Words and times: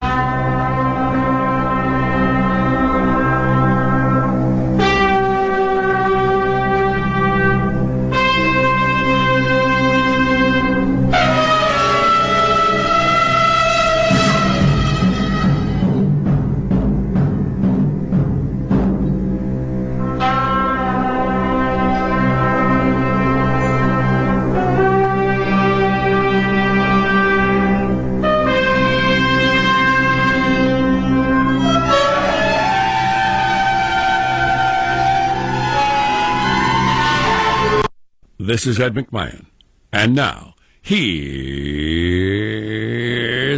Thank 0.00 0.70
you. 0.70 0.75
This 38.56 38.66
is 38.66 38.80
Ed 38.80 38.94
McMahon. 38.94 39.44
And 39.92 40.14
now, 40.14 40.54
here's 40.80 40.96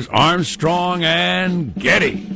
Armstrong 0.08 1.04
and 1.04 1.72
Getty. 1.76 2.26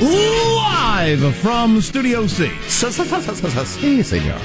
Live 0.00 1.36
from 1.36 1.80
Studio 1.80 2.26
C. 2.26 2.50
Si, 2.66 4.02
senor. 4.02 4.40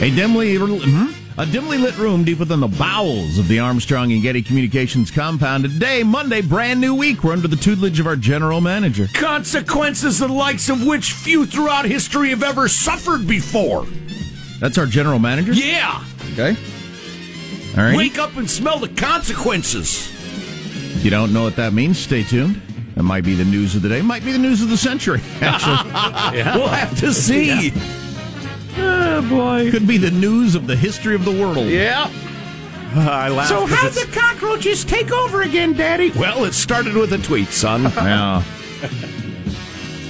A 0.00 0.10
dimly, 0.12 0.56
hmm? 0.56 1.25
A 1.38 1.44
dimly 1.46 1.76
lit 1.76 1.96
room 1.98 2.24
deep 2.24 2.38
within 2.38 2.60
the 2.60 2.68
bowels 2.68 3.38
of 3.38 3.46
the 3.48 3.58
Armstrong 3.58 4.10
and 4.12 4.22
Getty 4.22 4.42
Communications 4.42 5.10
compound. 5.10 5.64
Today, 5.64 6.02
Monday, 6.02 6.40
brand 6.40 6.80
new 6.80 6.94
week. 6.94 7.22
We're 7.22 7.32
under 7.32 7.48
the 7.48 7.56
tutelage 7.56 8.00
of 8.00 8.06
our 8.06 8.16
general 8.16 8.60
manager. 8.60 9.06
Consequences 9.12 10.18
the 10.18 10.28
likes 10.28 10.68
of 10.70 10.84
which 10.86 11.12
few 11.12 11.44
throughout 11.44 11.84
history 11.84 12.30
have 12.30 12.42
ever 12.42 12.68
suffered 12.68 13.26
before. 13.26 13.86
That's 14.60 14.78
our 14.78 14.86
general 14.86 15.18
manager? 15.18 15.52
Yeah. 15.52 16.02
Okay. 16.32 16.56
All 17.76 17.84
right. 17.84 17.96
Wake 17.96 18.18
up 18.18 18.36
and 18.36 18.50
smell 18.50 18.78
the 18.78 18.88
consequences. 18.88 20.10
If 20.96 21.04
you 21.04 21.10
don't 21.10 21.34
know 21.34 21.42
what 21.42 21.56
that 21.56 21.74
means, 21.74 21.98
stay 21.98 22.22
tuned. 22.22 22.62
That 22.94 23.02
might 23.02 23.24
be 23.24 23.34
the 23.34 23.44
news 23.44 23.76
of 23.76 23.82
the 23.82 23.90
day. 23.90 24.00
Might 24.00 24.24
be 24.24 24.32
the 24.32 24.38
news 24.38 24.62
of 24.62 24.70
the 24.70 24.78
century, 24.78 25.20
actually. 25.42 25.76
We'll 26.58 26.68
have 26.68 26.98
to 27.00 27.12
see. 27.12 27.72
Oh, 28.78 29.26
boy. 29.28 29.70
Could 29.70 29.86
be 29.86 29.98
the 29.98 30.10
news 30.10 30.54
of 30.54 30.66
the 30.66 30.76
history 30.76 31.14
of 31.14 31.24
the 31.24 31.30
world. 31.32 31.66
Yeah. 31.68 32.10
I 32.94 33.28
laugh. 33.28 33.48
So 33.48 33.60
'cause 33.66 33.70
how'd 33.70 33.90
it's- 33.90 34.06
the 34.06 34.12
cockroaches 34.12 34.84
take 34.84 35.10
over 35.12 35.42
again, 35.42 35.72
Daddy? 35.74 36.10
Well, 36.12 36.44
it 36.44 36.54
started 36.54 36.94
with 36.94 37.12
a 37.12 37.18
tweet, 37.18 37.48
son. 37.48 37.82
Yeah. 37.96 38.42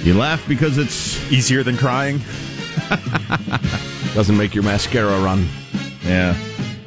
You 0.03 0.13
laugh 0.13 0.47
because 0.47 0.77
it's 0.77 1.17
Easier 1.29 1.63
than 1.63 1.75
crying. 1.75 2.21
Doesn't 4.13 4.37
make 4.37 4.55
your 4.55 4.63
mascara 4.63 5.19
run. 5.21 5.45
Yeah. 6.05 6.33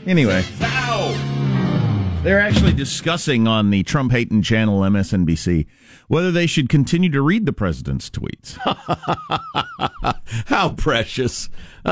Anyway. 0.07 0.43
Ow! 0.63 2.21
They're 2.23 2.41
actually 2.41 2.73
discussing 2.73 3.47
on 3.47 3.69
the 3.69 3.83
Trump 3.83 4.13
hating 4.13 4.41
channel 4.43 4.81
MSNBC 4.81 5.67
whether 6.11 6.33
they 6.33 6.45
should 6.45 6.69
continue 6.69 7.09
to 7.09 7.23
read 7.23 7.47
the 7.47 7.53
president's 7.53 8.11
tweets. 8.11 8.57
How 10.47 10.71
precious. 10.71 11.49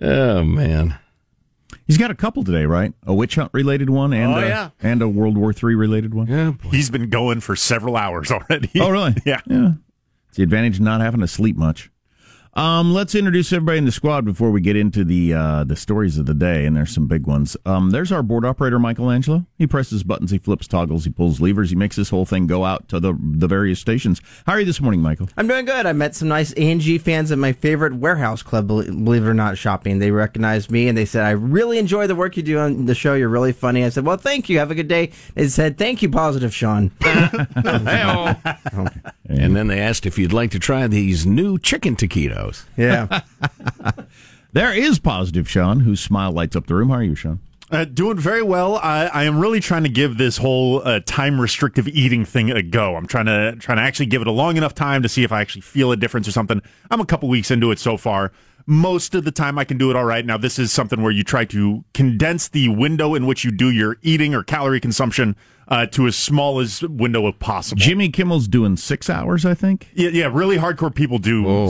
oh, 0.00 0.44
man. 0.44 0.96
He's 1.88 1.98
got 1.98 2.12
a 2.12 2.14
couple 2.14 2.44
today, 2.44 2.64
right? 2.64 2.92
A 3.08 3.12
witch 3.12 3.34
hunt 3.34 3.50
related 3.52 3.90
one 3.90 4.12
and 4.12 4.34
Oh, 4.34 4.36
a, 4.38 4.46
yeah. 4.46 4.70
and 4.80 5.02
a 5.02 5.08
World 5.08 5.36
War 5.36 5.52
III 5.52 5.74
related 5.74 6.14
one. 6.14 6.28
Yeah. 6.28 6.52
He's 6.70 6.90
been 6.90 7.10
going 7.10 7.40
for 7.40 7.56
several 7.56 7.96
hours 7.96 8.30
already. 8.30 8.70
Oh, 8.80 8.88
really? 8.88 9.16
Yeah. 9.26 9.40
Yeah. 9.46 9.72
It's 10.28 10.36
the 10.36 10.44
advantage 10.44 10.76
of 10.76 10.82
not 10.82 11.00
having 11.00 11.20
to 11.22 11.28
sleep 11.28 11.56
much. 11.56 11.90
Um, 12.56 12.94
let's 12.94 13.16
introduce 13.16 13.52
everybody 13.52 13.78
in 13.78 13.84
the 13.84 13.92
squad 13.92 14.24
before 14.24 14.52
we 14.52 14.60
get 14.60 14.76
into 14.76 15.04
the 15.04 15.34
uh, 15.34 15.64
the 15.64 15.74
stories 15.74 16.18
of 16.18 16.26
the 16.26 16.34
day, 16.34 16.64
and 16.64 16.76
there's 16.76 16.94
some 16.94 17.08
big 17.08 17.26
ones. 17.26 17.56
Um, 17.66 17.90
there's 17.90 18.12
our 18.12 18.22
board 18.22 18.44
operator, 18.44 18.78
Michelangelo. 18.78 19.44
He 19.58 19.66
presses 19.66 20.04
buttons, 20.04 20.30
he 20.30 20.38
flips 20.38 20.68
toggles, 20.68 21.04
he 21.04 21.10
pulls 21.10 21.40
levers, 21.40 21.70
he 21.70 21.76
makes 21.76 21.96
this 21.96 22.10
whole 22.10 22.24
thing 22.24 22.46
go 22.46 22.64
out 22.64 22.88
to 22.90 23.00
the 23.00 23.18
the 23.20 23.48
various 23.48 23.80
stations. 23.80 24.20
How 24.46 24.52
are 24.52 24.60
you 24.60 24.66
this 24.66 24.80
morning, 24.80 25.00
Michael? 25.00 25.28
I'm 25.36 25.48
doing 25.48 25.64
good. 25.64 25.84
I 25.84 25.92
met 25.92 26.14
some 26.14 26.28
nice 26.28 26.52
ANG 26.52 26.98
fans 27.00 27.32
at 27.32 27.38
my 27.38 27.52
favorite 27.52 27.94
warehouse 27.94 28.42
club, 28.42 28.68
believe 28.68 29.24
it 29.24 29.28
or 29.28 29.34
not, 29.34 29.58
shopping. 29.58 29.98
They 29.98 30.12
recognized 30.12 30.70
me 30.70 30.86
and 30.86 30.96
they 30.96 31.06
said, 31.06 31.24
I 31.24 31.30
really 31.30 31.78
enjoy 31.78 32.06
the 32.06 32.14
work 32.14 32.36
you 32.36 32.44
do 32.44 32.58
on 32.58 32.86
the 32.86 32.94
show. 32.94 33.14
You're 33.14 33.28
really 33.28 33.52
funny. 33.52 33.84
I 33.84 33.88
said, 33.88 34.06
Well, 34.06 34.16
thank 34.16 34.48
you. 34.48 34.60
Have 34.60 34.70
a 34.70 34.76
good 34.76 34.88
day. 34.88 35.10
They 35.34 35.48
said, 35.48 35.76
Thank 35.76 36.02
you, 36.02 36.08
Positive 36.08 36.54
Sean. 36.54 36.92
and 37.04 37.46
then 39.56 39.66
they 39.66 39.80
asked 39.80 40.06
if 40.06 40.18
you'd 40.18 40.32
like 40.32 40.52
to 40.52 40.60
try 40.60 40.86
these 40.86 41.26
new 41.26 41.58
chicken 41.58 41.96
taquitos. 42.44 42.64
Yeah. 42.76 43.20
there 44.52 44.72
is 44.72 44.98
Positive 44.98 45.48
Sean, 45.48 45.80
whose 45.80 46.00
smile 46.00 46.32
lights 46.32 46.56
up 46.56 46.66
the 46.66 46.74
room. 46.74 46.90
How 46.90 46.96
are 46.96 47.02
you, 47.02 47.14
Sean? 47.14 47.40
Uh, 47.70 47.84
doing 47.84 48.18
very 48.18 48.42
well. 48.42 48.76
I, 48.76 49.06
I, 49.06 49.24
am 49.24 49.38
really 49.38 49.58
trying 49.58 49.84
to 49.84 49.88
give 49.88 50.18
this 50.18 50.36
whole 50.36 50.86
uh, 50.86 51.00
time 51.06 51.40
restrictive 51.40 51.88
eating 51.88 52.24
thing 52.24 52.50
a 52.50 52.62
go. 52.62 52.94
I'm 52.94 53.06
trying 53.06 53.26
to 53.26 53.56
trying 53.58 53.78
to 53.78 53.82
actually 53.82 54.06
give 54.06 54.20
it 54.20 54.28
a 54.28 54.32
long 54.32 54.56
enough 54.56 54.74
time 54.74 55.02
to 55.02 55.08
see 55.08 55.24
if 55.24 55.32
I 55.32 55.40
actually 55.40 55.62
feel 55.62 55.90
a 55.90 55.96
difference 55.96 56.28
or 56.28 56.32
something. 56.32 56.60
I'm 56.90 57.00
a 57.00 57.06
couple 57.06 57.28
weeks 57.28 57.50
into 57.50 57.70
it 57.70 57.78
so 57.78 57.96
far. 57.96 58.32
Most 58.66 59.14
of 59.14 59.24
the 59.24 59.32
time, 59.32 59.58
I 59.58 59.64
can 59.64 59.76
do 59.76 59.90
it 59.90 59.96
all 59.96 60.04
right. 60.04 60.24
Now, 60.24 60.36
this 60.36 60.58
is 60.58 60.72
something 60.72 61.02
where 61.02 61.10
you 61.10 61.24
try 61.24 61.46
to 61.46 61.84
condense 61.94 62.48
the 62.48 62.68
window 62.68 63.14
in 63.14 63.26
which 63.26 63.44
you 63.44 63.50
do 63.50 63.70
your 63.70 63.96
eating 64.02 64.34
or 64.34 64.42
calorie 64.42 64.80
consumption 64.80 65.34
uh, 65.68 65.86
to 65.86 66.06
as 66.06 66.16
small 66.16 66.60
as 66.60 66.82
window 66.82 67.26
as 67.28 67.34
possible. 67.38 67.80
Jimmy 67.80 68.08
Kimmel's 68.08 68.48
doing 68.48 68.76
six 68.76 69.08
hours, 69.08 69.44
I 69.44 69.54
think. 69.54 69.88
Yeah, 69.94 70.10
yeah. 70.10 70.30
Really 70.32 70.56
hardcore 70.56 70.94
people 70.94 71.18
do 71.18 71.44
oh. 71.46 71.68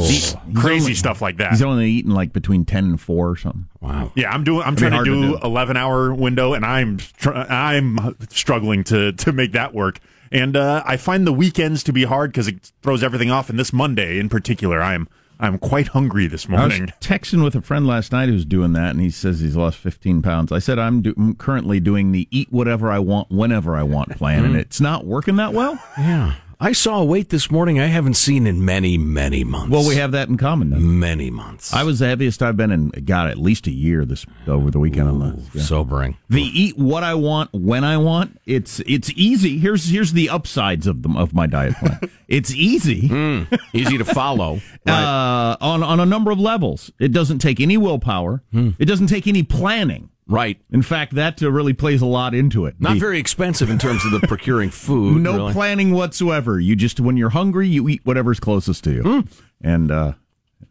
crazy 0.55 0.85
only, 0.85 0.95
stuff 0.95 1.23
like 1.23 1.37
that. 1.39 1.53
He's 1.53 1.63
only 1.63 1.91
eating 1.91 2.13
like 2.13 2.33
between 2.33 2.65
ten 2.65 2.85
and 2.85 3.01
four 3.01 3.31
or 3.31 3.37
something. 3.37 3.69
Wow. 3.81 4.13
Yeah, 4.15 4.31
I'm 4.31 4.45
doing. 4.45 4.63
I'm 4.63 4.75
That'd 4.75 4.93
trying 4.93 5.05
to 5.05 5.11
do, 5.11 5.23
to 5.23 5.39
do 5.39 5.39
eleven 5.45 5.77
hour 5.77 6.15
window, 6.15 6.55
and 6.55 6.65
I'm 6.65 6.99
I'm 7.25 8.17
struggling 8.31 8.85
to 8.85 9.13
to 9.13 9.33
make 9.33 9.53
that 9.53 9.75
work. 9.75 10.01
And 10.33 10.57
uh, 10.57 10.83
I 10.85 10.97
find 10.97 11.27
the 11.27 11.33
weekends 11.33 11.85
to 11.85 11.93
be 11.93 12.05
hard 12.05 12.33
because 12.33 12.49
it 12.49 12.73
throws 12.83 13.05
everything 13.05 13.31
off. 13.31 13.49
And 13.51 13.59
this 13.59 13.73
Monday, 13.73 14.19
in 14.19 14.29
particular, 14.29 14.83
I'm 14.83 15.09
I'm 15.41 15.59
quite 15.59 15.89
hungry 15.89 16.27
this 16.27 16.49
morning. 16.49 16.83
I 16.83 16.85
was 16.85 16.91
texting 17.01 17.43
with 17.43 17.55
a 17.55 17.63
friend 17.63 17.87
last 17.87 18.13
night 18.13 18.29
who's 18.29 18.45
doing 18.45 18.73
that, 18.75 18.91
and 18.91 19.01
he 19.01 19.11
says 19.11 19.41
he's 19.41 19.57
lost 19.57 19.79
15 19.79 20.23
pounds. 20.23 20.53
I 20.53 20.59
said 20.59 20.79
I'm, 20.79 21.03
do- 21.03 21.15
I'm 21.17 21.35
currently 21.35 21.81
doing 21.81 22.13
the 22.13 22.29
eat 22.31 22.53
whatever 22.53 22.91
I 22.91 23.01
want 23.01 23.31
whenever 23.31 23.77
I 23.77 23.83
want 23.83 24.17
plan, 24.17 24.45
and 24.45 24.53
mm-hmm. 24.53 24.61
it's 24.61 24.81
not 24.81 25.05
working 25.05 25.37
that 25.37 25.53
well. 25.53 25.79
Yeah. 25.99 26.35
I 26.61 26.73
saw 26.73 27.01
a 27.01 27.05
weight 27.05 27.31
this 27.31 27.51
morning 27.51 27.81
I 27.81 27.87
haven't 27.87 28.15
seen 28.15 28.47
in 28.47 28.65
many, 28.65 28.97
many 28.99 29.45
months. 29.45 29.71
Well, 29.71 29.87
we 29.87 29.97
have 29.97 30.13
that 30.13 30.29
in 30.29 30.37
common. 30.37 30.71
Then. 30.71 30.99
Many 30.99 31.31
months. 31.31 31.73
I 31.73 31.83
was 31.83 31.99
the 31.99 32.07
heaviest 32.07 32.43
I've 32.43 32.57
been 32.57 32.71
in, 32.71 32.89
God, 32.89 33.29
at 33.29 33.39
least 33.39 33.67
a 33.67 33.71
year 33.71 34.05
this 34.05 34.25
over 34.47 34.71
the 34.71 34.79
weekend. 34.79 35.09
Ooh, 35.09 35.23
on 35.23 35.43
yeah. 35.53 35.63
Sobering. 35.63 36.17
The 36.31 36.43
eat 36.43 36.79
what 36.79 37.03
I 37.03 37.15
want 37.15 37.51
when 37.53 37.85
I 37.85 37.97
want. 37.97 38.41
It's 38.47 38.81
it's 38.81 39.11
easy. 39.15 39.59
Here's 39.59 39.89
here's 39.89 40.13
the 40.13 40.31
upsides 40.31 40.87
of 40.87 41.03
them 41.03 41.17
of 41.17 41.35
my 41.35 41.47
diet 41.47 41.75
plan. 41.77 42.01
it's 42.29 42.53
easy, 42.53 43.09
mm, 43.09 43.61
easy 43.73 43.99
to 43.99 44.05
follow. 44.05 44.61
right. 44.87 44.93
uh, 45.51 45.57
on 45.61 45.83
on 45.83 46.01
a 46.01 46.07
number 46.07 46.31
of 46.31 46.39
levels. 46.39 46.91
It 46.99 47.13
doesn't 47.13 47.39
take 47.39 47.61
any 47.61 47.77
willpower. 47.77 48.43
Mm. 48.53 48.77
It 48.79 48.87
doesn't 48.87 49.09
take 49.09 49.27
any 49.27 49.43
planning. 49.43 50.11
Right. 50.27 50.59
In 50.71 50.83
fact, 50.83 51.15
that 51.17 51.43
uh, 51.43 51.51
really 51.51 51.75
plays 51.75 52.01
a 52.01 52.07
lot 52.07 52.35
into 52.35 52.65
it. 52.65 52.77
Not 52.79 52.95
the, 52.95 53.01
very 53.01 53.19
expensive 53.19 53.69
in 53.69 53.79
terms 53.79 54.05
of 54.05 54.11
the 54.11 54.27
procuring 54.27 54.71
food. 54.71 55.23
No 55.23 55.37
really. 55.37 55.53
planning 55.53 55.91
whatsoever. 55.93 56.59
You 56.59 56.77
just, 56.77 56.99
when 56.99 57.17
you're 57.17 57.31
hungry, 57.31 57.69
you 57.69 57.89
eat 57.89 58.01
whatever's 58.05 58.41
closest 58.41 58.85
to 58.85 58.93
you. 58.93 59.03
Mm. 59.03 59.33
And 59.61 59.91
uh, 59.91 60.13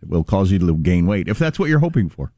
it 0.01 0.09
will 0.09 0.23
cause 0.23 0.51
you 0.51 0.59
to 0.59 0.75
gain 0.77 1.05
weight 1.05 1.27
if 1.27 1.37
that's 1.37 1.59
what 1.59 1.69
you're 1.69 1.79
hoping 1.79 2.09
for. 2.09 2.31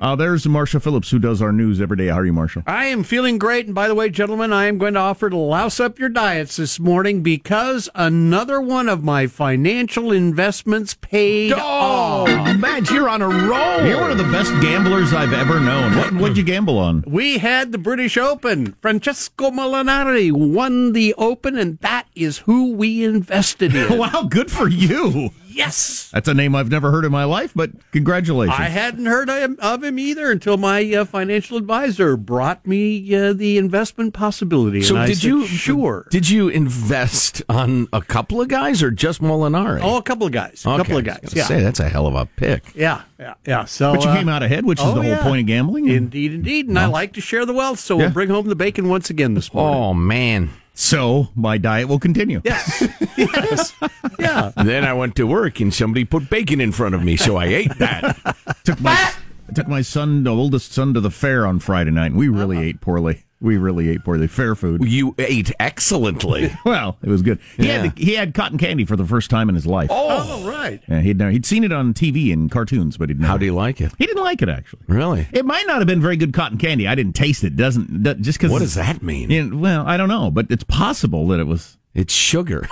Uh, 0.00 0.16
there's 0.16 0.46
Marshall 0.46 0.80
Phillips, 0.80 1.10
who 1.10 1.18
does 1.18 1.42
our 1.42 1.52
news 1.52 1.78
every 1.78 1.98
day. 1.98 2.06
How 2.06 2.20
are 2.20 2.24
you, 2.24 2.32
Marshall? 2.32 2.62
I 2.66 2.86
am 2.86 3.02
feeling 3.02 3.36
great. 3.36 3.66
And 3.66 3.74
by 3.74 3.86
the 3.86 3.94
way, 3.94 4.08
gentlemen, 4.08 4.50
I 4.50 4.64
am 4.64 4.78
going 4.78 4.94
to 4.94 5.00
offer 5.00 5.28
to 5.28 5.36
louse 5.36 5.78
up 5.78 5.98
your 5.98 6.08
diets 6.08 6.56
this 6.56 6.80
morning 6.80 7.22
because 7.22 7.90
another 7.94 8.62
one 8.62 8.88
of 8.88 9.04
my 9.04 9.26
financial 9.26 10.10
investments 10.10 10.94
paid 10.94 11.52
oh, 11.52 11.58
off. 11.58 12.56
Man, 12.56 12.86
you're 12.86 13.10
on 13.10 13.20
a 13.20 13.28
roll. 13.28 13.84
You're 13.86 14.00
one 14.00 14.10
of 14.10 14.16
the 14.16 14.24
best 14.24 14.52
gamblers 14.62 15.12
I've 15.12 15.34
ever 15.34 15.60
known. 15.60 15.94
What, 15.94 16.14
what'd 16.14 16.38
you 16.38 16.44
gamble 16.44 16.78
on? 16.78 17.04
We 17.06 17.36
had 17.36 17.70
the 17.70 17.78
British 17.78 18.16
Open. 18.16 18.76
Francesco 18.80 19.50
Molinari 19.50 20.32
won 20.32 20.92
the 20.92 21.14
Open, 21.18 21.58
and 21.58 21.78
that 21.80 22.06
is 22.14 22.38
who 22.38 22.72
we 22.72 23.04
invested 23.04 23.74
in. 23.74 23.98
wow, 23.98 24.26
good 24.30 24.50
for 24.50 24.66
you. 24.66 25.30
Yes. 25.52 26.10
That's 26.12 26.28
a 26.28 26.34
name 26.34 26.54
I've 26.54 26.70
never 26.70 26.90
heard 26.90 27.04
in 27.04 27.12
my 27.12 27.24
life, 27.24 27.52
but 27.54 27.70
congratulations. 27.90 28.58
I 28.58 28.64
hadn't 28.64 29.06
heard 29.06 29.28
of 29.28 29.84
him 29.84 29.98
either 29.98 30.30
until 30.30 30.56
my 30.56 30.94
uh, 30.94 31.04
financial 31.04 31.56
advisor 31.56 32.16
brought 32.16 32.66
me 32.66 33.14
uh, 33.14 33.32
the 33.32 33.58
investment 33.58 34.14
possibility. 34.14 34.82
So 34.82 34.94
did 35.06 35.18
said, 35.18 35.24
you 35.24 35.46
sure? 35.46 36.06
Did 36.10 36.28
you 36.28 36.48
invest 36.48 37.42
on 37.48 37.88
a 37.92 38.00
couple 38.00 38.40
of 38.40 38.48
guys 38.48 38.82
or 38.82 38.90
just 38.90 39.20
Molinari? 39.20 39.80
Oh, 39.82 39.96
a 39.96 40.02
couple 40.02 40.26
of 40.26 40.32
guys. 40.32 40.64
A 40.64 40.70
okay. 40.70 40.76
couple 40.78 40.98
of 40.98 41.04
guys. 41.04 41.32
Yeah. 41.34 41.44
Say 41.44 41.60
that's 41.60 41.80
a 41.80 41.88
hell 41.88 42.06
of 42.06 42.14
a 42.14 42.26
pick. 42.26 42.74
Yeah, 42.74 43.02
yeah, 43.18 43.34
yeah. 43.46 43.64
So, 43.64 43.94
but 43.94 44.04
you 44.04 44.10
uh, 44.10 44.16
came 44.16 44.28
out 44.28 44.42
ahead, 44.42 44.64
which 44.64 44.78
is 44.78 44.86
oh, 44.86 44.94
the 44.94 45.02
whole 45.02 45.10
yeah. 45.10 45.22
point 45.22 45.40
of 45.40 45.46
gambling. 45.46 45.88
Indeed, 45.88 46.32
indeed. 46.32 46.68
And 46.68 46.78
I 46.78 46.86
like 46.86 47.14
to 47.14 47.20
share 47.20 47.44
the 47.44 47.52
wealth, 47.52 47.80
so 47.80 47.96
yeah. 47.96 48.04
we'll 48.04 48.12
bring 48.12 48.30
home 48.30 48.46
the 48.46 48.56
bacon 48.56 48.88
once 48.88 49.10
again 49.10 49.34
this 49.34 49.52
morning. 49.52 49.82
Oh 49.82 49.94
man. 49.94 50.50
So 50.80 51.28
my 51.34 51.58
diet 51.58 51.88
will 51.88 51.98
continue. 51.98 52.40
Yes. 52.42 52.88
yes. 53.18 53.74
Yeah. 54.18 54.50
Then 54.56 54.82
I 54.82 54.94
went 54.94 55.14
to 55.16 55.26
work 55.26 55.60
and 55.60 55.74
somebody 55.74 56.06
put 56.06 56.30
bacon 56.30 56.58
in 56.58 56.72
front 56.72 56.94
of 56.94 57.04
me, 57.04 57.18
so 57.18 57.36
I 57.36 57.44
ate 57.44 57.78
that. 57.78 58.16
took 58.64 58.80
my 58.80 58.94
I 58.94 59.52
took 59.52 59.68
my 59.68 59.82
son, 59.82 60.24
the 60.24 60.34
oldest 60.34 60.72
son, 60.72 60.94
to 60.94 61.00
the 61.00 61.10
fair 61.10 61.46
on 61.46 61.58
Friday 61.58 61.90
night, 61.90 62.06
and 62.06 62.16
we 62.16 62.28
really 62.28 62.56
uh-huh. 62.56 62.66
ate 62.66 62.80
poorly. 62.80 63.24
We 63.42 63.56
really 63.56 63.88
ate 63.88 64.04
poorly. 64.04 64.26
Fair 64.26 64.54
food. 64.54 64.84
You 64.84 65.14
ate 65.18 65.50
excellently. 65.58 66.54
well, 66.66 66.98
it 67.02 67.08
was 67.08 67.22
good. 67.22 67.40
He, 67.56 67.68
yeah. 67.68 67.84
had 67.84 67.98
he 67.98 68.14
had 68.14 68.34
cotton 68.34 68.58
candy 68.58 68.84
for 68.84 68.96
the 68.96 69.06
first 69.06 69.30
time 69.30 69.48
in 69.48 69.54
his 69.54 69.66
life. 69.66 69.88
Oh, 69.90 70.42
oh 70.44 70.48
right. 70.48 70.82
Yeah, 70.86 71.00
he'd 71.00 71.16
never, 71.16 71.30
he'd 71.30 71.46
seen 71.46 71.64
it 71.64 71.72
on 71.72 71.94
TV 71.94 72.34
and 72.34 72.50
cartoons, 72.50 72.98
but 72.98 73.08
he'd 73.08 73.18
never. 73.18 73.32
How 73.32 73.38
do 73.38 73.46
you 73.46 73.54
like 73.54 73.80
it? 73.80 73.92
He 73.96 74.04
didn't 74.04 74.22
like 74.22 74.42
it 74.42 74.50
actually. 74.50 74.82
Really? 74.88 75.26
It 75.32 75.46
might 75.46 75.66
not 75.66 75.78
have 75.78 75.86
been 75.86 76.02
very 76.02 76.16
good 76.16 76.34
cotton 76.34 76.58
candy. 76.58 76.86
I 76.86 76.94
didn't 76.94 77.14
taste 77.14 77.42
it. 77.42 77.56
Doesn't 77.56 78.02
just 78.20 78.38
because. 78.38 78.50
What 78.50 78.58
does 78.58 78.74
that 78.74 79.02
mean? 79.02 79.30
You 79.30 79.46
know, 79.46 79.56
well, 79.56 79.86
I 79.86 79.96
don't 79.96 80.10
know, 80.10 80.30
but 80.30 80.46
it's 80.50 80.64
possible 80.64 81.26
that 81.28 81.40
it 81.40 81.44
was. 81.44 81.78
It's 81.94 82.12
sugar. 82.12 82.68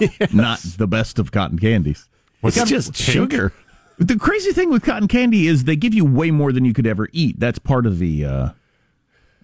yes. 0.00 0.32
Not 0.32 0.60
the 0.60 0.86
best 0.86 1.18
of 1.18 1.32
cotton 1.32 1.58
candies. 1.58 2.08
It's 2.42 2.64
just 2.64 2.94
sugar. 2.96 3.52
The 3.98 4.16
crazy 4.16 4.52
thing 4.52 4.70
with 4.70 4.82
cotton 4.82 5.08
candy 5.08 5.46
is 5.46 5.64
they 5.64 5.76
give 5.76 5.92
you 5.92 6.04
way 6.04 6.30
more 6.30 6.52
than 6.52 6.64
you 6.64 6.72
could 6.72 6.86
ever 6.86 7.08
eat. 7.12 7.40
That's 7.40 7.58
part 7.58 7.84
of 7.84 7.98
the. 7.98 8.24
Uh, 8.24 8.48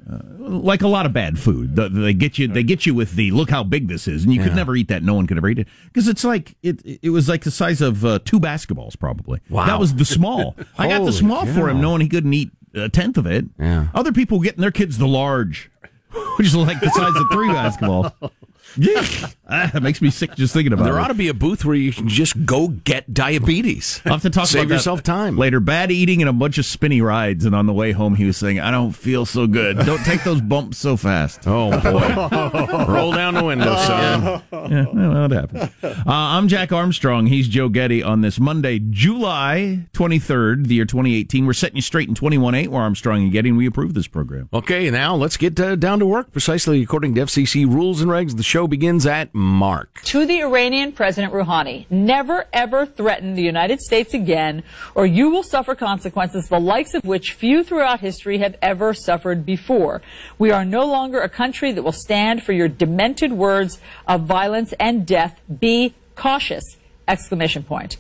uh, 0.08 0.18
like 0.38 0.82
a 0.82 0.88
lot 0.88 1.06
of 1.06 1.12
bad 1.12 1.38
food, 1.38 1.76
the, 1.76 1.88
they 1.88 2.14
get 2.14 2.38
you. 2.38 2.48
They 2.48 2.62
get 2.62 2.86
you 2.86 2.94
with 2.94 3.12
the 3.12 3.30
look 3.30 3.50
how 3.50 3.62
big 3.62 3.88
this 3.88 4.08
is, 4.08 4.24
and 4.24 4.32
you 4.32 4.40
yeah. 4.40 4.46
could 4.46 4.56
never 4.56 4.76
eat 4.76 4.88
that. 4.88 5.02
No 5.02 5.14
one 5.14 5.26
could 5.26 5.36
ever 5.36 5.48
eat 5.48 5.58
it 5.58 5.68
because 5.84 6.08
it's 6.08 6.24
like 6.24 6.56
it. 6.62 6.80
It 7.02 7.10
was 7.10 7.28
like 7.28 7.42
the 7.42 7.50
size 7.50 7.80
of 7.80 8.04
uh, 8.04 8.18
two 8.24 8.40
basketballs, 8.40 8.98
probably. 8.98 9.40
Wow, 9.48 9.66
that 9.66 9.78
was 9.78 9.94
the 9.94 10.04
small. 10.04 10.56
I 10.78 10.88
got 10.88 11.04
the 11.04 11.12
small 11.12 11.46
for 11.46 11.68
him, 11.68 11.80
knowing 11.80 12.00
he 12.00 12.08
couldn't 12.08 12.32
eat 12.32 12.50
a 12.74 12.88
tenth 12.88 13.18
of 13.18 13.26
it. 13.26 13.46
Yeah. 13.58 13.88
Other 13.94 14.12
people 14.12 14.40
getting 14.40 14.60
their 14.60 14.70
kids 14.70 14.98
the 14.98 15.08
large, 15.08 15.70
which 16.36 16.46
is 16.46 16.56
like 16.56 16.80
the 16.80 16.90
size 16.90 17.16
of 17.16 17.26
three 17.32 17.48
basketballs. 17.48 18.12
Yeah, 18.76 19.04
ah, 19.50 19.70
it 19.74 19.82
makes 19.82 20.00
me 20.00 20.10
sick 20.10 20.34
just 20.34 20.54
thinking 20.54 20.72
about 20.72 20.84
there 20.84 20.92
it. 20.92 20.96
There 20.96 21.04
ought 21.04 21.08
to 21.08 21.14
be 21.14 21.28
a 21.28 21.34
booth 21.34 21.64
where 21.64 21.74
you 21.76 21.92
can 21.92 22.08
just 22.08 22.46
go 22.46 22.68
get 22.68 23.12
diabetes. 23.12 24.00
I'll 24.04 24.12
have 24.12 24.22
to 24.22 24.30
talk 24.30 24.46
Save 24.46 24.64
about 24.64 24.74
yourself 24.74 25.02
time 25.02 25.36
later. 25.36 25.60
Bad 25.60 25.90
eating 25.90 26.22
and 26.22 26.28
a 26.28 26.32
bunch 26.32 26.58
of 26.58 26.64
spinny 26.66 27.00
rides, 27.00 27.44
and 27.44 27.54
on 27.54 27.66
the 27.66 27.72
way 27.72 27.92
home 27.92 28.14
he 28.14 28.24
was 28.24 28.36
saying, 28.36 28.60
"I 28.60 28.70
don't 28.70 28.92
feel 28.92 29.26
so 29.26 29.46
good. 29.46 29.78
Don't 29.78 30.04
take 30.04 30.24
those 30.24 30.40
bumps 30.40 30.78
so 30.78 30.96
fast." 30.96 31.46
Oh 31.46 31.70
boy, 31.80 32.86
roll 32.92 33.12
down 33.12 33.34
the 33.34 33.44
window, 33.44 33.74
son. 33.76 34.42
Yeah, 34.52 34.86
well, 34.92 35.28
that 35.28 35.32
happens. 35.32 35.70
Uh, 35.82 36.02
I'm 36.06 36.48
Jack 36.48 36.72
Armstrong. 36.72 37.26
He's 37.26 37.48
Joe 37.48 37.68
Getty. 37.68 38.02
On 38.02 38.20
this 38.20 38.38
Monday, 38.38 38.80
July 38.90 39.86
23rd, 39.92 40.66
the 40.66 40.74
year 40.76 40.84
2018, 40.84 41.46
we're 41.46 41.52
setting 41.52 41.76
you 41.76 41.82
straight 41.82 42.08
in 42.08 42.14
21.8. 42.14 42.68
We're 42.68 42.80
Armstrong 42.80 43.22
and 43.24 43.32
Getty, 43.32 43.50
and 43.50 43.58
we 43.58 43.66
approve 43.66 43.94
this 43.94 44.06
program. 44.06 44.48
Okay, 44.52 44.90
now 44.90 45.14
let's 45.14 45.36
get 45.36 45.58
uh, 45.60 45.76
down 45.76 45.98
to 45.98 46.06
work. 46.06 46.32
Precisely 46.32 46.82
according 46.82 47.14
to 47.14 47.22
FCC 47.22 47.66
rules 47.66 48.00
and 48.00 48.10
regs, 48.10 48.36
the 48.36 48.42
show 48.42 48.66
begins 48.66 49.06
at 49.06 49.34
Mark. 49.40 50.02
To 50.02 50.26
the 50.26 50.42
Iranian 50.42 50.92
President 50.92 51.32
Rouhani, 51.32 51.86
never 51.90 52.46
ever 52.52 52.86
threaten 52.86 53.34
the 53.34 53.42
United 53.42 53.80
States 53.80 54.14
again, 54.14 54.62
or 54.94 55.06
you 55.06 55.30
will 55.30 55.42
suffer 55.42 55.74
consequences 55.74 56.48
the 56.48 56.60
likes 56.60 56.94
of 56.94 57.04
which 57.04 57.32
few 57.32 57.64
throughout 57.64 58.00
history 58.00 58.38
have 58.38 58.56
ever 58.62 58.94
suffered 58.94 59.46
before. 59.46 60.02
We 60.38 60.50
are 60.50 60.64
no 60.64 60.84
longer 60.84 61.20
a 61.20 61.28
country 61.28 61.72
that 61.72 61.82
will 61.82 61.92
stand 61.92 62.42
for 62.42 62.52
your 62.52 62.68
demented 62.68 63.32
words 63.32 63.80
of 64.06 64.22
violence 64.22 64.72
and 64.78 65.06
death. 65.06 65.40
Be 65.58 65.94
cautious! 66.14 66.76
Exclamation 67.08 67.62
point. 67.62 67.96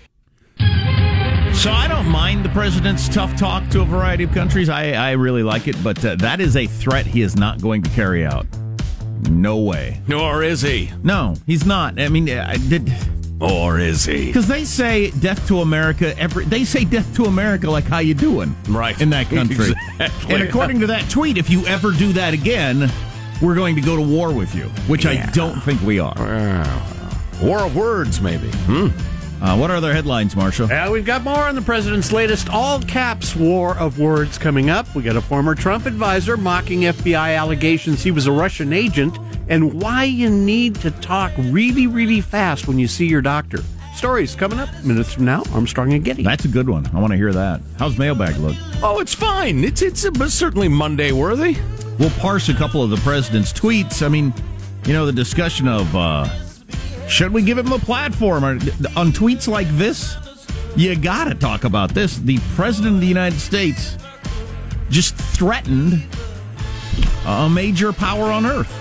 So 1.54 1.72
I 1.72 1.88
don't 1.88 2.08
mind 2.08 2.44
the 2.44 2.48
president's 2.50 3.08
tough 3.08 3.36
talk 3.36 3.68
to 3.70 3.82
a 3.82 3.84
variety 3.84 4.24
of 4.24 4.32
countries. 4.32 4.68
I, 4.68 4.92
I 4.92 5.10
really 5.12 5.42
like 5.42 5.68
it, 5.68 5.76
but 5.82 6.02
uh, 6.04 6.14
that 6.16 6.40
is 6.40 6.56
a 6.56 6.66
threat 6.66 7.06
he 7.06 7.22
is 7.22 7.36
not 7.36 7.60
going 7.60 7.82
to 7.82 7.90
carry 7.90 8.24
out. 8.24 8.46
No 9.28 9.58
way. 9.58 10.00
Nor 10.08 10.42
is 10.42 10.62
he. 10.62 10.90
No, 11.02 11.34
he's 11.46 11.66
not. 11.66 12.00
I 12.00 12.08
mean, 12.08 12.28
I 12.30 12.56
did. 12.56 12.92
Or 13.40 13.78
is 13.78 14.04
he? 14.04 14.26
Because 14.26 14.46
they 14.48 14.64
say 14.64 15.10
death 15.12 15.46
to 15.48 15.60
America 15.60 16.16
every 16.18 16.44
they 16.44 16.64
say 16.64 16.84
death 16.84 17.14
to 17.16 17.24
America 17.24 17.70
like 17.70 17.84
how 17.84 17.98
you 18.00 18.12
doing 18.12 18.54
Right. 18.68 19.00
in 19.00 19.10
that 19.10 19.28
country. 19.30 19.74
Exactly. 20.00 20.34
And 20.34 20.42
according 20.44 20.80
to 20.80 20.86
that 20.88 21.08
tweet, 21.10 21.36
if 21.38 21.48
you 21.50 21.66
ever 21.66 21.90
do 21.92 22.12
that 22.14 22.32
again, 22.34 22.90
we're 23.42 23.54
going 23.54 23.74
to 23.76 23.80
go 23.82 23.96
to 23.96 24.02
war 24.02 24.32
with 24.32 24.54
you, 24.54 24.64
which 24.88 25.04
I 25.06 25.26
don't 25.32 25.60
think 25.62 25.80
we 25.82 25.98
are. 25.98 26.14
War 27.42 27.60
of 27.64 27.74
words, 27.76 28.20
maybe. 28.20 28.48
Hmm. 28.66 28.88
Uh, 29.42 29.56
what 29.56 29.70
are 29.70 29.76
other 29.76 29.94
headlines, 29.94 30.36
Marshall? 30.36 30.68
Yeah, 30.68 30.90
we've 30.90 31.04
got 31.04 31.22
more 31.22 31.48
on 31.48 31.54
the 31.54 31.62
president's 31.62 32.12
latest 32.12 32.50
all 32.50 32.80
caps 32.82 33.34
war 33.34 33.76
of 33.78 33.98
words 33.98 34.36
coming 34.36 34.68
up. 34.68 34.94
We 34.94 35.02
got 35.02 35.16
a 35.16 35.20
former 35.20 35.54
Trump 35.54 35.86
advisor 35.86 36.36
mocking 36.36 36.80
FBI 36.80 37.36
allegations 37.38 38.02
he 38.02 38.10
was 38.10 38.26
a 38.26 38.32
Russian 38.32 38.72
agent 38.74 39.18
and 39.48 39.80
why 39.80 40.04
you 40.04 40.28
need 40.28 40.74
to 40.76 40.90
talk 40.90 41.32
really, 41.38 41.86
really 41.86 42.20
fast 42.20 42.68
when 42.68 42.78
you 42.78 42.86
see 42.86 43.06
your 43.06 43.22
doctor. 43.22 43.60
Stories 43.94 44.34
coming 44.34 44.58
up 44.58 44.68
minutes 44.84 45.12
from 45.12 45.24
now. 45.24 45.42
Armstrong 45.52 45.92
and 45.94 46.04
Getty. 46.04 46.22
That's 46.22 46.44
a 46.44 46.48
good 46.48 46.68
one. 46.68 46.86
I 46.94 47.00
want 47.00 47.12
to 47.12 47.16
hear 47.16 47.32
that. 47.32 47.60
How's 47.78 47.98
mailbag 47.98 48.36
look? 48.36 48.56
Oh, 48.82 49.00
it's 49.00 49.14
fine. 49.14 49.64
It's 49.64 49.82
it's 49.82 50.04
uh, 50.04 50.28
certainly 50.28 50.68
Monday 50.68 51.12
worthy. 51.12 51.56
We'll 51.98 52.10
parse 52.10 52.48
a 52.48 52.54
couple 52.54 52.82
of 52.82 52.90
the 52.90 52.96
president's 52.98 53.52
tweets. 53.52 54.04
I 54.04 54.08
mean, 54.08 54.32
you 54.86 54.92
know, 54.92 55.06
the 55.06 55.12
discussion 55.12 55.66
of 55.66 55.94
uh, 55.94 56.28
should 57.10 57.32
we 57.32 57.42
give 57.42 57.58
him 57.58 57.72
a 57.72 57.78
platform 57.78 58.44
or, 58.44 58.50
on 58.96 59.12
tweets 59.12 59.48
like 59.48 59.68
this? 59.70 60.16
You 60.76 60.94
got 60.96 61.24
to 61.24 61.34
talk 61.34 61.64
about 61.64 61.90
this. 61.90 62.18
The 62.18 62.38
president 62.54 62.94
of 62.96 63.00
the 63.00 63.06
United 63.06 63.38
States 63.38 63.98
just 64.88 65.16
threatened 65.16 66.02
a 67.26 67.50
major 67.50 67.92
power 67.92 68.30
on 68.30 68.46
earth, 68.46 68.72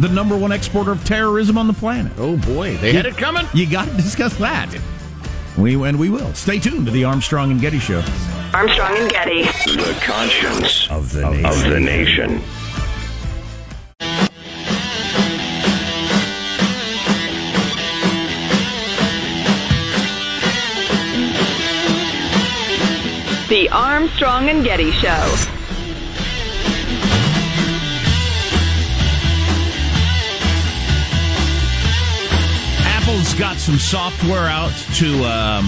the 0.00 0.08
number 0.08 0.36
one 0.36 0.52
exporter 0.52 0.92
of 0.92 1.04
terrorism 1.04 1.58
on 1.58 1.66
the 1.66 1.72
planet. 1.74 2.12
Oh 2.16 2.36
boy, 2.38 2.76
they 2.78 2.92
had 2.92 3.06
it 3.06 3.16
coming. 3.16 3.46
You 3.54 3.70
got 3.70 3.88
to 3.88 3.94
discuss 3.94 4.36
that. 4.38 4.74
We 5.58 5.74
and 5.74 5.98
we 5.98 6.10
will. 6.10 6.32
Stay 6.34 6.58
tuned 6.58 6.86
to 6.86 6.92
the 6.92 7.04
Armstrong 7.04 7.50
and 7.50 7.60
Getty 7.60 7.78
Show. 7.78 8.02
Armstrong 8.52 8.96
and 8.96 9.10
Getty. 9.10 9.42
The 9.42 9.98
conscience 10.02 10.90
of 10.90 11.12
the 11.12 11.30
nation. 11.30 11.46
Of 11.46 11.64
the 11.70 11.80
nation. 11.80 12.42
The 23.56 23.70
Armstrong 23.70 24.50
and 24.50 24.62
Getty 24.62 24.90
Show. 24.90 25.08
Apple's 32.84 33.32
got 33.38 33.56
some 33.56 33.76
software 33.78 34.40
out 34.40 34.74
to 34.96 35.24
um, 35.24 35.64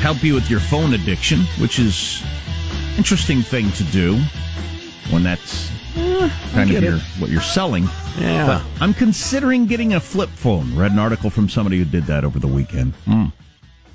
help 0.00 0.24
you 0.24 0.32
with 0.32 0.48
your 0.48 0.60
phone 0.60 0.94
addiction, 0.94 1.40
which 1.58 1.78
is 1.78 2.22
interesting 2.96 3.42
thing 3.42 3.70
to 3.72 3.84
do 3.84 4.16
when 5.10 5.22
that's 5.22 5.70
kind 6.52 6.74
of 6.74 6.82
your, 6.82 6.98
what 7.18 7.28
you're 7.28 7.42
selling. 7.42 7.86
Yeah. 8.18 8.46
But 8.46 8.82
I'm 8.82 8.94
considering 8.94 9.66
getting 9.66 9.92
a 9.92 10.00
flip 10.00 10.30
phone. 10.30 10.74
Read 10.74 10.92
an 10.92 10.98
article 10.98 11.28
from 11.28 11.50
somebody 11.50 11.76
who 11.76 11.84
did 11.84 12.04
that 12.04 12.24
over 12.24 12.38
the 12.38 12.48
weekend. 12.48 12.94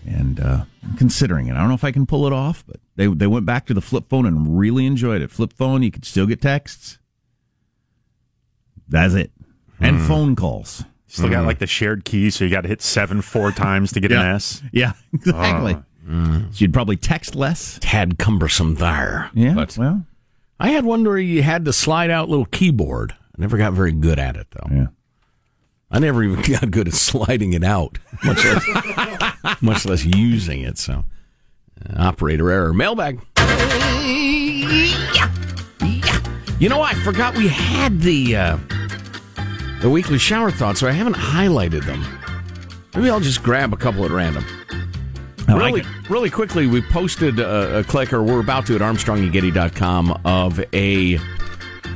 And 0.06 0.40
uh, 0.40 0.66
I'm 0.84 0.98
considering 0.98 1.48
it. 1.48 1.54
I 1.54 1.60
don't 1.60 1.70
know 1.70 1.76
if 1.76 1.84
I 1.84 1.92
can 1.92 2.06
pull 2.06 2.28
it 2.28 2.34
off, 2.34 2.64
but 2.68 2.78
they 2.96 3.08
they 3.08 3.28
went 3.28 3.46
back 3.46 3.66
to 3.68 3.74
the 3.74 3.82
flip 3.82 4.10
phone 4.10 4.26
and 4.26 4.58
really 4.58 4.86
enjoyed 4.86 5.22
it. 5.22 5.32
Flip 5.32 5.54
phone, 5.54 5.84
you 5.84 5.92
could 5.92 6.06
still 6.06 6.26
get 6.26 6.42
texts. 6.42 7.00
That's 8.88 9.14
it. 9.14 9.32
And 9.80 9.98
hmm. 9.98 10.08
phone 10.08 10.36
calls. 10.36 10.84
Still 11.08 11.30
got 11.30 11.42
hmm. 11.42 11.48
like 11.48 11.60
the 11.60 11.68
shared 11.68 12.06
key, 12.06 12.30
so 12.30 12.46
you 12.46 12.50
got 12.50 12.62
to 12.62 12.70
hit 12.70 12.82
seven 12.82 13.22
four 13.22 13.52
times 13.52 13.92
to 13.94 14.00
get 14.00 14.12
an 14.12 14.20
S. 14.20 14.62
Yeah, 14.72 14.94
exactly. 15.14 15.76
Oh. 15.76 15.84
Hmm. 16.06 16.52
So 16.52 16.58
you'd 16.58 16.74
probably 16.74 16.98
text 16.98 17.36
less. 17.36 17.80
Tad 17.82 18.18
cumbersome 18.18 18.76
there. 18.76 19.30
Yeah. 19.34 19.54
But 19.54 19.78
well, 19.78 20.06
I 20.60 20.70
had 20.70 20.86
one 20.86 21.04
where 21.04 21.18
you 21.18 21.44
had 21.44 21.66
to 21.66 21.74
slide 21.74 22.10
out 22.10 22.30
little 22.30 22.46
keyboard. 22.46 23.12
I 23.12 23.42
never 23.42 23.58
got 23.58 23.74
very 23.74 23.92
good 23.92 24.20
at 24.20 24.36
it 24.36 24.48
though. 24.52 24.68
yeah. 24.76 24.88
I 25.92 26.00
never 26.00 26.24
even 26.24 26.42
got 26.54 26.72
good 26.72 26.88
at 26.88 26.94
sliding 26.94 27.54
it 27.54 27.64
out, 27.64 28.00
much 28.24 28.44
less, 28.46 29.62
much 29.62 29.86
less 29.86 30.06
using 30.06 30.62
it. 30.62 30.78
So, 30.78 31.04
operator 31.98 32.50
error. 32.52 32.74
Mailbag. 32.74 33.20
Yeah. 33.38 35.30
Yeah. 35.82 36.20
You 36.60 36.70
know, 36.70 36.82
I 36.82 36.94
forgot 36.96 37.36
we 37.36 37.48
had 37.48 38.00
the 38.02 38.36
uh, 38.36 38.58
the 39.82 39.90
weekly 39.90 40.18
shower 40.20 40.52
thoughts, 40.52 40.80
so 40.80 40.88
I 40.88 40.92
haven't 40.92 41.16
highlighted 41.16 41.84
them. 41.86 42.06
Maybe 42.96 43.10
I'll 43.10 43.20
just 43.20 43.42
grab 43.42 43.74
a 43.74 43.78
couple 43.78 44.06
at 44.06 44.12
random. 44.12 44.46
I 45.48 45.54
like 45.54 45.74
really, 45.74 45.86
really 46.10 46.30
quickly, 46.30 46.68
we 46.68 46.82
posted 46.84 47.40
a, 47.40 47.80
a 47.80 47.84
click, 47.84 48.14
or 48.14 48.22
we're 48.24 48.40
about 48.40 48.68
to 48.68 48.76
at 48.76 48.82
ArmstrongandGetty.com 48.82 50.22
of 50.24 50.60
a 50.74 51.20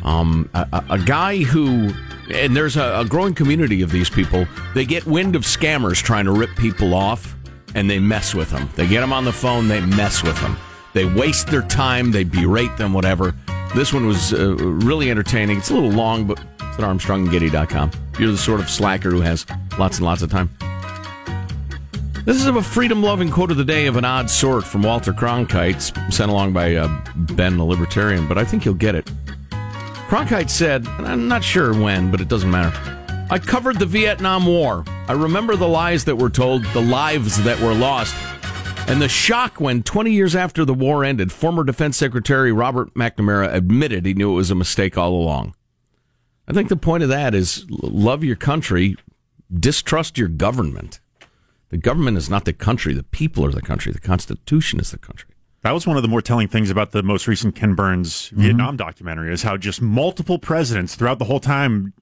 um 0.03 0.49
a, 0.55 0.67
a- 0.73 0.85
a 0.95 0.99
guy 0.99 1.37
who, 1.43 1.91
and 2.31 2.55
there's 2.55 2.75
a, 2.75 2.99
a 3.01 3.05
growing 3.05 3.35
community 3.35 3.81
of 3.83 3.91
these 3.91 4.09
people. 4.09 4.47
They 4.73 4.83
get 4.85 5.05
wind 5.05 5.35
of 5.35 5.43
scammers 5.43 6.01
trying 6.01 6.25
to 6.25 6.31
rip 6.31 6.49
people 6.57 6.93
off, 6.95 7.34
and 7.75 7.89
they 7.89 7.99
mess 7.99 8.33
with 8.33 8.49
them. 8.49 8.67
They 8.75 8.87
get 8.87 9.01
them 9.01 9.13
on 9.13 9.25
the 9.25 9.33
phone, 9.33 9.67
they 9.67 9.81
mess 9.81 10.23
with 10.23 10.39
them. 10.41 10.57
They 10.93 11.05
waste 11.05 11.47
their 11.47 11.61
time, 11.61 12.11
they 12.11 12.23
berate 12.23 12.75
them, 12.77 12.93
whatever. 12.93 13.35
This 13.75 13.93
one 13.93 14.07
was 14.07 14.33
uh, 14.33 14.55
really 14.55 15.11
entertaining. 15.11 15.57
It's 15.57 15.69
a 15.69 15.73
little 15.73 15.91
long, 15.91 16.25
but 16.25 16.39
it's 16.39 16.79
at 16.79 16.79
ArmstrongandGetty.com. 16.79 17.91
You're 18.17 18.31
the 18.31 18.37
sort 18.37 18.61
of 18.61 18.69
slacker 18.69 19.11
who 19.11 19.19
has 19.21 19.45
lots 19.77 19.97
and 19.97 20.05
lots 20.05 20.21
of 20.21 20.31
time. 20.31 20.49
This 22.23 22.37
is 22.37 22.47
a 22.47 22.63
freedom 22.63 23.03
loving 23.03 23.29
quote 23.29 23.51
of 23.51 23.57
the 23.57 23.65
day 23.65 23.85
of 23.85 23.97
an 23.97 24.05
odd 24.05 24.31
sort 24.31 24.63
from 24.63 24.81
Walter 24.81 25.13
Cronkite, 25.13 26.11
sent 26.11 26.31
along 26.31 26.53
by 26.53 26.75
uh, 26.75 26.87
Ben, 27.15 27.57
the 27.57 27.63
libertarian, 27.63 28.27
but 28.27 28.37
I 28.37 28.45
think 28.45 28.65
you'll 28.65 28.73
get 28.73 28.95
it. 28.95 29.05
Cronkite 30.07 30.49
said, 30.49 30.87
I'm 30.87 31.27
not 31.27 31.43
sure 31.43 31.73
when, 31.73 32.09
but 32.09 32.21
it 32.21 32.27
doesn't 32.27 32.49
matter. 32.49 33.04
I 33.27 33.39
covered 33.39 33.79
the 33.79 33.87
Vietnam 33.87 34.45
War. 34.45 34.85
I 35.07 35.13
remember 35.13 35.55
the 35.55 35.67
lies 35.67 36.05
that 36.05 36.15
were 36.15 36.29
told, 36.29 36.63
the 36.65 36.81
lives 36.81 37.43
that 37.43 37.59
were 37.59 37.73
lost, 37.73 38.15
and 38.87 39.01
the 39.01 39.09
shock 39.09 39.59
when 39.59 39.81
20 39.81 40.11
years 40.11 40.35
after 40.35 40.63
the 40.63 40.75
war 40.75 41.03
ended, 41.03 41.31
former 41.31 41.63
Defense 41.63 41.97
Secretary 41.97 42.51
Robert 42.51 42.93
McNamara 42.93 43.51
admitted 43.51 44.05
he 44.05 44.13
knew 44.13 44.31
it 44.31 44.35
was 44.35 44.51
a 44.51 44.55
mistake 44.55 44.95
all 44.95 45.13
along. 45.13 45.55
I 46.47 46.53
think 46.53 46.69
the 46.69 46.75
point 46.75 47.01
of 47.01 47.09
that 47.09 47.33
is 47.33 47.65
love 47.69 48.23
your 48.23 48.35
country, 48.35 48.95
distrust 49.51 50.19
your 50.19 50.27
government. 50.27 50.99
The 51.69 51.77
government 51.77 52.17
is 52.17 52.29
not 52.29 52.45
the 52.45 52.53
country. 52.53 52.93
The 52.93 53.01
people 53.01 53.43
are 53.43 53.51
the 53.51 53.61
country. 53.61 53.91
The 53.91 53.99
Constitution 53.99 54.79
is 54.79 54.91
the 54.91 54.99
country. 54.99 55.31
That 55.63 55.71
was 55.71 55.87
one 55.87 55.97
of 55.97 56.03
the 56.03 56.09
more 56.09 56.21
telling 56.21 56.47
things 56.47 56.69
about 56.69 56.91
the 56.91 57.01
most 57.01 57.27
recent 57.27 57.55
Ken 57.55 57.73
Burns 57.73 58.27
mm-hmm. 58.27 58.41
Vietnam 58.43 58.77
documentary 58.77 59.33
is 59.33 59.41
how 59.41 59.57
just 59.57 59.81
multiple 59.81 60.37
presidents 60.37 60.93
throughout 60.93 61.17
the 61.17 61.25
whole 61.25 61.39
time, 61.39 61.93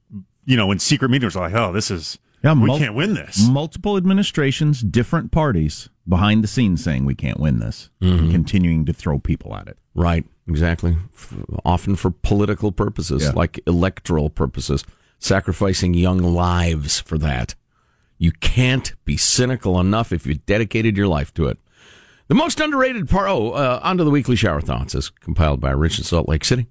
you 0.46 0.58
know, 0.58 0.72
in 0.72 0.80
secret 0.80 1.10
meetings 1.10 1.36
like, 1.36 1.54
"Oh, 1.54 1.72
this 1.74 1.90
is 1.92 2.18
Yeah, 2.44 2.54
we 2.54 2.78
can't 2.78 2.96
win 2.96 3.14
this." 3.14 3.48
Multiple 3.48 3.98
administrations, 3.98 4.82
different 4.82 5.32
parties 5.32 5.90
behind 6.08 6.44
the 6.44 6.48
scenes 6.48 6.84
saying 6.84 7.06
we 7.06 7.16
can't 7.16 7.40
win 7.40 7.60
this, 7.60 7.90
and 8.02 8.30
continuing 8.32 8.86
to 8.86 8.94
throw 8.94 9.20
people 9.20 9.56
at 9.56 9.68
it. 9.68 9.78
Right, 9.96 10.26
exactly. 10.48 10.98
F- 11.16 11.34
often 11.64 11.96
for 11.96 12.12
political 12.12 12.72
purposes, 12.72 13.24
Yeah. 13.24 13.32
like 13.36 13.60
electoral 13.68 14.30
purposes, 14.30 14.84
sacrificing 15.20 15.94
young 15.94 16.18
lives 16.18 17.00
for 17.00 17.18
that. 17.20 17.56
You 18.18 18.32
can't 18.32 18.94
be 19.06 19.16
cynical 19.18 19.80
enough 19.80 20.12
if 20.12 20.26
you 20.26 20.36
dedicated 20.36 20.98
your 20.98 21.08
life 21.08 21.34
to 21.36 21.48
it. 21.48 21.58
The 22.28 22.36
most 22.36 22.60
underrated 22.60 23.10
part, 23.10 23.30
oh, 23.30 23.52
uh, 23.52 23.80
onto 23.84 24.04
the 24.04 24.10
weekly 24.10 24.36
shower 24.36 24.62
thoughts, 24.62 24.96
is 24.96 25.10
compiled 25.10 25.60
by 25.60 25.72
Rich 25.72 25.98
in 26.00 26.04
Salt 26.06 26.28
Lake 26.28 26.44
City. 26.46 26.68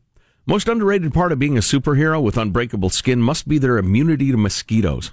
Most 0.47 0.69
underrated 0.69 1.15
part 1.15 1.33
of 1.33 1.39
being 1.39 1.57
a 1.57 1.61
superhero 1.61 2.23
with 2.23 2.37
unbreakable 2.37 2.91
skin 2.91 3.21
must 3.21 3.47
be 3.47 3.59
their 3.59 3.79
immunity 3.79 4.31
to 4.31 4.37
mosquitoes. 4.37 5.13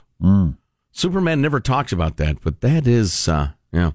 Superman 0.91 1.41
never 1.41 1.59
talks 1.59 1.91
about 1.91 2.17
that, 2.17 2.41
but 2.43 2.61
that 2.61 2.87
is, 2.87 3.27
uh, 3.27 3.49
yeah. 3.71 3.91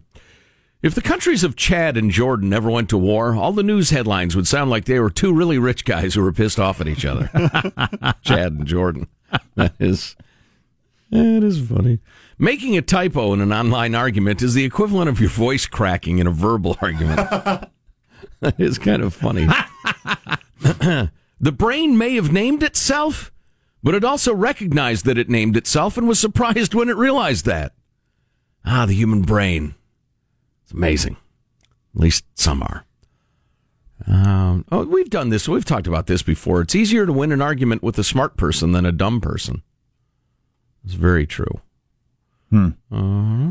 If 0.81 0.95
the 0.95 1.03
countries 1.03 1.43
of 1.43 1.57
Chad 1.57 1.97
and 1.97 2.11
Jordan 2.11 2.51
never 2.51 2.71
went 2.71 2.91
to 2.91 2.99
war, 2.99 3.35
all 3.35 3.53
the 3.53 3.63
news 3.63 3.91
headlines 3.91 4.37
would 4.37 4.47
sound 4.47 4.71
like 4.71 4.85
they 4.85 5.01
were 5.01 5.11
two 5.11 5.33
really 5.33 5.59
rich 5.59 5.85
guys 5.85 6.15
who 6.15 6.23
were 6.23 6.33
pissed 6.33 6.61
off 6.61 6.81
at 6.81 6.89
each 6.89 7.07
other. 7.07 7.31
Chad 8.23 8.53
and 8.53 8.67
Jordan. 8.67 9.09
That 9.57 9.75
is 9.81 10.15
that 11.11 11.43
is 11.43 11.69
funny. 11.69 12.01
Making 12.39 12.77
a 12.77 12.83
typo 12.83 13.33
in 13.33 13.41
an 13.41 13.53
online 13.53 13.95
argument 13.95 14.43
is 14.43 14.55
the 14.55 14.65
equivalent 14.65 15.09
of 15.09 15.21
your 15.21 15.31
voice 15.31 15.67
cracking 15.67 16.19
in 16.19 16.27
a 16.27 16.31
verbal 16.31 16.77
argument. 16.83 17.17
that 18.41 18.59
is 18.59 18.79
kind 18.79 19.03
of 19.03 19.15
funny. 19.15 19.49
the 21.41 21.53
brain 21.53 21.99
may 21.99 22.15
have 22.15 22.33
named 22.33 22.63
itself, 22.63 23.33
but 23.83 23.95
it 23.95 24.05
also 24.05 24.35
recognized 24.35 25.05
that 25.05 25.19
it 25.19 25.29
named 25.29 25.57
itself 25.57 25.97
and 25.97 26.09
was 26.09 26.19
surprised 26.19 26.75
when 26.75 26.89
it 26.89 26.97
realized 26.97 27.45
that. 27.47 27.73
Ah, 28.65 28.87
the 28.87 28.95
human 28.95 29.23
brain. 29.23 29.75
It's 30.63 30.73
amazing. 30.73 31.17
At 31.95 32.01
least 32.01 32.25
some 32.35 32.63
are. 32.63 32.85
Um, 34.07 34.65
oh, 34.73 34.85
we've 34.85 35.11
done 35.11 35.29
this. 35.29 35.49
We've 35.49 35.65
talked 35.65 35.87
about 35.87 36.07
this 36.07 36.23
before. 36.23 36.61
It's 36.61 36.75
easier 36.75 37.07
to 37.07 37.13
win 37.13 37.33
an 37.33 37.43
argument 37.43 37.83
with 37.83 37.99
a 37.99 38.05
smart 38.05 38.37
person 38.37 38.73
than 38.73 38.85
a 38.85 38.93
dumb 38.93 39.21
person. 39.21 39.63
It's 40.85 40.95
very 40.95 41.27
true. 41.27 41.61
Hmm. 42.51 42.69
Uh, 42.93 43.51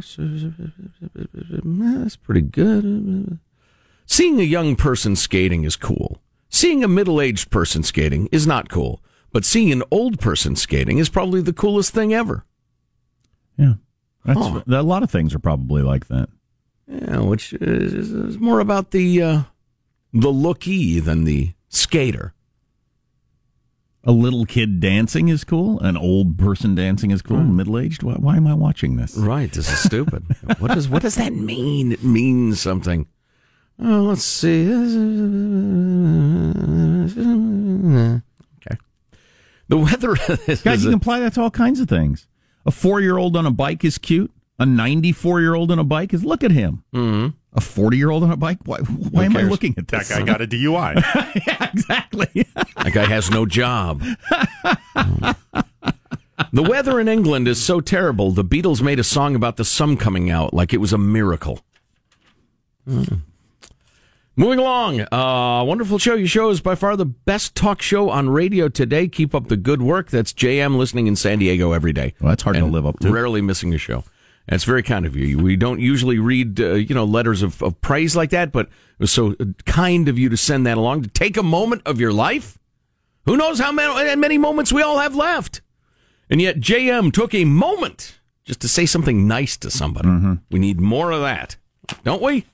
that's 2.03 2.15
pretty 2.15 2.41
good. 2.41 3.39
Seeing 4.05 4.39
a 4.39 4.43
young 4.43 4.75
person 4.75 5.15
skating 5.15 5.63
is 5.63 5.75
cool. 5.75 6.21
Seeing 6.53 6.83
a 6.83 6.87
middle 6.87 7.19
aged 7.19 7.49
person 7.49 7.81
skating 7.81 8.29
is 8.31 8.45
not 8.45 8.69
cool. 8.69 9.01
But 9.31 9.43
seeing 9.43 9.71
an 9.71 9.81
old 9.89 10.19
person 10.19 10.55
skating 10.55 10.99
is 10.99 11.09
probably 11.09 11.41
the 11.41 11.51
coolest 11.51 11.95
thing 11.95 12.13
ever. 12.13 12.45
Yeah. 13.57 13.73
That's, 14.23 14.39
A 14.39 14.83
lot 14.83 15.01
of 15.01 15.09
things 15.09 15.33
are 15.33 15.39
probably 15.39 15.81
like 15.81 16.07
that. 16.09 16.29
Yeah, 16.87 17.21
which 17.21 17.53
is, 17.53 18.11
is 18.11 18.37
more 18.37 18.59
about 18.59 18.91
the 18.91 19.21
uh, 19.21 19.41
the 20.13 20.29
looky 20.29 20.99
than 20.99 21.23
the 21.23 21.53
skater. 21.69 22.35
A 24.03 24.11
little 24.11 24.45
kid 24.45 24.79
dancing 24.79 25.29
is 25.29 25.43
cool. 25.43 25.79
An 25.79 25.97
old 25.97 26.37
person 26.37 26.75
dancing 26.75 27.09
is 27.09 27.23
cool. 27.23 27.39
Middle 27.39 27.79
aged. 27.79 28.03
Why, 28.03 28.13
why 28.13 28.35
am 28.37 28.45
I 28.45 28.53
watching 28.53 28.97
this? 28.97 29.17
Right. 29.17 29.51
This 29.51 29.71
is 29.71 29.79
stupid. 29.79 30.23
what 30.59 30.71
does 30.71 30.87
what 30.87 31.01
does 31.01 31.15
that 31.15 31.33
mean? 31.33 31.91
It 31.91 32.03
means 32.03 32.61
something. 32.61 33.07
Oh, 33.79 34.01
let's 34.03 34.23
see. 34.23 34.63
Okay. 38.65 38.77
The 39.67 39.77
weather. 39.77 40.15
Guys, 40.63 40.83
you 40.83 40.91
can 40.91 40.99
apply 40.99 41.19
that 41.19 41.33
to 41.33 41.41
all 41.41 41.51
kinds 41.51 41.79
of 41.79 41.89
things. 41.89 42.27
A 42.65 42.71
four 42.71 43.01
year 43.01 43.17
old 43.17 43.35
on 43.35 43.45
a 43.45 43.51
bike 43.51 43.83
is 43.83 43.97
cute. 43.97 44.31
A 44.59 44.65
94 44.65 45.41
year 45.41 45.55
old 45.55 45.71
on 45.71 45.79
a 45.79 45.83
bike 45.83 46.13
is, 46.13 46.23
look 46.23 46.43
at 46.43 46.51
him. 46.51 46.83
Mm-hmm. 46.93 47.29
A 47.55 47.61
40 47.61 47.97
year 47.97 48.09
old 48.09 48.23
on 48.23 48.31
a 48.31 48.37
bike? 48.37 48.59
Why, 48.65 48.79
why 48.79 49.25
am 49.25 49.35
I 49.35 49.41
looking 49.41 49.75
at 49.77 49.87
this? 49.87 50.07
That 50.07 50.19
guy 50.19 50.25
got 50.25 50.41
a 50.41 50.47
DUI. 50.47 50.95
yeah, 51.47 51.69
exactly. 51.73 52.47
That 52.55 52.91
guy 52.93 53.05
has 53.05 53.29
no 53.29 53.45
job. 53.45 54.01
the 56.51 56.63
weather 56.63 56.99
in 56.99 57.07
England 57.07 57.47
is 57.47 57.61
so 57.61 57.81
terrible. 57.81 58.31
The 58.31 58.45
Beatles 58.45 58.81
made 58.81 58.99
a 58.99 59.03
song 59.03 59.35
about 59.35 59.57
the 59.57 59.65
sun 59.65 59.97
coming 59.97 60.31
out 60.31 60.53
like 60.53 60.73
it 60.73 60.77
was 60.77 60.93
a 60.93 60.97
miracle. 60.97 61.59
Hmm. 62.87 63.03
Moving 64.35 64.57
along, 64.57 65.01
uh, 65.11 65.63
wonderful 65.63 65.99
show. 65.99 66.15
Your 66.15 66.27
show 66.27 66.49
is 66.49 66.59
by 66.59 66.73
far 66.73 66.97
the 66.97 67.05
best 67.05 67.55
talk 67.55 67.83
show 67.83 68.09
on 68.09 68.29
radio 68.29 68.67
today. 68.67 69.07
Keep 69.07 69.35
up 69.35 69.47
the 69.47 69.57
good 69.57 69.83
work. 69.83 70.09
That's 70.09 70.33
JM 70.33 70.75
listening 70.75 71.05
in 71.05 71.15
San 71.15 71.37
Diego 71.37 71.71
every 71.71 71.93
day. 71.93 72.15
Well, 72.19 72.29
that's 72.29 72.41
hard 72.41 72.55
to 72.55 72.65
live 72.65 72.87
up 72.87 72.99
to. 73.01 73.11
Rarely 73.11 73.41
missing 73.41 73.75
a 73.75 73.77
show. 73.77 74.03
That's 74.47 74.63
very 74.63 74.81
kind 74.81 75.05
of 75.05 75.15
you. 75.15 75.37
We 75.37 75.55
don't 75.55 75.79
usually 75.79 76.17
read, 76.17 76.59
uh, 76.59 76.73
you 76.73 76.95
know, 76.95 77.05
letters 77.05 77.43
of, 77.43 77.61
of 77.61 77.79
praise 77.81 78.15
like 78.15 78.31
that, 78.31 78.51
but 78.51 78.65
it 78.65 78.99
was 78.99 79.11
so 79.11 79.35
kind 79.65 80.09
of 80.09 80.17
you 80.17 80.29
to 80.29 80.37
send 80.37 80.65
that 80.65 80.79
along 80.79 81.03
to 81.03 81.09
take 81.09 81.37
a 81.37 81.43
moment 81.43 81.83
of 81.85 81.99
your 81.99 82.11
life. 82.11 82.57
Who 83.25 83.37
knows 83.37 83.59
how 83.59 83.71
many, 83.71 84.15
many 84.15 84.39
moments 84.39 84.73
we 84.73 84.81
all 84.81 84.97
have 84.97 85.15
left? 85.15 85.61
And 86.27 86.41
yet 86.41 86.59
JM 86.59 87.13
took 87.13 87.35
a 87.35 87.45
moment 87.45 88.19
just 88.45 88.61
to 88.61 88.67
say 88.67 88.87
something 88.87 89.27
nice 89.27 89.57
to 89.57 89.69
somebody. 89.69 90.09
Mm-hmm. 90.09 90.33
We 90.49 90.57
need 90.57 90.81
more 90.81 91.11
of 91.11 91.21
that, 91.21 91.55
don't 92.03 92.21
we? 92.21 92.45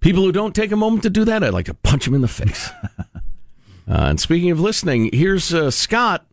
People 0.00 0.22
who 0.22 0.32
don't 0.32 0.54
take 0.54 0.70
a 0.72 0.76
moment 0.76 1.02
to 1.02 1.10
do 1.10 1.24
that, 1.24 1.42
I'd 1.42 1.52
like 1.52 1.66
to 1.66 1.74
punch 1.74 2.04
them 2.04 2.14
in 2.14 2.20
the 2.20 2.28
face. 2.28 2.70
uh, 3.08 3.10
and 3.86 4.20
speaking 4.20 4.50
of 4.50 4.60
listening, 4.60 5.10
here's 5.12 5.52
uh, 5.52 5.70
Scott 5.70 6.26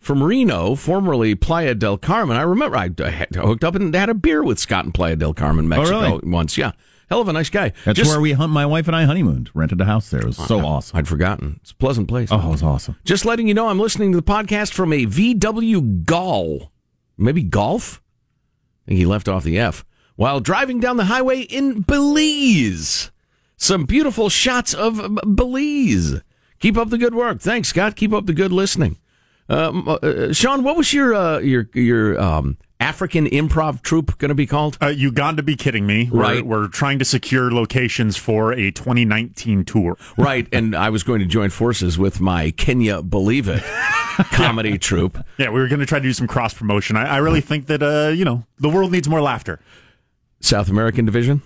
from 0.00 0.22
Reno, 0.22 0.74
formerly 0.74 1.34
Playa 1.34 1.74
del 1.74 1.96
Carmen. 1.96 2.36
I 2.36 2.42
remember 2.42 2.76
I, 2.76 2.90
I 2.98 3.26
hooked 3.34 3.64
up 3.64 3.74
and 3.74 3.94
had 3.94 4.08
a 4.08 4.14
beer 4.14 4.42
with 4.42 4.58
Scott 4.58 4.84
in 4.84 4.92
Playa 4.92 5.16
del 5.16 5.32
Carmen, 5.34 5.68
Mexico 5.68 5.96
Oh, 5.98 6.02
really? 6.16 6.30
once. 6.30 6.58
Yeah. 6.58 6.72
Hell 7.10 7.20
of 7.20 7.28
a 7.28 7.32
nice 7.32 7.50
guy. 7.50 7.72
That's 7.84 7.98
Just- 7.98 8.10
where 8.10 8.20
we 8.20 8.32
hunt. 8.32 8.50
My 8.50 8.66
wife 8.66 8.86
and 8.88 8.96
I 8.96 9.04
honeymooned. 9.04 9.50
Rented 9.54 9.80
a 9.80 9.84
house 9.84 10.10
there. 10.10 10.20
It 10.22 10.26
was 10.26 10.36
so 10.38 10.60
awesome. 10.60 10.96
I'd 10.96 11.06
forgotten. 11.06 11.60
It's 11.60 11.70
a 11.70 11.74
pleasant 11.76 12.08
place. 12.08 12.30
Oh, 12.32 12.38
it 12.38 12.50
was 12.50 12.62
awesome. 12.62 12.96
Just 13.04 13.24
letting 13.24 13.46
you 13.46 13.54
know, 13.54 13.68
I'm 13.68 13.78
listening 13.78 14.10
to 14.12 14.16
the 14.16 14.22
podcast 14.22 14.72
from 14.72 14.92
a 14.92 15.04
VW 15.06 16.04
Gall. 16.04 16.72
Maybe 17.16 17.42
golf? 17.42 18.02
I 18.84 18.88
think 18.88 18.98
he 18.98 19.06
left 19.06 19.28
off 19.28 19.44
the 19.44 19.58
F. 19.58 19.84
While 20.16 20.40
driving 20.40 20.80
down 20.80 20.96
the 20.96 21.06
highway 21.06 21.40
in 21.40 21.80
Belize. 21.82 23.10
Some 23.56 23.84
beautiful 23.84 24.28
shots 24.28 24.74
of 24.74 25.18
Belize. 25.24 26.20
Keep 26.60 26.76
up 26.76 26.90
the 26.90 26.98
good 26.98 27.14
work. 27.14 27.40
Thanks, 27.40 27.68
Scott. 27.68 27.96
Keep 27.96 28.12
up 28.12 28.26
the 28.26 28.32
good 28.32 28.52
listening. 28.52 28.98
Um, 29.48 29.88
uh, 29.88 29.94
uh, 29.94 30.32
Sean, 30.32 30.62
what 30.62 30.76
was 30.76 30.92
your 30.92 31.14
uh, 31.14 31.38
your 31.38 31.68
your 31.74 32.18
um, 32.18 32.56
African 32.80 33.26
improv 33.26 33.82
troupe 33.82 34.16
going 34.18 34.30
to 34.30 34.34
be 34.34 34.46
called? 34.46 34.78
Uh, 34.80 34.86
you 34.86 35.12
got 35.12 35.36
to 35.36 35.42
be 35.42 35.56
kidding 35.56 35.86
me. 35.86 36.08
We're, 36.10 36.20
Right. 36.20 36.46
We're 36.46 36.68
trying 36.68 36.98
to 37.00 37.04
secure 37.04 37.50
locations 37.52 38.16
for 38.16 38.52
a 38.52 38.70
2019 38.70 39.64
tour. 39.64 39.98
Right, 40.16 40.48
and 40.52 40.74
I 40.74 40.88
was 40.90 41.02
going 41.02 41.20
to 41.20 41.26
join 41.26 41.50
forces 41.50 41.98
with 41.98 42.20
my 42.20 42.52
Kenya 42.52 43.02
Believe 43.02 43.48
It 43.48 43.62
comedy 44.32 44.78
troupe. 44.78 45.18
Yeah, 45.38 45.50
we 45.50 45.60
were 45.60 45.68
going 45.68 45.80
to 45.80 45.86
try 45.86 45.98
to 45.98 46.02
do 46.02 46.12
some 46.14 46.26
cross 46.26 46.54
promotion. 46.54 46.96
I, 46.96 47.16
I 47.16 47.16
really 47.18 47.42
think 47.42 47.66
that, 47.66 47.82
uh, 47.82 48.12
you 48.14 48.24
know, 48.24 48.44
the 48.58 48.70
world 48.70 48.92
needs 48.92 49.08
more 49.08 49.20
laughter. 49.20 49.60
South 50.44 50.68
American 50.68 51.04
division. 51.04 51.42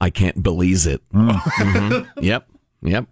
I 0.00 0.10
can't 0.10 0.42
believe 0.42 0.86
it. 0.86 1.02
Mhm. 1.12 2.08
Yep, 2.20 2.48
yep. 2.82 3.06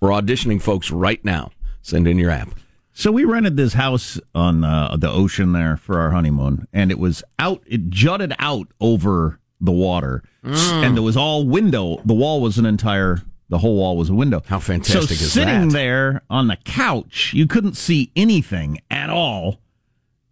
We're 0.00 0.10
auditioning 0.10 0.60
folks 0.60 0.90
right 0.90 1.24
now. 1.24 1.50
Send 1.82 2.06
in 2.06 2.18
your 2.18 2.30
app. 2.30 2.48
So 2.92 3.12
we 3.12 3.24
rented 3.24 3.56
this 3.56 3.74
house 3.74 4.18
on 4.34 4.64
uh, 4.64 4.96
the 4.96 5.10
ocean 5.10 5.52
there 5.52 5.76
for 5.76 6.00
our 6.00 6.10
honeymoon, 6.10 6.66
and 6.72 6.90
it 6.90 6.98
was 6.98 7.22
out. 7.38 7.62
It 7.66 7.90
jutted 7.90 8.32
out 8.38 8.68
over 8.80 9.38
the 9.60 9.72
water, 9.72 10.22
Mm. 10.44 10.84
and 10.86 10.96
there 10.96 11.02
was 11.02 11.16
all 11.16 11.44
window. 11.44 12.00
The 12.04 12.14
wall 12.14 12.40
was 12.40 12.56
an 12.58 12.66
entire. 12.66 13.22
The 13.48 13.58
whole 13.58 13.76
wall 13.76 13.96
was 13.96 14.08
a 14.10 14.14
window. 14.14 14.42
How 14.46 14.58
fantastic 14.60 15.18
so 15.18 15.24
is 15.24 15.32
sitting 15.32 15.68
that? 15.68 15.72
there 15.74 16.22
on 16.30 16.46
the 16.48 16.56
couch, 16.64 17.32
you 17.34 17.46
couldn't 17.46 17.76
see 17.76 18.10
anything 18.16 18.80
at 18.90 19.10
all 19.10 19.60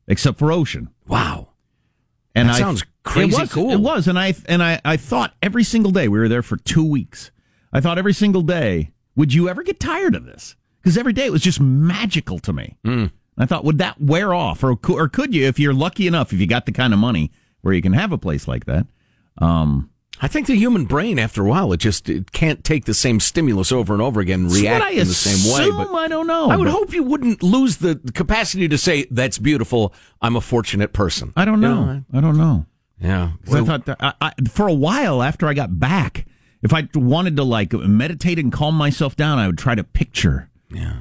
except 0.08 0.38
for 0.38 0.50
ocean. 0.52 0.88
Wow. 1.06 1.48
And 2.34 2.48
That 2.48 2.56
I, 2.56 2.58
sounds 2.58 2.84
crazy 3.04 3.36
it 3.36 3.40
was, 3.40 3.52
cool. 3.52 3.70
It 3.70 3.80
was, 3.80 4.08
and 4.08 4.18
I 4.18 4.34
and 4.46 4.62
I, 4.62 4.80
I 4.84 4.96
thought 4.96 5.34
every 5.42 5.64
single 5.64 5.92
day 5.92 6.08
we 6.08 6.18
were 6.18 6.28
there 6.28 6.42
for 6.42 6.56
two 6.56 6.84
weeks. 6.84 7.30
I 7.72 7.80
thought 7.80 7.98
every 7.98 8.14
single 8.14 8.42
day, 8.42 8.90
would 9.16 9.32
you 9.32 9.48
ever 9.48 9.62
get 9.62 9.80
tired 9.80 10.14
of 10.14 10.24
this? 10.24 10.56
Because 10.80 10.98
every 10.98 11.12
day 11.12 11.26
it 11.26 11.32
was 11.32 11.42
just 11.42 11.60
magical 11.60 12.38
to 12.40 12.52
me. 12.52 12.76
Hmm. 12.84 13.06
I 13.36 13.46
thought, 13.46 13.64
would 13.64 13.78
that 13.78 14.00
wear 14.00 14.32
off, 14.32 14.62
or 14.62 14.78
or 14.88 15.08
could 15.08 15.34
you, 15.34 15.46
if 15.46 15.58
you're 15.58 15.74
lucky 15.74 16.06
enough, 16.06 16.32
if 16.32 16.40
you 16.40 16.46
got 16.46 16.66
the 16.66 16.72
kind 16.72 16.92
of 16.92 16.98
money 16.98 17.32
where 17.62 17.74
you 17.74 17.82
can 17.82 17.92
have 17.92 18.12
a 18.12 18.18
place 18.18 18.46
like 18.46 18.66
that? 18.66 18.86
Um, 19.38 19.90
I 20.20 20.28
think 20.28 20.46
the 20.46 20.54
human 20.54 20.84
brain, 20.84 21.18
after 21.18 21.44
a 21.44 21.48
while, 21.48 21.72
it 21.72 21.78
just 21.78 22.08
it 22.08 22.30
can't 22.30 22.62
take 22.62 22.84
the 22.84 22.94
same 22.94 23.18
stimulus 23.18 23.72
over 23.72 23.92
and 23.92 24.00
over 24.00 24.20
again, 24.20 24.44
and 24.44 24.52
react 24.52 24.84
I 24.84 24.90
in 24.90 24.98
the 24.98 25.06
same 25.06 25.52
way. 25.52 25.68
But 25.70 25.92
I 25.92 26.06
don't 26.06 26.28
know. 26.28 26.48
I 26.48 26.56
would 26.56 26.68
hope 26.68 26.92
you 26.92 27.02
wouldn't 27.02 27.42
lose 27.42 27.78
the 27.78 27.96
capacity 28.14 28.68
to 28.68 28.78
say 28.78 29.06
that's 29.10 29.38
beautiful. 29.38 29.92
I'm 30.22 30.36
a 30.36 30.40
fortunate 30.40 30.92
person. 30.92 31.32
I 31.36 31.44
don't 31.44 31.60
You 31.60 31.68
know. 31.68 32.04
I 32.12 32.20
don't 32.20 32.38
know. 32.38 32.66
Yeah. 33.04 33.32
'Cause 33.44 33.54
I 33.54 33.64
thought 33.64 33.84
that 33.86 33.96
I, 34.00 34.12
I, 34.20 34.32
for 34.48 34.66
a 34.66 34.72
while 34.74 35.22
after 35.22 35.46
I 35.46 35.54
got 35.54 35.78
back, 35.78 36.26
if 36.62 36.72
I 36.72 36.88
wanted 36.94 37.36
to 37.36 37.44
like 37.44 37.72
meditate 37.74 38.38
and 38.38 38.50
calm 38.50 38.74
myself 38.74 39.14
down, 39.16 39.38
I 39.38 39.46
would 39.46 39.58
try 39.58 39.74
to 39.74 39.84
picture 39.84 40.48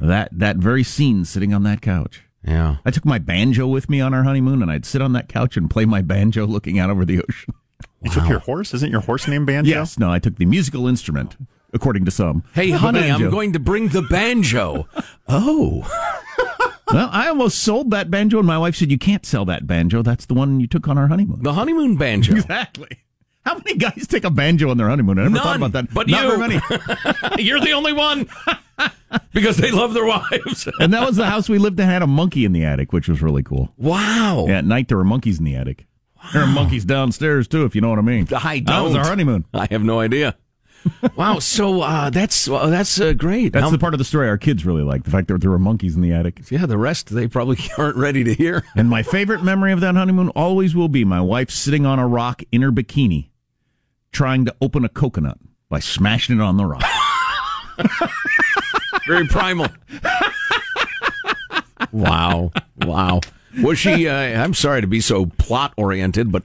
that 0.01 0.29
that 0.31 0.57
very 0.57 0.83
scene 0.83 1.23
sitting 1.25 1.53
on 1.53 1.63
that 1.63 1.81
couch. 1.81 2.23
Yeah. 2.45 2.75
I 2.85 2.91
took 2.91 3.05
my 3.05 3.19
banjo 3.19 3.65
with 3.67 3.89
me 3.89 4.01
on 4.01 4.13
our 4.13 4.23
honeymoon, 4.23 4.61
and 4.61 4.69
I'd 4.69 4.85
sit 4.85 5.01
on 5.01 5.13
that 5.13 5.29
couch 5.29 5.55
and 5.55 5.69
play 5.69 5.85
my 5.85 6.01
banjo, 6.01 6.45
looking 6.45 6.77
out 6.77 6.89
over 6.89 7.05
the 7.05 7.19
ocean. 7.23 7.53
You 8.01 8.11
took 8.11 8.27
your 8.27 8.39
horse? 8.39 8.73
Isn't 8.73 8.91
your 8.91 8.99
horse 8.99 9.27
named 9.29 9.45
Banjo? 9.47 9.69
Yes, 9.71 9.97
no, 9.97 10.11
I 10.11 10.19
took 10.19 10.35
the 10.35 10.45
musical 10.45 10.87
instrument, 10.89 11.37
according 11.71 12.03
to 12.03 12.11
some. 12.11 12.43
Hey, 12.53 12.69
honey, 12.71 12.99
banjo. 12.99 13.25
I'm 13.27 13.31
going 13.31 13.53
to 13.53 13.59
bring 13.59 13.87
the 13.87 14.01
banjo. 14.01 14.89
oh. 15.29 16.12
Well, 16.93 17.09
I 17.11 17.27
almost 17.27 17.59
sold 17.59 17.91
that 17.91 18.09
banjo, 18.11 18.37
and 18.37 18.47
my 18.47 18.57
wife 18.57 18.75
said, 18.75 18.91
"You 18.91 18.97
can't 18.97 19.25
sell 19.25 19.45
that 19.45 19.65
banjo. 19.67 20.01
That's 20.01 20.25
the 20.25 20.33
one 20.33 20.59
you 20.59 20.67
took 20.67 20.87
on 20.87 20.97
our 20.97 21.07
honeymoon." 21.07 21.41
The 21.43 21.53
honeymoon 21.53 21.97
banjo. 21.97 22.33
Exactly. 22.37 22.89
How 23.45 23.55
many 23.55 23.75
guys 23.77 24.07
take 24.07 24.23
a 24.23 24.29
banjo 24.29 24.69
on 24.69 24.77
their 24.77 24.87
honeymoon? 24.87 25.19
I 25.19 25.23
never 25.23 25.35
thought 25.37 25.59
None, 25.59 25.71
about 25.71 25.71
that. 25.73 25.93
but 25.93 26.07
Not 26.07 26.23
you. 26.23 26.37
many. 26.37 26.61
You're 27.43 27.59
the 27.59 27.73
only 27.73 27.91
one. 27.91 28.29
because 29.33 29.57
they 29.57 29.69
love 29.71 29.93
their 29.93 30.05
wives. 30.05 30.69
and 30.79 30.93
that 30.93 31.05
was 31.05 31.17
the 31.17 31.25
house 31.25 31.49
we 31.49 31.57
lived 31.57 31.77
in. 31.79 31.85
Had 31.89 32.01
a 32.03 32.07
monkey 32.07 32.45
in 32.45 32.53
the 32.53 32.63
attic, 32.63 32.93
which 32.93 33.09
was 33.09 33.21
really 33.21 33.43
cool. 33.43 33.73
Wow. 33.77 34.45
Yeah, 34.47 34.59
at 34.59 34.65
night 34.65 34.87
there 34.87 34.97
were 34.97 35.03
monkeys 35.03 35.39
in 35.39 35.45
the 35.45 35.55
attic. 35.55 35.85
There 36.31 36.41
are 36.41 36.47
monkeys 36.47 36.85
downstairs 36.85 37.49
too, 37.49 37.65
if 37.65 37.75
you 37.75 37.81
know 37.81 37.89
what 37.89 37.99
I 37.99 38.03
mean. 38.03 38.27
I 38.33 38.59
don't. 38.59 38.65
That 38.65 38.81
was 38.81 38.95
our 38.95 39.05
honeymoon. 39.07 39.43
I 39.53 39.67
have 39.71 39.83
no 39.83 39.99
idea. 39.99 40.37
Wow. 41.15 41.39
So 41.39 41.81
uh, 41.81 42.09
that's 42.09 42.47
uh, 42.47 42.67
that's 42.67 42.99
uh, 42.99 43.13
great. 43.13 43.53
That's 43.53 43.71
the 43.71 43.77
part 43.77 43.93
of 43.93 43.97
the 43.97 44.03
story 44.03 44.27
our 44.27 44.37
kids 44.37 44.65
really 44.65 44.83
like. 44.83 45.03
The 45.03 45.11
fact 45.11 45.27
that 45.27 45.41
there 45.41 45.49
were 45.49 45.59
monkeys 45.59 45.95
in 45.95 46.01
the 46.01 46.11
attic. 46.13 46.49
yeah, 46.51 46.65
the 46.65 46.77
rest 46.77 47.09
they 47.09 47.27
probably 47.27 47.57
aren't 47.77 47.97
ready 47.97 48.23
to 48.23 48.33
hear. 48.33 48.63
And 48.75 48.89
my 48.89 49.03
favorite 49.03 49.43
memory 49.43 49.71
of 49.71 49.79
that 49.81 49.95
honeymoon 49.95 50.29
always 50.29 50.75
will 50.75 50.89
be 50.89 51.05
my 51.05 51.21
wife 51.21 51.49
sitting 51.49 51.85
on 51.85 51.99
a 51.99 52.07
rock 52.07 52.43
in 52.51 52.61
her 52.61 52.71
bikini, 52.71 53.29
trying 54.11 54.45
to 54.45 54.55
open 54.61 54.85
a 54.85 54.89
coconut 54.89 55.37
by 55.69 55.79
smashing 55.79 56.37
it 56.37 56.41
on 56.41 56.57
the 56.57 56.65
rock. 56.65 56.83
Very 59.07 59.27
primal. 59.27 59.67
wow. 61.91 62.51
Wow. 62.77 63.21
Was 63.61 63.79
she? 63.79 64.07
Uh, 64.07 64.13
I'm 64.15 64.53
sorry 64.53 64.81
to 64.81 64.87
be 64.87 65.01
so 65.01 65.25
plot 65.25 65.73
oriented, 65.77 66.31
but 66.31 66.43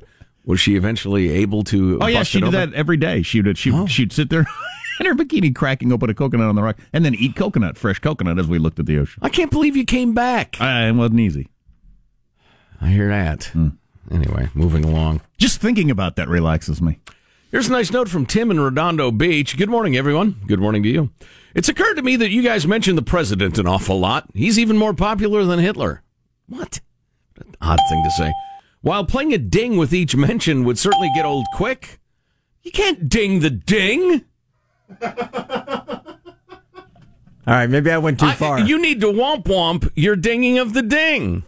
was 0.49 0.59
she 0.59 0.77
eventually 0.77 1.29
able 1.29 1.63
to? 1.65 1.99
Oh 2.01 2.07
yeah, 2.07 2.23
she 2.23 2.41
did 2.41 2.49
open? 2.49 2.71
that 2.71 2.77
every 2.77 2.97
day. 2.97 3.23
She 3.23 3.43
would 3.43 3.59
she 3.59 3.71
would 3.71 3.91
she'd 3.91 4.13
sit 4.13 4.31
there 4.31 4.47
in 5.01 5.07
her 5.07 5.15
bikini 5.15 5.55
cracking 5.55 5.93
open 5.93 6.09
a 6.09 6.15
coconut 6.15 6.49
on 6.49 6.55
the 6.55 6.63
rock 6.63 6.79
and 6.93 7.05
then 7.05 7.15
eat 7.15 7.37
coconut, 7.37 7.77
fresh 7.77 7.99
coconut 7.99 8.39
as 8.39 8.49
we 8.49 8.59
looked 8.59 8.81
at 8.81 8.87
the 8.87 8.99
ocean. 8.99 9.21
I 9.23 9.29
can't 9.29 9.51
believe 9.51 9.77
you 9.77 9.85
came 9.85 10.15
back. 10.15 10.57
Uh, 10.59 10.89
it 10.89 10.93
wasn't 10.93 11.21
easy. 11.21 11.49
I 12.81 12.89
hear 12.89 13.09
that. 13.09 13.53
Anyway, 14.11 14.49
moving 14.55 14.85
along. 14.85 15.21
Just 15.37 15.61
thinking 15.61 15.91
about 15.91 16.17
that 16.17 16.29
relaxes 16.29 16.81
me. 16.81 16.99
Here's 17.51 17.69
a 17.69 17.73
nice 17.73 17.91
note 17.91 18.09
from 18.09 18.25
Tim 18.25 18.51
in 18.51 18.59
Redondo 18.59 19.11
Beach. 19.11 19.57
Good 19.57 19.69
morning, 19.69 19.97
everyone. 19.97 20.41
Good 20.47 20.61
morning 20.61 20.83
to 20.83 20.89
you. 20.89 21.11
It's 21.55 21.69
occurred 21.69 21.95
to 21.95 22.03
me 22.03 22.17
that 22.17 22.31
you 22.31 22.43
guys 22.43 22.67
mentioned 22.67 22.97
the 22.97 23.03
president 23.03 23.59
an 23.59 23.67
awful 23.67 23.99
lot. 23.99 24.27
He's 24.33 24.59
even 24.59 24.79
more 24.79 24.95
popular 24.95 25.45
than 25.45 25.59
Hitler. 25.59 26.03
What? 26.49 26.81
An 27.37 27.55
odd 27.61 27.81
thing 27.91 28.03
to 28.05 28.11
say. 28.13 28.33
While 28.89 29.05
playing 29.05 29.35
a 29.35 29.39
ding 29.39 29.77
with 29.77 29.93
each 29.93 30.17
mention 30.17 30.65
would 30.65 30.79
certainly 30.79 31.11
get 31.15 31.27
old 31.27 31.45
quick, 31.53 32.01
you 32.63 32.71
can't 32.71 33.07
ding 33.07 33.41
the 33.41 33.51
ding. 33.51 34.25
All 35.03 35.11
right, 37.47 37.67
maybe 37.69 37.91
I 37.91 37.99
went 37.99 38.19
too 38.19 38.29
I- 38.29 38.35
far. 38.35 38.61
you 38.61 38.81
need 38.81 39.03
to 39.03 39.09
womp 39.09 39.45
womp 39.45 39.93
your 39.95 40.17
dinging 40.17 40.57
of 40.57 40.73
the 40.73 40.81
ding. 40.81 41.45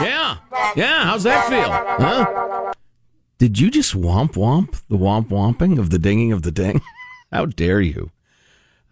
Yeah. 0.00 0.38
Yeah. 0.74 1.04
How's 1.04 1.24
that 1.24 1.50
feel? 1.50 1.70
Huh? 1.70 2.72
Did 3.36 3.60
you 3.60 3.70
just 3.70 3.94
womp 3.94 4.36
womp 4.36 4.80
the 4.88 4.96
womp 4.96 5.28
womping 5.28 5.78
of 5.78 5.90
the 5.90 5.98
dinging 5.98 6.32
of 6.32 6.44
the 6.44 6.50
ding? 6.50 6.80
How 7.30 7.44
dare 7.44 7.82
you? 7.82 8.10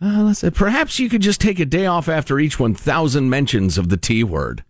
Uh, 0.03 0.25
let's 0.25 0.41
say 0.41 0.51
perhaps 0.51 0.99
you 0.99 1.09
could 1.09 1.23
just 1.23 1.41
take 1.41 1.59
a 1.59 1.65
day 1.65 1.87
off 1.87 2.07
after 2.07 2.39
each 2.39 2.61
1,000 2.61 3.31
mentions 3.31 3.79
of 3.79 3.89
the 3.89 3.97
T 3.97 4.23
word. 4.23 4.63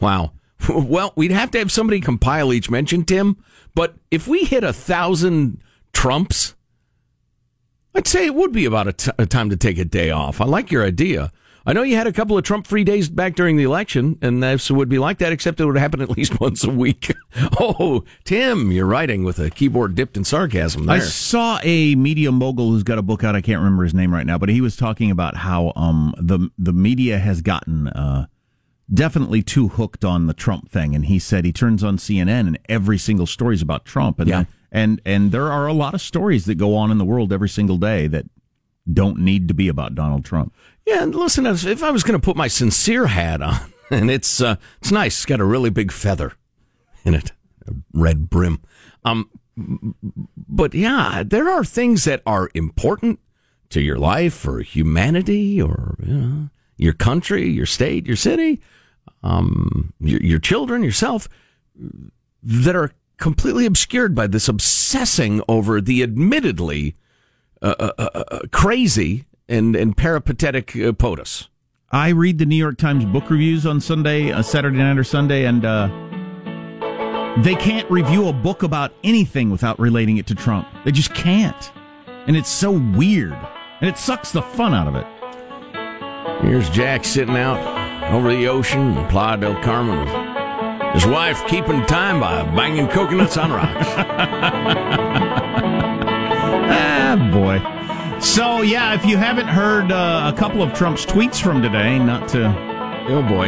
Wow. 0.00 0.32
Well, 0.68 1.12
we'd 1.16 1.30
have 1.30 1.50
to 1.52 1.58
have 1.58 1.72
somebody 1.72 2.00
compile 2.00 2.52
each 2.52 2.70
mention, 2.70 3.04
Tim. 3.04 3.36
But 3.74 3.94
if 4.10 4.26
we 4.26 4.44
hit 4.44 4.64
a 4.64 4.72
thousand 4.72 5.60
Trumps, 5.92 6.54
I'd 7.94 8.06
say 8.06 8.26
it 8.26 8.34
would 8.34 8.52
be 8.52 8.64
about 8.64 8.88
a, 8.88 8.92
t- 8.92 9.10
a 9.18 9.26
time 9.26 9.50
to 9.50 9.56
take 9.56 9.78
a 9.78 9.84
day 9.84 10.10
off. 10.10 10.40
I 10.40 10.44
like 10.44 10.70
your 10.70 10.84
idea. 10.84 11.32
I 11.66 11.72
know 11.72 11.82
you 11.82 11.96
had 11.96 12.06
a 12.06 12.12
couple 12.12 12.38
of 12.38 12.44
Trump 12.44 12.66
free 12.66 12.84
days 12.84 13.08
back 13.08 13.34
during 13.34 13.56
the 13.56 13.64
election, 13.64 14.18
and 14.22 14.42
this 14.42 14.70
would 14.70 14.88
be 14.88 14.98
like 14.98 15.18
that, 15.18 15.32
except 15.32 15.60
it 15.60 15.66
would 15.66 15.76
happen 15.76 16.00
at 16.02 16.10
least 16.10 16.40
once 16.40 16.64
a 16.64 16.70
week. 16.70 17.14
oh, 17.60 18.04
Tim, 18.24 18.72
you're 18.72 18.86
writing 18.86 19.24
with 19.24 19.38
a 19.38 19.50
keyboard 19.50 19.94
dipped 19.94 20.16
in 20.16 20.24
sarcasm 20.24 20.86
there. 20.86 20.96
I 20.96 21.00
saw 21.00 21.60
a 21.62 21.94
media 21.96 22.32
mogul 22.32 22.70
who's 22.70 22.82
got 22.82 22.98
a 22.98 23.02
book 23.02 23.24
out. 23.24 23.36
I 23.36 23.40
can't 23.40 23.58
remember 23.58 23.84
his 23.84 23.94
name 23.94 24.12
right 24.12 24.26
now, 24.26 24.38
but 24.38 24.48
he 24.48 24.60
was 24.60 24.76
talking 24.76 25.10
about 25.10 25.36
how 25.36 25.72
um, 25.76 26.14
the 26.16 26.48
the 26.58 26.72
media 26.72 27.18
has 27.18 27.42
gotten 27.42 27.88
uh, 27.88 28.26
definitely 28.92 29.42
too 29.42 29.68
hooked 29.68 30.04
on 30.04 30.26
the 30.26 30.34
Trump 30.34 30.70
thing, 30.70 30.94
and 30.94 31.06
he 31.06 31.18
said 31.18 31.44
he 31.44 31.52
turns 31.52 31.82
on 31.84 31.96
CNN 31.96 32.46
and 32.46 32.58
every 32.68 32.98
single 32.98 33.26
story 33.26 33.54
is 33.54 33.62
about 33.62 33.84
Trump, 33.84 34.18
and 34.20 34.28
Yeah. 34.28 34.44
and 34.72 35.00
and 35.04 35.32
there 35.32 35.50
are 35.50 35.66
a 35.66 35.72
lot 35.72 35.94
of 35.94 36.00
stories 36.00 36.44
that 36.46 36.56
go 36.56 36.74
on 36.76 36.90
in 36.90 36.98
the 36.98 37.04
world 37.04 37.32
every 37.32 37.48
single 37.48 37.76
day 37.78 38.06
that 38.08 38.26
don't 38.90 39.18
need 39.18 39.46
to 39.48 39.54
be 39.54 39.68
about 39.68 39.94
Donald 39.94 40.24
Trump. 40.24 40.52
Yeah, 40.86 41.02
and 41.02 41.14
listen, 41.14 41.46
if 41.46 41.64
if 41.66 41.82
I 41.82 41.90
was 41.90 42.02
going 42.02 42.18
to 42.20 42.24
put 42.24 42.36
my 42.36 42.48
sincere 42.48 43.06
hat 43.06 43.40
on, 43.42 43.72
and 43.90 44.10
it's 44.10 44.40
uh, 44.40 44.56
it's 44.80 44.90
nice, 44.90 45.16
it's 45.18 45.26
got 45.26 45.40
a 45.40 45.44
really 45.44 45.70
big 45.70 45.92
feather 45.92 46.32
in 47.04 47.14
it, 47.14 47.32
a 47.68 47.72
red 47.92 48.28
brim. 48.30 48.60
Um, 49.04 49.30
but 50.36 50.74
yeah, 50.74 51.22
there 51.24 51.48
are 51.48 51.64
things 51.64 52.04
that 52.04 52.22
are 52.26 52.50
important 52.54 53.20
to 53.70 53.80
your 53.80 53.98
life 53.98 54.46
or 54.48 54.60
humanity 54.60 55.60
or 55.62 55.96
you 56.04 56.14
know, 56.14 56.48
your 56.76 56.92
country, 56.94 57.48
your 57.48 57.66
state, 57.66 58.06
your 58.06 58.16
city, 58.16 58.60
um, 59.22 59.92
your, 60.00 60.20
your 60.20 60.38
children, 60.38 60.82
yourself, 60.82 61.28
that 62.42 62.76
are 62.76 62.92
completely 63.18 63.66
obscured 63.66 64.14
by 64.14 64.26
this 64.26 64.48
obsessing 64.48 65.42
over 65.48 65.80
the 65.80 66.02
admittedly 66.02 66.96
uh, 67.62 67.74
uh, 67.78 67.92
uh, 67.98 68.10
uh, 68.14 68.38
crazy 68.50 69.26
and, 69.48 69.76
and 69.76 69.96
peripatetic 69.96 70.74
uh, 70.76 70.92
POTUS. 70.92 71.48
I 71.92 72.10
read 72.10 72.38
the 72.38 72.46
New 72.46 72.56
York 72.56 72.78
Times 72.78 73.04
book 73.04 73.28
reviews 73.28 73.66
on 73.66 73.80
Sunday, 73.80 74.30
uh, 74.30 74.42
Saturday 74.42 74.78
night 74.78 74.96
or 74.96 75.04
Sunday, 75.04 75.44
and 75.44 75.64
uh, 75.64 75.88
they 77.42 77.56
can't 77.56 77.90
review 77.90 78.28
a 78.28 78.32
book 78.32 78.62
about 78.62 78.92
anything 79.02 79.50
without 79.50 79.78
relating 79.78 80.16
it 80.16 80.26
to 80.28 80.34
Trump. 80.34 80.68
They 80.84 80.92
just 80.92 81.14
can't. 81.14 81.72
And 82.06 82.36
it's 82.36 82.50
so 82.50 82.70
weird. 82.70 83.36
And 83.80 83.88
it 83.88 83.98
sucks 83.98 84.30
the 84.32 84.42
fun 84.42 84.72
out 84.72 84.86
of 84.86 84.94
it. 84.94 85.06
Here's 86.42 86.70
Jack 86.70 87.04
sitting 87.04 87.36
out 87.36 87.79
over 88.12 88.34
the 88.34 88.48
ocean 88.48 88.96
in 88.96 89.08
Playa 89.08 89.36
del 89.36 89.54
Carmen 89.62 90.30
his 90.92 91.06
wife 91.06 91.46
keeping 91.46 91.86
time 91.86 92.20
by 92.20 92.42
banging 92.54 92.88
coconuts 92.88 93.36
on 93.36 93.52
rocks. 93.52 93.86
Ah, 97.12 97.30
boy. 97.32 98.20
So, 98.20 98.62
yeah, 98.62 98.94
if 98.94 99.04
you 99.04 99.16
haven't 99.16 99.48
heard 99.48 99.90
uh, 99.90 100.30
a 100.32 100.38
couple 100.38 100.62
of 100.62 100.72
Trump's 100.72 101.04
tweets 101.04 101.42
from 101.42 101.60
today, 101.60 101.98
not 101.98 102.28
to. 102.28 102.46
Oh, 103.08 103.22
boy. 103.22 103.46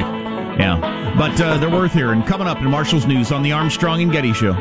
Yeah. 0.59 1.14
But 1.16 1.40
uh, 1.40 1.59
they're 1.59 1.70
worth 1.70 1.92
hearing. 1.92 2.25
Coming 2.25 2.48
up 2.48 2.59
in 2.59 2.64
Marshall's 2.64 3.07
News 3.07 3.31
on 3.31 3.44
the 3.44 3.53
Armstrong 3.53 4.03
and 4.03 4.11
Getty 4.11 4.33
Show. 4.33 4.55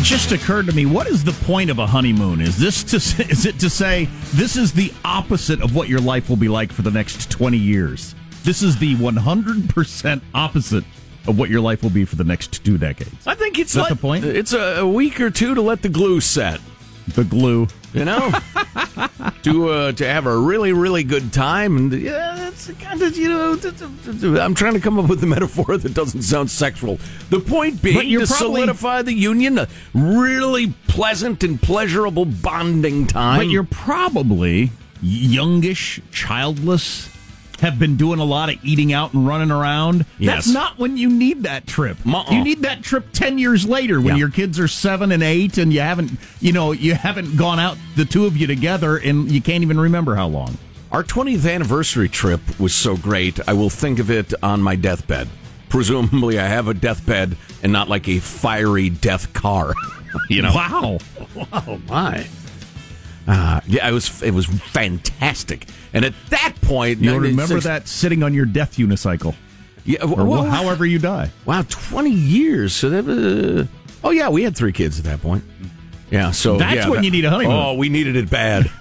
It 0.00 0.04
just 0.04 0.32
occurred 0.32 0.64
to 0.64 0.72
me, 0.72 0.86
what 0.86 1.08
is 1.08 1.22
the 1.24 1.32
point 1.44 1.68
of 1.68 1.78
a 1.78 1.86
honeymoon? 1.86 2.40
Is 2.40 2.56
this 2.56 2.82
to 2.84 2.98
say, 2.98 3.24
is 3.28 3.44
it 3.44 3.60
to 3.60 3.68
say 3.68 4.06
this 4.32 4.56
is 4.56 4.72
the 4.72 4.90
opposite 5.04 5.60
of 5.60 5.76
what 5.76 5.90
your 5.90 6.00
life 6.00 6.30
will 6.30 6.38
be 6.38 6.48
like 6.48 6.72
for 6.72 6.80
the 6.80 6.90
next 6.90 7.30
20 7.30 7.58
years? 7.58 8.14
This 8.42 8.62
is 8.62 8.78
the 8.78 8.96
100% 8.96 10.22
opposite 10.32 10.84
of 11.28 11.38
what 11.38 11.50
your 11.50 11.60
life 11.60 11.82
will 11.82 11.90
be 11.90 12.06
for 12.06 12.16
the 12.16 12.24
next 12.24 12.64
two 12.64 12.78
decades. 12.78 13.26
I 13.26 13.34
think 13.34 13.58
it's 13.58 13.72
Is 13.72 13.74
that 13.74 13.80
like- 13.82 13.90
the 13.90 13.96
point? 13.96 14.24
It's 14.24 14.54
a, 14.54 14.80
a 14.80 14.88
week 14.88 15.20
or 15.20 15.28
two 15.30 15.54
to 15.54 15.60
let 15.60 15.82
the 15.82 15.90
glue 15.90 16.22
set. 16.22 16.62
The 17.08 17.24
glue. 17.24 17.66
You 17.92 18.04
know, 18.04 18.30
to 19.42 19.68
uh, 19.68 19.92
to 19.92 20.06
have 20.06 20.26
a 20.26 20.38
really 20.38 20.72
really 20.72 21.02
good 21.02 21.32
time, 21.32 21.76
and 21.76 21.92
yeah, 21.92 22.46
it's 22.46 22.70
kind 22.78 23.02
of 23.02 23.16
you 23.16 23.28
know. 23.28 23.58
I'm 24.40 24.54
trying 24.54 24.74
to 24.74 24.80
come 24.80 24.96
up 25.00 25.08
with 25.08 25.24
a 25.24 25.26
metaphor 25.26 25.76
that 25.76 25.92
doesn't 25.92 26.22
sound 26.22 26.52
sexual. 26.52 27.00
The 27.30 27.40
point 27.40 27.82
being 27.82 28.08
you're 28.08 28.20
to 28.20 28.26
probably- 28.28 28.60
solidify 28.60 29.02
the 29.02 29.12
union, 29.12 29.58
a 29.58 29.66
really 29.92 30.72
pleasant 30.86 31.42
and 31.42 31.60
pleasurable 31.60 32.26
bonding 32.26 33.08
time. 33.08 33.40
But 33.40 33.48
you're 33.48 33.64
probably 33.64 34.70
youngish, 35.02 36.00
childless, 36.12 37.08
have 37.60 37.78
been 37.78 37.96
doing 37.96 38.18
a 38.20 38.24
lot 38.24 38.48
of 38.48 38.56
eating 38.64 38.92
out 38.92 39.12
and 39.14 39.26
running 39.26 39.50
around. 39.50 40.06
Yes. 40.18 40.34
That's 40.46 40.52
not 40.54 40.78
when 40.78 40.96
you 40.96 41.08
need 41.10 41.42
that 41.44 41.66
trip. 41.66 41.98
Uh-uh. 42.06 42.32
You 42.32 42.42
need 42.44 42.62
that 42.62 42.82
trip 42.82 43.06
10 43.12 43.38
years 43.38 43.66
later 43.66 44.00
when 44.00 44.14
Yeah. 44.14 44.20
your 44.20 44.30
kids 44.30 44.58
are 44.58 44.68
7 44.68 45.12
and 45.12 45.22
8 45.22 45.58
and 45.58 45.72
you 45.72 45.80
haven't, 45.80 46.12
you 46.40 46.52
know, 46.52 46.72
you 46.72 46.94
haven't 46.94 47.36
gone 47.36 47.58
out 47.58 47.76
the 47.96 48.04
two 48.04 48.26
of 48.26 48.36
you 48.36 48.46
together 48.46 48.96
and 48.96 49.30
you 49.30 49.40
can't 49.40 49.62
even 49.62 49.78
remember 49.78 50.14
how 50.14 50.26
long. 50.28 50.56
Our 50.90 51.04
20th 51.04 51.48
anniversary 51.48 52.08
trip 52.08 52.40
was 52.58 52.74
so 52.74 52.96
great, 52.96 53.38
I 53.46 53.52
will 53.52 53.70
think 53.70 53.98
of 53.98 54.10
it 54.10 54.32
on 54.42 54.60
my 54.62 54.74
deathbed. 54.74 55.28
Presumably, 55.68 56.38
I 56.40 56.46
have 56.48 56.66
a 56.66 56.74
deathbed 56.74 57.36
and 57.62 57.72
not 57.72 57.88
like 57.88 58.08
a 58.08 58.18
fiery 58.18 58.90
death 58.90 59.32
car. 59.32 59.74
you 60.28 60.42
know? 60.42 60.52
Wow. 60.52 60.98
Oh 61.52 61.80
my! 61.88 62.26
Uh, 63.28 63.60
yeah, 63.66 63.88
it 63.88 63.92
was 63.92 64.22
it 64.22 64.32
was 64.32 64.46
fantastic. 64.46 65.66
And 65.92 66.04
at 66.04 66.14
that 66.30 66.54
point, 66.62 67.00
You'll 67.00 67.14
I 67.14 67.18
mean, 67.18 67.30
remember 67.32 67.54
six- 67.54 67.64
that 67.64 67.88
sitting 67.88 68.22
on 68.22 68.32
your 68.34 68.46
death 68.46 68.76
unicycle 68.76 69.34
Yeah, 69.84 70.02
or 70.04 70.24
well, 70.24 70.44
however 70.44 70.84
you 70.86 70.98
die. 70.98 71.30
Wow, 71.46 71.62
twenty 71.68 72.10
years. 72.12 72.72
So 72.74 72.90
that. 72.90 73.08
Uh, 73.08 73.66
oh 74.06 74.10
yeah, 74.10 74.28
we 74.30 74.42
had 74.42 74.56
three 74.56 74.72
kids 74.72 74.98
at 74.98 75.04
that 75.04 75.20
point. 75.20 75.44
Yeah, 76.10 76.32
so 76.32 76.56
That's 76.56 76.74
yeah, 76.74 76.88
when 76.88 76.96
that- 76.98 77.04
you 77.04 77.10
need 77.12 77.24
a 77.24 77.30
honeymoon. 77.30 77.56
Oh, 77.56 77.74
we 77.74 77.88
needed 77.88 78.16
it 78.16 78.28
bad. 78.30 78.70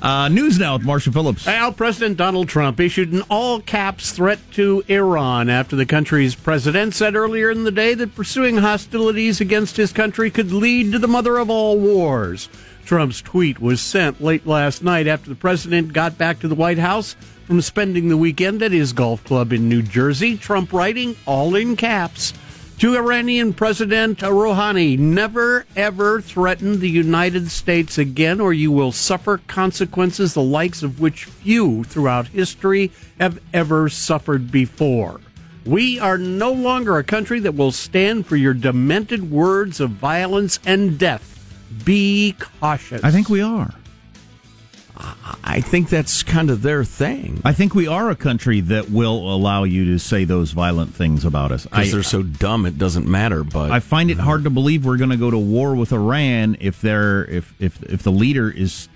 Uh, 0.00 0.28
news 0.28 0.58
now 0.58 0.76
with 0.76 0.84
Marshall 0.84 1.12
Phillips. 1.12 1.46
Al, 1.46 1.70
President 1.72 2.16
Donald 2.16 2.48
Trump 2.48 2.80
issued 2.80 3.12
an 3.12 3.22
all 3.30 3.60
caps 3.60 4.10
threat 4.10 4.40
to 4.50 4.82
Iran 4.88 5.48
after 5.48 5.76
the 5.76 5.86
country's 5.86 6.34
president 6.34 6.94
said 6.96 7.14
earlier 7.14 7.52
in 7.52 7.62
the 7.62 7.70
day 7.70 7.94
that 7.94 8.12
pursuing 8.16 8.56
hostilities 8.56 9.40
against 9.40 9.76
his 9.76 9.92
country 9.92 10.28
could 10.28 10.50
lead 10.50 10.90
to 10.90 10.98
the 10.98 11.06
mother 11.06 11.36
of 11.38 11.50
all 11.50 11.78
wars. 11.78 12.48
Trump's 12.84 13.22
tweet 13.22 13.60
was 13.60 13.80
sent 13.80 14.22
late 14.22 14.46
last 14.46 14.82
night 14.82 15.06
after 15.06 15.28
the 15.28 15.36
president 15.36 15.92
got 15.92 16.18
back 16.18 16.40
to 16.40 16.48
the 16.48 16.54
White 16.54 16.78
House 16.78 17.14
from 17.46 17.60
spending 17.60 18.08
the 18.08 18.16
weekend 18.16 18.62
at 18.62 18.72
his 18.72 18.92
golf 18.92 19.22
club 19.24 19.52
in 19.52 19.68
New 19.68 19.82
Jersey. 19.82 20.36
Trump 20.36 20.72
writing, 20.72 21.16
all 21.26 21.54
in 21.54 21.76
caps, 21.76 22.32
to 22.78 22.96
Iranian 22.96 23.52
President 23.52 24.18
Rouhani, 24.18 24.98
never 24.98 25.64
ever 25.76 26.20
threaten 26.20 26.80
the 26.80 26.90
United 26.90 27.50
States 27.50 27.96
again, 27.96 28.40
or 28.40 28.52
you 28.52 28.72
will 28.72 28.90
suffer 28.90 29.38
consequences 29.46 30.34
the 30.34 30.42
likes 30.42 30.82
of 30.82 30.98
which 30.98 31.26
few 31.26 31.84
throughout 31.84 32.26
history 32.28 32.90
have 33.20 33.38
ever 33.54 33.88
suffered 33.88 34.50
before. 34.50 35.20
We 35.64 36.00
are 36.00 36.18
no 36.18 36.50
longer 36.50 36.98
a 36.98 37.04
country 37.04 37.38
that 37.40 37.54
will 37.54 37.70
stand 37.70 38.26
for 38.26 38.34
your 38.34 38.54
demented 38.54 39.30
words 39.30 39.78
of 39.78 39.90
violence 39.90 40.58
and 40.66 40.98
death. 40.98 41.31
Be 41.84 42.34
cautious. 42.60 43.02
I 43.04 43.10
think 43.10 43.28
we 43.28 43.40
are. 43.40 43.74
I 45.44 45.60
think 45.60 45.88
that's 45.88 46.22
kind 46.22 46.50
of 46.50 46.62
their 46.62 46.84
thing. 46.84 47.40
I 47.44 47.52
think 47.52 47.74
we 47.74 47.88
are 47.88 48.10
a 48.10 48.16
country 48.16 48.60
that 48.60 48.90
will 48.90 49.34
allow 49.34 49.64
you 49.64 49.84
to 49.86 49.98
say 49.98 50.24
those 50.24 50.52
violent 50.52 50.94
things 50.94 51.24
about 51.24 51.50
us. 51.50 51.64
Because 51.64 51.92
they're 51.92 52.02
so 52.02 52.22
dumb, 52.22 52.66
it 52.66 52.78
doesn't 52.78 53.06
matter. 53.06 53.42
But 53.42 53.70
I 53.70 53.80
find 53.80 54.10
it 54.10 54.18
hard 54.18 54.44
to 54.44 54.50
believe 54.50 54.84
we're 54.84 54.98
going 54.98 55.10
to 55.10 55.16
go 55.16 55.30
to 55.30 55.38
war 55.38 55.74
with 55.74 55.92
Iran 55.92 56.56
if 56.60 56.80
they're 56.80 57.24
if 57.24 57.54
if 57.58 57.82
if 57.84 58.02
the 58.02 58.12
leader 58.12 58.50
is 58.50 58.88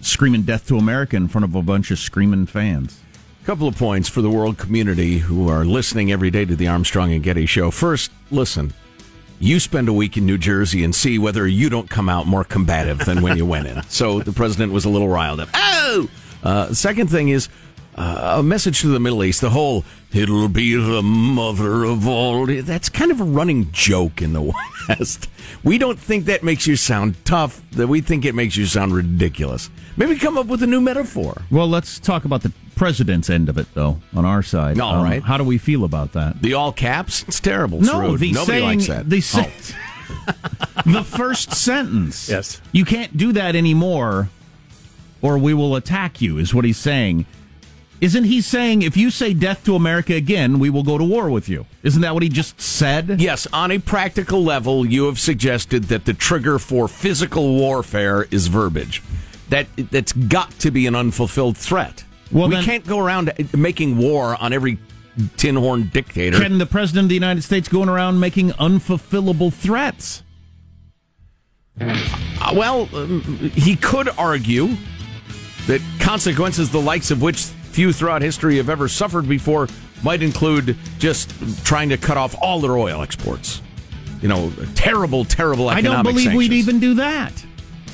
screaming 0.00 0.42
death 0.42 0.66
to 0.68 0.78
America 0.78 1.16
in 1.16 1.28
front 1.28 1.44
of 1.44 1.54
a 1.54 1.62
bunch 1.62 1.90
of 1.90 1.98
screaming 1.98 2.46
fans. 2.46 2.98
A 3.42 3.46
couple 3.46 3.66
of 3.66 3.76
points 3.76 4.08
for 4.08 4.22
the 4.22 4.30
world 4.30 4.56
community 4.56 5.18
who 5.18 5.48
are 5.48 5.64
listening 5.64 6.12
every 6.12 6.30
day 6.30 6.44
to 6.44 6.54
the 6.54 6.68
Armstrong 6.68 7.12
and 7.12 7.22
Getty 7.22 7.46
show. 7.46 7.70
First, 7.70 8.10
listen. 8.30 8.72
You 9.40 9.60
spend 9.60 9.88
a 9.88 9.92
week 9.92 10.16
in 10.16 10.26
New 10.26 10.38
Jersey 10.38 10.82
and 10.82 10.94
see 10.94 11.18
whether 11.18 11.46
you 11.46 11.68
don't 11.70 11.88
come 11.88 12.08
out 12.08 12.26
more 12.26 12.42
combative 12.44 12.98
than 12.98 13.22
when 13.22 13.36
you 13.36 13.46
went 13.46 13.66
in. 13.66 13.82
So 13.88 14.20
the 14.20 14.32
president 14.32 14.72
was 14.72 14.84
a 14.84 14.88
little 14.88 15.08
riled 15.08 15.40
up. 15.40 15.48
Oh! 15.54 16.08
Uh, 16.42 16.72
second 16.74 17.08
thing 17.08 17.28
is 17.28 17.48
uh, 17.96 18.36
a 18.38 18.42
message 18.42 18.80
to 18.82 18.88
the 18.88 19.00
Middle 19.00 19.24
East. 19.24 19.40
The 19.40 19.50
whole 19.50 19.84
"it'll 20.12 20.48
be 20.48 20.74
the 20.74 21.02
mother 21.02 21.84
of 21.84 22.06
all" 22.06 22.46
that's 22.46 22.88
kind 22.88 23.10
of 23.10 23.20
a 23.20 23.24
running 23.24 23.70
joke 23.72 24.22
in 24.22 24.32
the 24.34 24.42
West. 24.88 25.28
We 25.64 25.78
don't 25.78 25.98
think 25.98 26.26
that 26.26 26.42
makes 26.44 26.66
you 26.66 26.76
sound 26.76 27.16
tough. 27.24 27.60
That 27.72 27.88
we 27.88 28.00
think 28.00 28.24
it 28.24 28.34
makes 28.34 28.56
you 28.56 28.66
sound 28.66 28.94
ridiculous. 28.94 29.68
Maybe 29.96 30.16
come 30.16 30.38
up 30.38 30.46
with 30.46 30.62
a 30.62 30.66
new 30.66 30.80
metaphor. 30.80 31.42
Well, 31.50 31.68
let's 31.68 31.98
talk 31.98 32.24
about 32.24 32.42
the 32.42 32.52
president's 32.78 33.28
end 33.28 33.48
of 33.48 33.58
it, 33.58 33.66
though. 33.74 33.98
On 34.14 34.24
our 34.24 34.42
side, 34.42 34.80
All 34.80 34.94
Um, 34.96 35.04
right. 35.04 35.22
How 35.22 35.36
do 35.36 35.44
we 35.44 35.58
feel 35.58 35.84
about 35.84 36.12
that? 36.14 36.40
The 36.40 36.54
all 36.54 36.72
caps. 36.72 37.24
It's 37.28 37.40
terrible. 37.40 37.78
It's 37.80 37.88
no, 37.92 38.00
rude. 38.00 38.20
the 38.20 38.32
Nobody 38.32 38.52
saying, 38.58 38.64
likes 38.64 38.86
that. 38.86 39.10
The, 39.10 39.20
sa- 39.20 39.44
Oh. 39.44 40.32
the 40.86 41.04
first 41.04 41.52
sentence. 41.52 42.28
Yes. 42.30 42.62
You 42.72 42.84
can't 42.86 43.16
do 43.16 43.32
that 43.32 43.54
anymore, 43.54 44.30
or 45.20 45.36
we 45.36 45.52
will 45.52 45.76
attack 45.76 46.20
you. 46.22 46.38
Is 46.38 46.54
what 46.54 46.64
he's 46.64 46.78
saying. 46.78 47.26
Isn't 48.00 48.24
he 48.24 48.40
saying 48.40 48.82
if 48.82 48.96
you 48.96 49.10
say 49.10 49.34
death 49.34 49.64
to 49.64 49.74
America 49.74 50.14
again, 50.14 50.60
we 50.60 50.70
will 50.70 50.84
go 50.84 50.98
to 50.98 51.04
war 51.04 51.28
with 51.28 51.48
you? 51.48 51.66
Isn't 51.82 52.00
that 52.02 52.14
what 52.14 52.22
he 52.22 52.28
just 52.28 52.60
said? 52.60 53.20
Yes, 53.20 53.48
on 53.52 53.72
a 53.72 53.78
practical 53.80 54.42
level, 54.44 54.86
you 54.86 55.06
have 55.06 55.18
suggested 55.18 55.84
that 55.84 56.04
the 56.04 56.14
trigger 56.14 56.60
for 56.60 56.86
physical 56.86 57.56
warfare 57.56 58.28
is 58.30 58.46
verbiage. 58.46 59.02
That 59.48 59.66
that's 59.90 60.12
got 60.12 60.52
to 60.60 60.70
be 60.70 60.86
an 60.86 60.94
unfulfilled 60.94 61.56
threat. 61.56 62.04
Well, 62.30 62.48
we 62.48 62.56
then- 62.56 62.64
can't 62.64 62.86
go 62.86 62.98
around 62.98 63.32
making 63.56 63.96
war 63.96 64.36
on 64.40 64.52
every 64.52 64.78
tin 65.36 65.56
horn 65.56 65.90
dictator. 65.92 66.38
Can 66.38 66.58
the 66.58 66.66
president 66.66 67.06
of 67.06 67.08
the 67.08 67.14
United 67.14 67.42
States 67.42 67.68
going 67.68 67.88
around 67.88 68.20
making 68.20 68.50
unfulfillable 68.52 69.52
threats? 69.52 70.22
Uh, 71.80 72.52
well, 72.54 72.88
um, 72.94 73.20
he 73.54 73.76
could 73.76 74.08
argue 74.18 74.76
that 75.66 75.80
consequences 76.00 76.70
the 76.70 76.80
likes 76.80 77.10
of 77.10 77.22
which 77.22 77.42
few 77.42 77.92
throughout 77.92 78.22
history 78.22 78.56
have 78.56 78.68
ever 78.68 78.88
suffered 78.88 79.28
before 79.28 79.68
might 80.02 80.22
include 80.22 80.76
just 80.98 81.32
trying 81.64 81.88
to 81.88 81.96
cut 81.96 82.16
off 82.16 82.34
all 82.40 82.60
their 82.60 82.76
oil 82.76 83.02
exports. 83.02 83.62
You 84.20 84.28
know, 84.28 84.52
terrible, 84.74 85.24
terrible 85.24 85.68
I 85.68 85.80
don't 85.80 86.02
believe 86.02 86.32
we'd 86.34 86.52
even 86.52 86.80
do 86.80 86.94
that. 86.94 87.32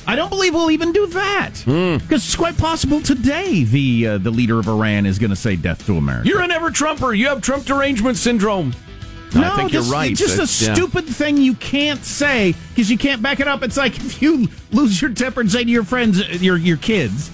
I 0.07 0.15
don't 0.15 0.29
believe 0.29 0.53
we'll 0.53 0.71
even 0.71 0.91
do 0.91 1.07
that 1.07 1.53
because 1.65 2.25
it's 2.25 2.35
quite 2.35 2.57
possible 2.57 3.01
today 3.01 3.63
the 3.63 4.07
uh, 4.07 4.17
the 4.19 4.29
leader 4.31 4.59
of 4.59 4.67
Iran 4.67 5.05
is 5.05 5.17
going 5.19 5.31
to 5.31 5.35
say 5.35 5.55
death 5.55 5.85
to 5.87 5.97
America. 5.97 6.27
You're 6.29 6.41
an 6.41 6.51
ever 6.51 6.69
Trumper. 6.71 7.13
You 7.13 7.27
have 7.27 7.41
Trump 7.41 7.65
derangement 7.65 8.17
syndrome. 8.17 8.73
No, 9.33 9.51
I 9.51 9.55
think 9.57 9.73
you're 9.73 9.83
right. 9.83 10.11
It's 10.11 10.19
just 10.21 10.37
That- 10.37 10.49
a 10.49 10.65
yeah. 10.65 10.73
stupid 10.75 11.05
thing 11.07 11.37
you 11.37 11.55
can't 11.55 12.03
say 12.03 12.53
because 12.69 12.89
you 12.89 12.97
can't 12.97 13.21
back 13.21 13.39
it 13.41 13.47
up. 13.47 13.63
It's 13.63 13.75
like 13.77 13.97
if 13.97 14.21
you 14.21 14.47
lose 14.71 15.01
your 15.01 15.11
temper 15.11 15.41
and 15.41 15.51
say 15.51 15.63
to 15.63 15.69
your 15.69 15.83
friends, 15.83 16.21
uh, 16.21 16.25
your 16.39 16.55
your 16.57 16.77
kids, 16.77 17.29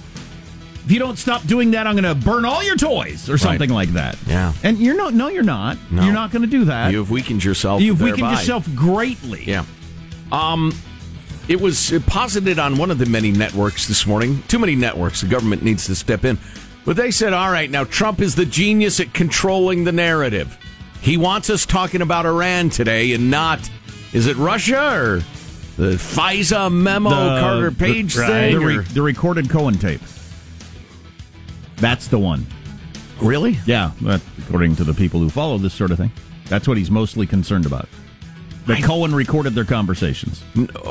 if 0.85 0.91
you 0.91 0.97
don't 0.97 1.17
stop 1.17 1.45
doing 1.45 1.71
that, 1.71 1.85
I'm 1.85 1.95
going 1.95 2.05
to 2.05 2.15
burn 2.25 2.43
all 2.45 2.63
your 2.63 2.75
toys 2.77 3.29
or 3.29 3.37
something 3.37 3.69
like 3.69 3.89
that. 3.89 4.17
Yeah. 4.25 4.53
and 4.63 4.77
you're 4.79 4.95
not. 4.97 5.13
No, 5.13 5.27
you're 5.27 5.43
not. 5.43 5.77
No. 5.91 6.03
You're 6.03 6.13
not 6.13 6.31
going 6.31 6.41
to 6.41 6.47
do 6.47 6.65
that. 6.65 6.91
You've 6.91 7.11
weakened 7.11 7.43
yourself. 7.43 7.81
You've 7.81 8.01
weakened 8.01 8.31
yourself 8.31 8.67
greatly. 8.75 9.43
Yeah. 9.43 9.65
Um, 10.31 10.73
it 11.51 11.59
was 11.59 11.93
posited 12.07 12.59
on 12.59 12.77
one 12.77 12.91
of 12.91 12.97
the 12.97 13.05
many 13.05 13.29
networks 13.29 13.85
this 13.85 14.07
morning. 14.07 14.41
Too 14.47 14.57
many 14.57 14.73
networks. 14.73 15.19
The 15.19 15.27
government 15.27 15.63
needs 15.63 15.85
to 15.87 15.95
step 15.95 16.23
in. 16.23 16.37
But 16.85 16.95
they 16.95 17.11
said, 17.11 17.33
all 17.33 17.51
right, 17.51 17.69
now 17.69 17.83
Trump 17.83 18.21
is 18.21 18.35
the 18.35 18.45
genius 18.45 19.01
at 19.01 19.13
controlling 19.13 19.83
the 19.83 19.91
narrative. 19.91 20.57
He 21.01 21.17
wants 21.17 21.49
us 21.49 21.65
talking 21.65 22.01
about 22.01 22.25
Iran 22.25 22.69
today 22.69 23.11
and 23.11 23.29
not, 23.29 23.69
is 24.13 24.27
it 24.27 24.37
Russia 24.37 24.97
or 24.97 25.15
the 25.75 25.95
FISA 25.97 26.71
memo, 26.71 27.09
Carter 27.09 27.71
Page 27.71 28.13
the, 28.13 28.25
thing? 28.25 28.55
the, 28.57 28.65
re- 28.65 28.83
the 28.85 29.01
recorded 29.01 29.49
Cohen 29.49 29.77
tape. 29.77 30.01
That's 31.75 32.07
the 32.07 32.19
one. 32.19 32.47
really? 33.21 33.59
Yeah, 33.65 33.91
according 34.39 34.77
to 34.77 34.85
the 34.85 34.93
people 34.93 35.19
who 35.19 35.29
follow 35.29 35.57
this 35.57 35.73
sort 35.73 35.91
of 35.91 35.97
thing, 35.97 36.13
that's 36.47 36.65
what 36.65 36.77
he's 36.77 36.91
mostly 36.91 37.27
concerned 37.27 37.65
about. 37.65 37.89
That 38.67 38.83
Cohen 38.83 39.13
recorded 39.15 39.55
their 39.55 39.65
conversations 39.65 40.43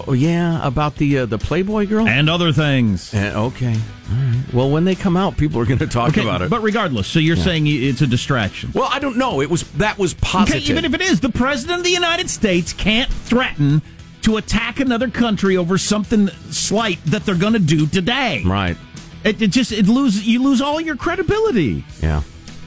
Oh, 0.07 0.13
yeah, 0.13 0.67
about 0.67 0.97
the 0.97 1.19
uh, 1.19 1.27
the 1.27 1.39
Playboy 1.39 1.87
girl? 1.87 2.09
and 2.09 2.29
other 2.29 2.53
things. 2.53 3.15
Uh, 3.15 3.33
okay. 3.37 3.75
Right. 4.11 4.43
Well, 4.53 4.71
when 4.71 4.85
they 4.85 4.97
come 4.97 5.17
out, 5.17 5.37
people 5.37 5.61
are 5.61 5.65
going 5.65 5.79
to 5.79 5.87
talk 5.87 6.09
Okay, 6.11 6.23
about 6.23 6.43
it. 6.43 6.51
but 6.51 6.63
regardless, 6.63 7.07
so 7.07 7.21
you're 7.21 7.37
saying 7.37 7.69
it's 7.69 8.01
a 8.01 8.07
distraction. 8.09 8.73
well, 8.75 8.89
I 8.91 8.99
don't 8.99 9.17
know. 9.17 9.41
It 9.41 9.49
was 9.49 9.63
that 9.75 9.99
was 9.99 10.15
Okay, 10.15 10.21
positive. 10.23 10.69
even 10.71 10.85
if 10.85 10.95
it 10.95 11.01
is, 11.01 11.21
the 11.21 11.29
president 11.31 11.79
of 11.79 11.85
the 11.85 11.91
United 11.93 12.29
States 12.29 12.73
can't 12.73 13.11
threaten 13.11 13.83
to 14.23 14.37
attack 14.37 14.81
another 14.81 15.09
country 15.09 15.57
over 15.57 15.79
something 15.79 16.27
slight 16.51 16.99
that 17.07 17.25
they're 17.25 17.35
going 17.37 17.53
to 17.55 17.59
do 17.61 17.87
today. 17.87 18.43
right. 18.45 18.77
It, 19.23 19.41
it 19.43 19.51
just 19.53 19.71
it 19.71 19.87
lose 19.87 20.27
you 20.27 20.43
lose 20.43 20.61
all 20.61 20.81
your 20.81 20.97
credibility. 20.97 21.85
Yeah. 22.03 22.23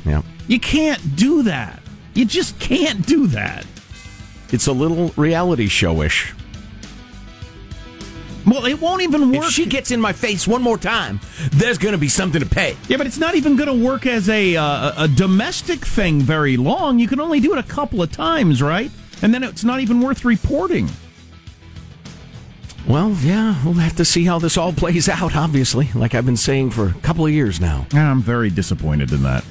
Yeah. 0.05 0.21
You 0.47 0.59
can't 0.59 1.15
do 1.17 1.43
that. 1.43 1.81
You 2.13 2.25
just 2.25 2.57
can't 2.59 3.05
do 3.05 3.27
that. 3.27 3.65
It's 4.53 4.67
a 4.67 4.71
little 4.71 5.09
reality 5.17 5.67
showish. 5.67 6.31
Well, 8.45 8.65
it 8.65 8.79
won't 8.79 9.01
even 9.01 9.31
work. 9.31 9.45
If 9.45 9.51
she 9.51 9.65
gets 9.65 9.89
in 9.89 9.99
my 9.99 10.13
face 10.13 10.47
one 10.47 10.61
more 10.61 10.77
time, 10.77 11.19
there's 11.53 11.79
going 11.79 11.93
to 11.93 11.97
be 11.97 12.07
something 12.07 12.39
to 12.39 12.47
pay. 12.47 12.77
yeah, 12.87 12.97
but 12.97 13.07
it's 13.07 13.17
not 13.17 13.33
even 13.33 13.55
going 13.55 13.67
to 13.67 13.85
work 13.85 14.05
as 14.05 14.29
a 14.29 14.55
uh, 14.55 15.05
a 15.05 15.07
domestic 15.07 15.83
thing 15.83 16.21
very 16.21 16.55
long. 16.55 16.99
You 16.99 17.07
can 17.07 17.19
only 17.19 17.39
do 17.39 17.53
it 17.53 17.57
a 17.57 17.63
couple 17.63 18.01
of 18.03 18.11
times, 18.11 18.61
right? 18.61 18.91
And 19.23 19.33
then 19.33 19.43
it's 19.43 19.63
not 19.63 19.79
even 19.79 20.01
worth 20.01 20.23
reporting. 20.23 20.87
Well, 22.87 23.11
yeah, 23.21 23.55
we'll 23.63 23.75
have 23.75 23.95
to 23.95 24.05
see 24.05 24.25
how 24.25 24.37
this 24.37 24.57
all 24.57 24.73
plays 24.73 25.09
out, 25.09 25.35
obviously, 25.35 25.89
like 25.95 26.13
I've 26.13 26.25
been 26.25 26.37
saying 26.37 26.71
for 26.71 26.89
a 26.89 26.93
couple 27.01 27.25
of 27.25 27.31
years 27.31 27.59
now. 27.59 27.87
I'm 27.93 28.21
very 28.21 28.49
disappointed 28.51 29.11
in 29.13 29.23
that. 29.23 29.45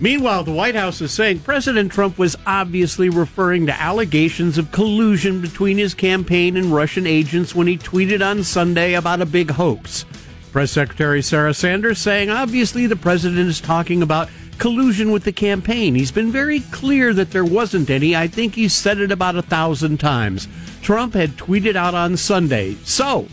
Meanwhile, 0.00 0.44
the 0.44 0.52
White 0.52 0.76
House 0.76 1.00
is 1.00 1.12
saying 1.12 1.40
President 1.40 1.90
Trump 1.90 2.18
was 2.18 2.36
obviously 2.46 3.08
referring 3.08 3.66
to 3.66 3.80
allegations 3.80 4.56
of 4.56 4.70
collusion 4.70 5.40
between 5.40 5.76
his 5.76 5.92
campaign 5.92 6.56
and 6.56 6.72
Russian 6.72 7.04
agents 7.04 7.52
when 7.52 7.66
he 7.66 7.76
tweeted 7.76 8.24
on 8.24 8.44
Sunday 8.44 8.94
about 8.94 9.20
a 9.20 9.26
big 9.26 9.50
hoax. 9.50 10.04
Press 10.52 10.70
Secretary 10.70 11.20
Sarah 11.20 11.52
Sanders 11.52 11.98
saying 11.98 12.30
obviously 12.30 12.86
the 12.86 12.94
president 12.94 13.48
is 13.48 13.60
talking 13.60 14.02
about 14.02 14.28
collusion 14.58 15.10
with 15.10 15.24
the 15.24 15.32
campaign. 15.32 15.96
He's 15.96 16.12
been 16.12 16.30
very 16.30 16.60
clear 16.60 17.12
that 17.14 17.32
there 17.32 17.44
wasn't 17.44 17.90
any. 17.90 18.14
I 18.14 18.28
think 18.28 18.54
he's 18.54 18.74
said 18.74 18.98
it 18.98 19.10
about 19.10 19.36
a 19.36 19.42
thousand 19.42 19.98
times. 19.98 20.46
Trump 20.80 21.14
had 21.14 21.30
tweeted 21.30 21.74
out 21.74 21.94
on 21.94 22.16
Sunday. 22.16 22.74
So, 22.84 23.26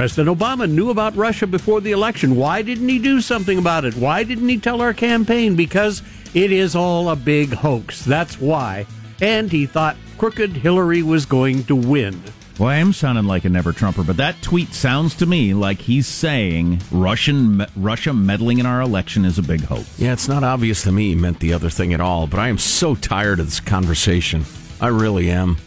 President 0.00 0.38
Obama 0.38 0.66
knew 0.66 0.88
about 0.88 1.14
Russia 1.14 1.46
before 1.46 1.82
the 1.82 1.90
election. 1.90 2.34
Why 2.34 2.62
didn't 2.62 2.88
he 2.88 2.98
do 2.98 3.20
something 3.20 3.58
about 3.58 3.84
it? 3.84 3.94
Why 3.96 4.24
didn't 4.24 4.48
he 4.48 4.56
tell 4.56 4.80
our 4.80 4.94
campaign? 4.94 5.56
Because 5.56 6.02
it 6.32 6.50
is 6.50 6.74
all 6.74 7.10
a 7.10 7.16
big 7.16 7.52
hoax. 7.52 8.02
That's 8.02 8.40
why. 8.40 8.86
And 9.20 9.52
he 9.52 9.66
thought 9.66 9.98
crooked 10.16 10.52
Hillary 10.52 11.02
was 11.02 11.26
going 11.26 11.64
to 11.64 11.76
win. 11.76 12.18
Well, 12.58 12.70
I 12.70 12.76
am 12.76 12.94
sounding 12.94 13.26
like 13.26 13.44
a 13.44 13.50
never 13.50 13.74
Trumper, 13.74 14.02
but 14.02 14.16
that 14.16 14.40
tweet 14.40 14.72
sounds 14.72 15.14
to 15.16 15.26
me 15.26 15.52
like 15.52 15.82
he's 15.82 16.06
saying 16.06 16.80
Russian 16.90 17.66
Russia 17.76 18.14
meddling 18.14 18.56
in 18.56 18.64
our 18.64 18.80
election 18.80 19.26
is 19.26 19.36
a 19.36 19.42
big 19.42 19.60
hoax. 19.64 20.00
Yeah, 20.00 20.14
it's 20.14 20.28
not 20.28 20.42
obvious 20.42 20.82
to 20.84 20.92
me 20.92 21.10
he 21.10 21.14
meant 21.14 21.40
the 21.40 21.52
other 21.52 21.68
thing 21.68 21.92
at 21.92 22.00
all, 22.00 22.26
but 22.26 22.40
I 22.40 22.48
am 22.48 22.56
so 22.56 22.94
tired 22.94 23.38
of 23.38 23.44
this 23.44 23.60
conversation. 23.60 24.46
I 24.80 24.86
really 24.86 25.30
am. 25.30 25.58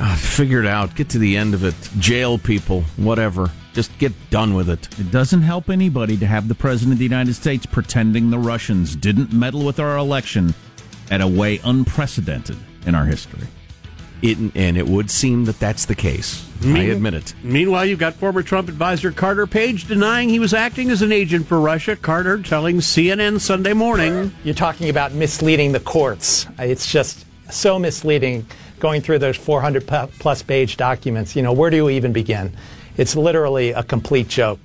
God, 0.00 0.18
figure 0.18 0.60
it 0.60 0.66
out. 0.66 0.94
Get 0.94 1.10
to 1.10 1.18
the 1.18 1.36
end 1.36 1.52
of 1.52 1.62
it. 1.62 1.74
Jail 1.98 2.38
people, 2.38 2.80
whatever. 2.96 3.50
Just 3.74 3.96
get 3.98 4.14
done 4.30 4.54
with 4.54 4.70
it. 4.70 4.88
It 4.98 5.10
doesn't 5.10 5.42
help 5.42 5.68
anybody 5.68 6.16
to 6.16 6.26
have 6.26 6.48
the 6.48 6.54
president 6.54 6.94
of 6.94 6.98
the 6.98 7.04
United 7.04 7.34
States 7.34 7.66
pretending 7.66 8.30
the 8.30 8.38
Russians 8.38 8.96
didn't 8.96 9.30
meddle 9.30 9.62
with 9.62 9.78
our 9.78 9.98
election 9.98 10.54
at 11.10 11.20
a 11.20 11.28
way 11.28 11.60
unprecedented 11.64 12.56
in 12.86 12.94
our 12.94 13.04
history. 13.04 13.46
it 14.22 14.38
and 14.54 14.78
it 14.78 14.86
would 14.86 15.10
seem 15.10 15.44
that 15.44 15.58
that's 15.60 15.84
the 15.84 15.94
case. 15.94 16.46
I 16.64 16.78
admit 16.84 17.12
it. 17.12 17.34
Meanwhile, 17.42 17.84
you've 17.84 17.98
got 17.98 18.14
former 18.14 18.42
Trump 18.42 18.70
advisor 18.70 19.12
Carter 19.12 19.46
Page 19.46 19.86
denying 19.86 20.30
he 20.30 20.38
was 20.38 20.54
acting 20.54 20.90
as 20.90 21.02
an 21.02 21.12
agent 21.12 21.46
for 21.46 21.60
Russia. 21.60 21.94
Carter 21.94 22.42
telling 22.42 22.78
CNN 22.78 23.38
Sunday 23.38 23.74
morning. 23.74 24.32
You're 24.44 24.54
talking 24.54 24.88
about 24.88 25.12
misleading 25.12 25.72
the 25.72 25.80
courts. 25.80 26.46
It's 26.58 26.90
just 26.90 27.26
so 27.50 27.78
misleading 27.78 28.46
going 28.80 29.02
through 29.02 29.20
those 29.20 29.36
400 29.36 29.86
plus 29.86 30.42
page 30.42 30.76
documents. 30.76 31.36
You 31.36 31.42
know, 31.42 31.52
where 31.52 31.70
do 31.70 31.76
you 31.76 31.90
even 31.90 32.12
begin? 32.12 32.56
It's 32.96 33.14
literally 33.14 33.70
a 33.70 33.82
complete 33.82 34.28
joke. 34.28 34.58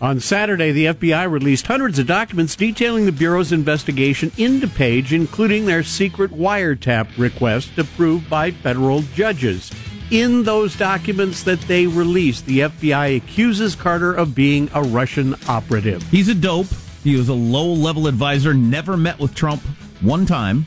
On 0.00 0.20
Saturday, 0.20 0.70
the 0.70 0.86
FBI 0.86 1.28
released 1.28 1.66
hundreds 1.66 1.98
of 1.98 2.06
documents 2.06 2.54
detailing 2.54 3.04
the 3.04 3.12
Bureau's 3.12 3.50
investigation 3.50 4.30
into 4.36 4.68
Page, 4.68 5.12
including 5.12 5.66
their 5.66 5.82
secret 5.82 6.30
wiretap 6.30 7.08
request 7.18 7.76
approved 7.78 8.30
by 8.30 8.52
federal 8.52 9.02
judges. 9.14 9.72
In 10.12 10.44
those 10.44 10.76
documents 10.76 11.42
that 11.42 11.60
they 11.62 11.86
released, 11.86 12.46
the 12.46 12.60
FBI 12.60 13.16
accuses 13.16 13.74
Carter 13.74 14.14
of 14.14 14.36
being 14.36 14.70
a 14.72 14.82
Russian 14.82 15.34
operative. 15.48 16.02
He's 16.10 16.28
a 16.28 16.34
dope. 16.34 16.68
He 17.02 17.16
was 17.16 17.28
a 17.28 17.34
low 17.34 17.66
level 17.72 18.06
advisor, 18.06 18.54
never 18.54 18.96
met 18.96 19.18
with 19.18 19.34
Trump 19.34 19.62
one 20.00 20.26
time. 20.26 20.64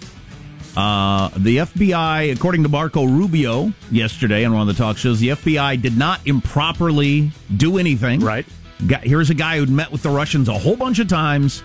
Uh, 0.76 1.30
the 1.38 1.58
FBI, 1.58 2.34
according 2.34 2.64
to 2.64 2.70
Marco 2.70 3.04
Rubio 3.04 3.74
yesterday 3.92 4.46
on 4.46 4.54
one 4.54 4.62
of 4.62 4.68
the 4.68 4.82
talk 4.82 4.98
shows, 4.98 5.20
the 5.20 5.30
FBI 5.30 5.82
did 5.82 5.98
not 5.98 6.22
improperly 6.26 7.32
do 7.56 7.78
anything. 7.78 8.22
Right. 8.22 8.46
Got, 8.88 9.04
here's 9.04 9.30
a 9.30 9.34
guy 9.34 9.58
who'd 9.58 9.70
met 9.70 9.92
with 9.92 10.02
the 10.02 10.10
Russians 10.10 10.48
a 10.48 10.58
whole 10.58 10.78
bunch 10.78 11.00
of 11.00 11.08
times. 11.08 11.64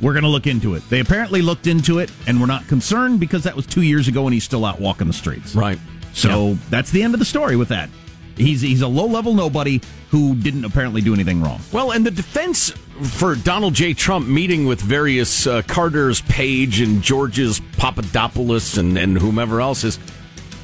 We're 0.00 0.12
going 0.12 0.24
to 0.24 0.28
look 0.28 0.46
into 0.46 0.74
it. 0.74 0.88
They 0.90 1.00
apparently 1.00 1.42
looked 1.42 1.66
into 1.66 1.98
it 1.98 2.10
and 2.26 2.40
were 2.40 2.46
not 2.46 2.68
concerned 2.68 3.18
because 3.18 3.44
that 3.44 3.56
was 3.56 3.66
two 3.66 3.82
years 3.82 4.06
ago 4.06 4.26
and 4.26 4.34
he's 4.34 4.44
still 4.44 4.64
out 4.64 4.80
walking 4.80 5.08
the 5.08 5.12
streets. 5.12 5.56
Right. 5.56 5.78
So 6.12 6.54
that's 6.70 6.90
the 6.90 7.02
end 7.02 7.14
of 7.14 7.20
the 7.20 7.26
story 7.26 7.56
with 7.56 7.68
that. 7.68 7.88
He's 8.36 8.60
he's 8.60 8.82
a 8.82 8.88
low 8.88 9.06
level 9.06 9.34
nobody 9.34 9.80
who 10.10 10.36
didn't 10.36 10.64
apparently 10.64 11.00
do 11.00 11.12
anything 11.12 11.42
wrong. 11.42 11.60
Well, 11.72 11.90
and 11.90 12.06
the 12.06 12.10
defense 12.12 12.72
for 13.04 13.34
Donald 13.34 13.74
J. 13.74 13.94
Trump 13.94 14.26
meeting 14.26 14.66
with 14.66 14.80
various 14.80 15.46
uh, 15.46 15.62
Carter's 15.62 16.20
Page 16.22 16.80
and 16.80 17.02
George's 17.02 17.60
Papadopoulos 17.76 18.78
and, 18.78 18.98
and 18.98 19.18
whomever 19.18 19.60
else 19.60 19.84
is. 19.84 19.98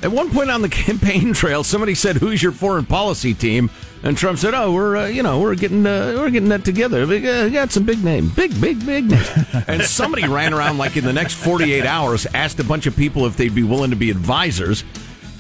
At 0.03 0.13
one 0.13 0.31
point 0.31 0.51
on 0.51 0.61
the 0.61 0.69
campaign 0.85 1.33
trail, 1.33 1.65
somebody 1.65 1.95
said, 1.95 2.17
"Who's 2.17 2.43
your 2.43 2.53
foreign 2.53 2.85
policy 2.85 3.33
team?" 3.35 3.71
And 4.03 4.19
Trump 4.19 4.39
said, 4.39 4.53
"Oh, 4.53 4.73
we're 4.73 4.97
uh, 4.97 5.07
you 5.07 5.23
know 5.23 5.41
we're 5.41 5.55
getting 5.55 5.87
uh, 5.87 6.15
we're 6.19 6.31
getting 6.31 6.51
that 6.51 6.65
together. 6.65 7.07
We 7.07 7.27
uh, 7.29 7.49
got 7.49 7.71
some 7.71 7.85
big 7.85 8.05
names, 8.05 8.35
big 8.35 8.61
big 8.61 8.85
big 8.85 9.11
names." 9.11 9.31
and 9.67 9.83
somebody 9.83 10.29
ran 10.29 10.53
around 10.53 10.77
like 10.77 10.99
in 10.99 11.05
the 11.05 11.13
next 11.13 11.35
forty 11.35 11.73
eight 11.73 11.87
hours, 11.87 12.27
asked 12.35 12.61
a 12.61 12.65
bunch 12.65 12.87
of 12.87 12.95
people 12.95 13.25
if 13.25 13.37
they'd 13.37 13.55
be 13.55 13.63
willing 13.63 13.91
to 13.91 13.97
be 13.97 14.11
advisors. 14.11 14.85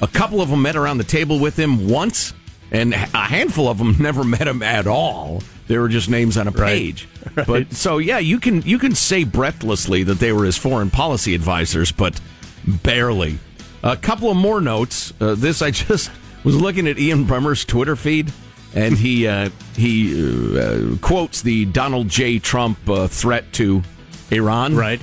A 0.00 0.06
couple 0.06 0.40
of 0.40 0.48
them 0.48 0.62
met 0.62 0.76
around 0.76 0.98
the 0.98 1.04
table 1.04 1.38
with 1.38 1.58
him 1.58 1.88
once, 1.88 2.32
and 2.74 2.92
a 2.92 2.96
handful 2.96 3.68
of 3.68 3.78
them 3.78 3.96
never 4.00 4.24
met 4.24 4.46
him 4.46 4.62
at 4.62 4.86
all. 4.86 5.42
They 5.66 5.78
were 5.78 5.88
just 5.88 6.10
names 6.10 6.36
on 6.36 6.48
a 6.48 6.52
page. 6.52 7.08
Right. 7.36 7.46
But 7.46 7.72
so 7.72 7.96
yeah, 7.98 8.18
you 8.18 8.38
can 8.38 8.60
you 8.62 8.78
can 8.78 8.94
say 8.94 9.24
breathlessly 9.24 10.02
that 10.04 10.18
they 10.18 10.30
were 10.30 10.44
his 10.44 10.58
foreign 10.58 10.90
policy 10.90 11.34
advisors, 11.34 11.90
but 11.90 12.20
barely. 12.66 13.38
A 13.82 13.96
couple 13.96 14.30
of 14.30 14.36
more 14.36 14.60
notes. 14.60 15.12
Uh, 15.18 15.34
this 15.34 15.62
I 15.62 15.70
just 15.72 16.10
was 16.44 16.54
looking 16.54 16.86
at 16.86 16.98
Ian 16.98 17.24
Bremmer's 17.24 17.64
Twitter 17.64 17.96
feed, 17.96 18.30
and 18.74 18.96
he 18.98 19.26
uh, 19.26 19.48
he 19.74 20.58
uh, 20.58 20.96
quotes 21.00 21.40
the 21.40 21.64
Donald 21.64 22.08
J. 22.08 22.38
Trump 22.38 22.78
uh, 22.88 23.08
threat 23.08 23.50
to 23.54 23.82
Iran. 24.30 24.76
Right. 24.76 25.00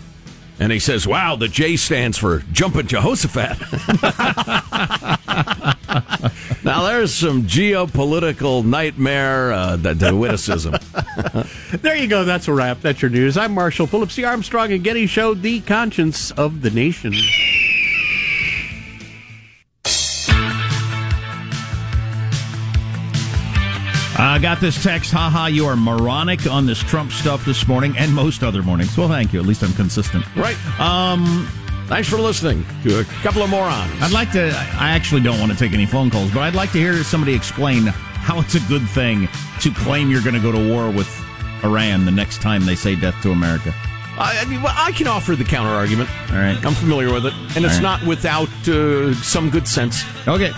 And 0.61 0.71
he 0.71 0.77
says, 0.77 1.07
"Wow, 1.07 1.37
the 1.37 1.47
J 1.47 1.75
stands 1.75 2.19
for 2.19 2.43
jumping 2.51 2.85
Jehoshaphat." 2.85 3.59
now 6.63 6.83
there's 6.83 7.11
some 7.11 7.45
geopolitical 7.45 8.63
nightmare 8.63 9.53
uh, 9.53 9.75
the, 9.77 10.15
witticism. 10.15 10.75
There 11.81 11.95
you 11.95 12.07
go. 12.07 12.25
That's 12.25 12.47
a 12.47 12.53
wrap. 12.53 12.81
That's 12.81 13.01
your 13.01 13.09
news. 13.09 13.37
I'm 13.37 13.53
Marshall 13.53 13.87
Phillips, 13.87 14.15
the 14.15 14.25
Armstrong 14.25 14.71
and 14.71 14.83
Getty 14.83 15.07
Show, 15.07 15.33
the 15.33 15.61
conscience 15.61 16.29
of 16.31 16.61
the 16.61 16.69
nation. 16.69 17.13
I 24.23 24.37
got 24.37 24.61
this 24.61 24.81
text, 24.83 25.11
haha, 25.11 25.47
you 25.47 25.65
are 25.65 25.75
moronic 25.75 26.45
on 26.45 26.67
this 26.67 26.77
Trump 26.77 27.11
stuff 27.11 27.43
this 27.43 27.67
morning 27.67 27.97
and 27.97 28.13
most 28.13 28.43
other 28.43 28.61
mornings. 28.61 28.95
Well, 28.95 29.09
thank 29.09 29.33
you. 29.33 29.39
At 29.39 29.47
least 29.47 29.63
I'm 29.63 29.73
consistent. 29.73 30.23
Right. 30.35 30.55
Um, 30.79 31.49
Thanks 31.87 32.07
for 32.07 32.17
listening 32.17 32.63
to 32.83 32.99
a 32.99 33.03
couple 33.23 33.41
of 33.41 33.49
morons. 33.49 33.91
I'd 33.99 34.11
like 34.11 34.31
to, 34.33 34.49
I 34.79 34.91
actually 34.91 35.21
don't 35.21 35.39
want 35.39 35.51
to 35.51 35.57
take 35.57 35.73
any 35.73 35.87
phone 35.87 36.11
calls, 36.11 36.29
but 36.29 36.41
I'd 36.41 36.53
like 36.53 36.71
to 36.73 36.77
hear 36.77 37.03
somebody 37.03 37.33
explain 37.33 37.87
how 37.87 38.39
it's 38.39 38.53
a 38.53 38.59
good 38.61 38.87
thing 38.89 39.27
to 39.59 39.71
claim 39.71 40.11
you're 40.11 40.21
going 40.21 40.35
to 40.35 40.39
go 40.39 40.51
to 40.51 40.69
war 40.69 40.91
with 40.91 41.09
Iran 41.63 42.05
the 42.05 42.11
next 42.11 42.41
time 42.43 42.63
they 42.63 42.75
say 42.75 42.95
death 42.95 43.19
to 43.23 43.31
America. 43.31 43.73
I, 44.19 44.37
I 44.39 44.45
mean, 44.45 44.61
I 44.63 44.91
can 44.91 45.07
offer 45.07 45.35
the 45.35 45.43
counter 45.43 45.71
argument. 45.71 46.11
All 46.29 46.37
right. 46.37 46.63
I'm 46.63 46.75
familiar 46.75 47.11
with 47.11 47.25
it, 47.25 47.33
and 47.55 47.65
it's 47.65 47.73
right. 47.73 47.81
not 47.81 48.03
without 48.05 48.49
uh, 48.67 49.15
some 49.15 49.49
good 49.49 49.67
sense. 49.67 50.03
Okay. 50.27 50.51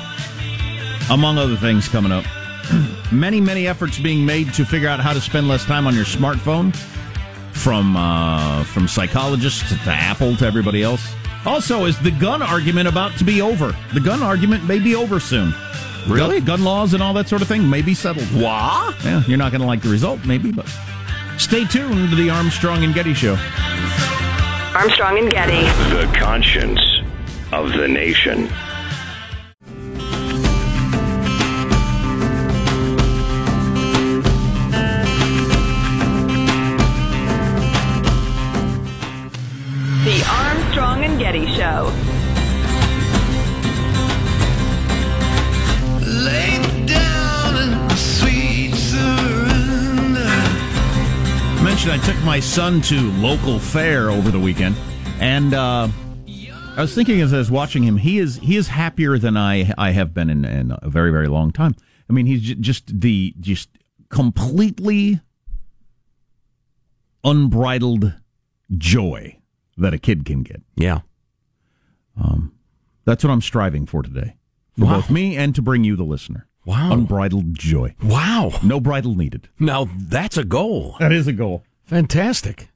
Among 1.09 1.37
other 1.37 1.55
things 1.55 1.87
coming 1.87 2.11
up, 2.11 2.25
many, 3.11 3.41
many 3.41 3.67
efforts 3.67 3.99
being 3.99 4.25
made 4.25 4.53
to 4.53 4.65
figure 4.65 4.89
out 4.89 4.99
how 4.99 5.13
to 5.13 5.21
spend 5.21 5.47
less 5.47 5.65
time 5.65 5.87
on 5.87 5.95
your 5.95 6.05
smartphone, 6.05 6.75
from 7.53 7.95
uh, 7.95 8.63
from 8.65 8.87
psychologists 8.87 9.69
to 9.69 9.89
Apple 9.89 10.35
to 10.37 10.45
everybody 10.45 10.83
else. 10.83 11.13
Also, 11.45 11.85
is 11.85 11.99
the 11.99 12.11
gun 12.11 12.41
argument 12.41 12.87
about 12.87 13.17
to 13.17 13.23
be 13.23 13.41
over? 13.41 13.75
The 13.93 13.99
gun 13.99 14.23
argument 14.23 14.65
may 14.65 14.79
be 14.79 14.95
over 14.95 15.19
soon. 15.19 15.53
Really? 16.07 16.39
Gun, 16.39 16.45
gun 16.45 16.63
laws 16.63 16.93
and 16.93 17.03
all 17.03 17.13
that 17.13 17.29
sort 17.29 17.41
of 17.41 17.47
thing 17.47 17.69
may 17.69 17.81
be 17.81 17.93
settled. 17.93 18.27
Wah? 18.33 18.93
Yeah, 19.03 19.23
you're 19.25 19.37
not 19.37 19.51
going 19.51 19.61
to 19.61 19.67
like 19.67 19.81
the 19.81 19.89
result, 19.89 20.25
maybe, 20.25 20.51
but 20.51 20.67
stay 21.37 21.65
tuned 21.65 22.09
to 22.09 22.15
the 22.15 22.29
Armstrong 22.29 22.83
and 22.83 22.93
Getty 22.93 23.13
Show. 23.13 23.37
Armstrong 24.75 25.19
and 25.19 25.31
Getty. 25.31 25.61
The 25.95 26.11
conscience 26.17 26.81
of 27.51 27.71
the 27.73 27.87
nation. 27.87 28.49
Took 52.03 52.21
my 52.23 52.39
son 52.39 52.81
to 52.81 52.99
local 53.13 53.59
fair 53.59 54.09
over 54.09 54.29
the 54.29 54.39
weekend, 54.39 54.75
and 55.19 55.53
uh, 55.53 55.87
I 56.75 56.81
was 56.81 56.93
thinking 56.93 57.21
as 57.21 57.33
I 57.33 57.37
was 57.37 57.49
watching 57.49 57.83
him, 57.83 57.97
he 57.97 58.19
is 58.19 58.37
he 58.37 58.57
is 58.57 58.67
happier 58.67 59.17
than 59.17 59.37
I 59.37 59.71
I 59.77 59.91
have 59.91 60.13
been 60.13 60.29
in, 60.29 60.43
in 60.43 60.75
a 60.81 60.89
very 60.89 61.11
very 61.11 61.27
long 61.27 61.51
time. 61.51 61.75
I 62.09 62.13
mean, 62.13 62.25
he's 62.25 62.41
j- 62.41 62.55
just 62.55 62.99
the 63.01 63.33
just 63.39 63.69
completely 64.09 65.21
unbridled 67.23 68.13
joy 68.77 69.37
that 69.77 69.93
a 69.93 69.97
kid 69.97 70.25
can 70.25 70.43
get. 70.43 70.61
Yeah. 70.75 70.99
That's 73.05 73.21
what 73.21 73.31
I'm 73.31 73.41
striving 73.41 73.85
for 73.85 74.01
today, 74.01 74.37
for 74.79 74.85
Wow. 74.85 74.95
both 75.01 75.09
me 75.09 75.35
and 75.35 75.53
to 75.55 75.61
bring 75.61 75.83
you 75.83 75.97
the 75.97 76.05
listener. 76.05 76.47
Wow. 76.65 76.93
unbridled 76.93 77.53
joy. 77.59 77.93
Wow. 78.01 78.53
No 78.63 78.79
bridle 78.79 79.13
needed. 79.15 79.49
Now 79.59 79.89
that's 79.97 80.37
a 80.37 80.45
goal. 80.45 80.95
That 81.01 81.11
is 81.11 81.27
a 81.27 81.33
goal. 81.33 81.63
Fantastic. 81.93 82.69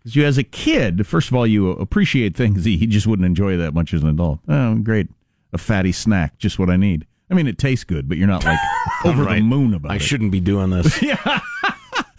Because 0.00 0.16
you, 0.16 0.24
as 0.24 0.36
a 0.36 0.42
kid, 0.42 1.06
first 1.06 1.28
of 1.28 1.34
all, 1.34 1.46
you 1.46 1.70
appreciate 1.70 2.36
things 2.36 2.64
he 2.64 2.86
just 2.86 3.06
wouldn't 3.06 3.24
enjoy 3.24 3.56
that 3.56 3.72
much 3.72 3.94
as 3.94 4.02
an 4.02 4.08
adult. 4.08 4.40
Oh, 4.48 4.74
great. 4.76 5.08
A 5.52 5.58
fatty 5.58 5.92
snack, 5.92 6.38
just 6.38 6.58
what 6.58 6.68
I 6.68 6.76
need. 6.76 7.06
I 7.30 7.34
mean, 7.34 7.46
it 7.46 7.56
tastes 7.56 7.84
good, 7.84 8.08
but 8.08 8.18
you're 8.18 8.26
not 8.26 8.44
like 8.44 8.58
over 9.04 9.24
the 9.24 9.40
moon 9.40 9.72
about 9.74 9.92
I 9.92 9.94
it. 9.94 9.96
I 9.96 9.98
shouldn't 9.98 10.32
be 10.32 10.40
doing 10.40 10.70
this. 10.70 11.00
Yeah. 11.02 11.40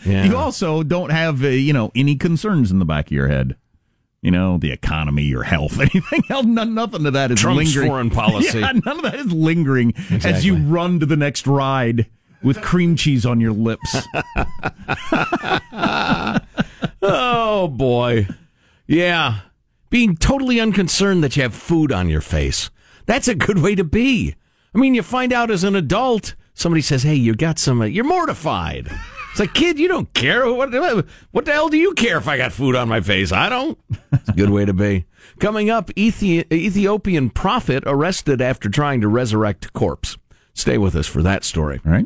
Yeah. 0.06 0.24
You 0.26 0.38
also 0.38 0.84
don't 0.84 1.10
have, 1.10 1.44
uh, 1.44 1.48
you 1.48 1.74
know, 1.74 1.92
any 1.96 2.16
concerns 2.16 2.72
in 2.72 2.78
the 2.78 2.86
back 2.86 3.08
of 3.08 3.12
your 3.12 3.28
head. 3.28 3.56
You 4.22 4.30
know, 4.30 4.58
the 4.60 4.72
economy, 4.72 5.24
your 5.24 5.42
health, 5.44 5.80
anything 5.80 6.24
else. 6.30 6.46
None, 6.46 6.74
nothing 6.76 7.06
of 7.08 7.14
that 7.14 7.32
is 7.32 7.40
Trump's 7.42 7.76
lingering. 7.76 7.90
foreign 7.90 8.10
policy. 8.12 8.60
Yeah, 8.60 8.72
none 8.86 8.98
of 8.98 9.02
that 9.04 9.16
is 9.16 9.32
lingering 9.32 9.94
as 10.24 10.46
you 10.46 10.58
run 10.58 11.00
to 11.00 11.06
the 11.08 11.16
next 11.18 11.48
ride 11.48 12.06
with 12.44 12.62
cream 12.62 12.96
cheese 12.96 13.26
on 13.26 13.40
your 13.42 13.54
lips. 13.54 13.96
Oh 17.08 17.68
boy. 17.68 18.28
Yeah. 18.88 19.42
Being 19.90 20.16
totally 20.18 20.60
unconcerned 20.60 21.24
that 21.24 21.36
you 21.38 21.44
have 21.44 21.54
food 21.54 21.92
on 21.92 22.10
your 22.10 22.22
face. 22.22 22.70
That's 23.06 23.28
a 23.28 23.36
good 23.36 23.60
way 23.60 23.76
to 23.76 23.84
be. 23.84 24.36
I 24.74 24.78
mean, 24.80 24.96
you 24.96 25.04
find 25.04 25.32
out 25.32 25.52
as 25.52 25.64
an 25.64 25.76
adult, 25.76 26.34
somebody 26.54 26.82
says, 26.82 27.04
"Hey, 27.04 27.14
you 27.16 27.36
got 27.36 27.60
some 27.60 27.82
uh, 27.82 27.86
you're 27.86 28.04
mortified." 28.04 28.88
It's 29.32 29.40
like, 29.40 29.54
"Kid, 29.54 29.78
you 29.80 29.88
don't 29.88 30.12
care. 30.14 30.52
What 30.52 30.74
what 31.32 31.46
the 31.46 31.52
hell 31.54 31.70
do 31.70 31.78
you 31.78 31.94
care 31.94 32.18
if 32.18 32.28
I 32.28 32.38
got 32.38 32.52
food 32.52 32.76
on 32.76 32.90
my 32.90 33.02
face? 33.02 33.32
I 33.32 33.48
don't." 33.50 33.78
It's 34.12 34.30
a 34.30 34.34
good 34.34 34.50
way 34.50 34.66
to 34.66 34.74
be. 34.74 35.06
Coming 35.40 35.70
up, 35.70 35.88
Ethi- 35.96 36.52
Ethiopian 36.52 37.30
prophet 37.30 37.84
arrested 37.86 38.42
after 38.42 38.70
trying 38.70 39.02
to 39.02 39.08
resurrect 39.08 39.72
corpse. 39.74 40.18
Stay 40.54 40.78
with 40.78 40.96
us 40.96 41.06
for 41.08 41.22
that 41.22 41.44
story. 41.44 41.80
All 41.86 41.92
right. 41.92 42.06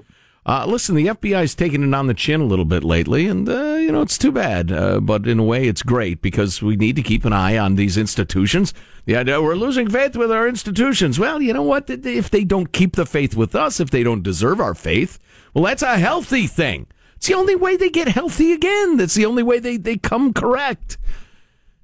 Uh, 0.49 0.65
listen, 0.65 0.95
the 0.95 1.05
FBI's 1.05 1.53
taken 1.53 1.83
it 1.83 1.95
on 1.95 2.07
the 2.07 2.13
chin 2.15 2.41
a 2.41 2.45
little 2.45 2.65
bit 2.65 2.83
lately, 2.83 3.27
and 3.27 3.47
uh, 3.47 3.75
you 3.75 3.91
know 3.91 4.01
it's 4.01 4.17
too 4.17 4.31
bad. 4.31 4.71
Uh, 4.71 4.99
but 4.99 5.27
in 5.27 5.37
a 5.37 5.43
way, 5.43 5.67
it's 5.67 5.83
great 5.83 6.23
because 6.23 6.59
we 6.59 6.75
need 6.75 6.95
to 6.95 7.03
keep 7.03 7.23
an 7.23 7.31
eye 7.31 7.55
on 7.55 7.75
these 7.75 7.97
institutions. 7.97 8.73
The 9.05 9.15
idea 9.15 9.39
we're 9.39 9.53
losing 9.53 9.87
faith 9.91 10.15
with 10.15 10.31
our 10.31 10.47
institutions. 10.47 11.19
Well, 11.19 11.39
you 11.39 11.53
know 11.53 11.61
what? 11.61 11.87
If 11.87 12.31
they 12.31 12.43
don't 12.43 12.73
keep 12.73 12.95
the 12.95 13.05
faith 13.05 13.35
with 13.35 13.53
us, 13.53 13.79
if 13.79 13.91
they 13.91 14.01
don't 14.01 14.23
deserve 14.23 14.59
our 14.59 14.73
faith, 14.73 15.19
well, 15.53 15.65
that's 15.65 15.83
a 15.83 15.99
healthy 15.99 16.47
thing. 16.47 16.87
It's 17.17 17.27
the 17.27 17.35
only 17.35 17.55
way 17.55 17.77
they 17.77 17.91
get 17.91 18.07
healthy 18.07 18.51
again. 18.51 18.97
That's 18.97 19.13
the 19.13 19.27
only 19.27 19.43
way 19.43 19.59
they, 19.59 19.77
they 19.77 19.97
come 19.97 20.33
correct. 20.33 20.97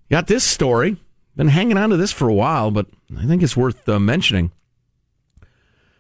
Got 0.10 0.26
this 0.26 0.44
story. 0.44 0.98
Been 1.36 1.50
hanging 1.50 1.78
on 1.78 1.92
to 1.92 1.98
this 1.98 2.12
for 2.12 2.28
a 2.28 2.34
while, 2.34 2.72
but 2.72 2.88
I 3.16 3.28
think 3.28 3.44
it's 3.44 3.56
worth 3.56 3.88
uh, 3.88 4.00
mentioning. 4.00 4.52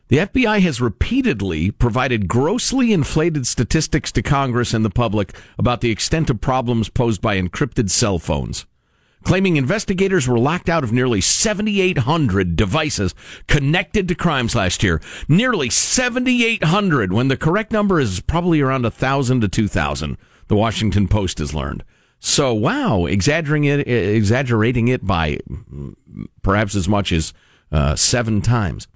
The 0.07 0.17
FBI 0.17 0.61
has 0.61 0.79
repeatedly 0.79 1.71
provided 1.71 2.27
grossly 2.27 2.93
inflated 2.93 3.47
statistics 3.47 4.11
to 4.11 4.21
Congress 4.21 4.71
and 4.71 4.85
the 4.85 4.91
public 4.91 5.35
about 5.57 5.81
the 5.81 5.89
extent 5.89 6.29
of 6.29 6.41
problems 6.41 6.89
posed 6.89 7.21
by 7.23 7.41
encrypted 7.41 7.89
cell 7.89 8.19
phones, 8.19 8.67
claiming 9.23 9.57
investigators 9.57 10.27
were 10.27 10.37
locked 10.37 10.69
out 10.69 10.83
of 10.83 10.91
nearly 10.91 11.21
7,800 11.21 12.55
devices 12.55 13.15
connected 13.47 14.07
to 14.07 14.13
crimes 14.13 14.53
last 14.53 14.83
year. 14.83 15.01
Nearly 15.27 15.71
7,800, 15.71 17.11
when 17.11 17.27
the 17.27 17.35
correct 17.35 17.71
number 17.71 17.99
is 17.99 18.21
probably 18.21 18.61
around 18.61 18.83
1,000 18.83 19.41
to 19.41 19.47
2,000, 19.47 20.17
the 20.49 20.55
Washington 20.55 21.07
Post 21.07 21.39
has 21.39 21.55
learned. 21.55 21.83
So, 22.19 22.53
wow, 22.53 23.05
exaggerating 23.07 23.65
it, 23.65 23.87
exaggerating 23.87 24.87
it 24.87 25.03
by 25.03 25.39
perhaps 26.43 26.75
as 26.75 26.87
much 26.87 27.11
as 27.11 27.33
uh, 27.71 27.95
seven 27.95 28.41
times. 28.43 28.87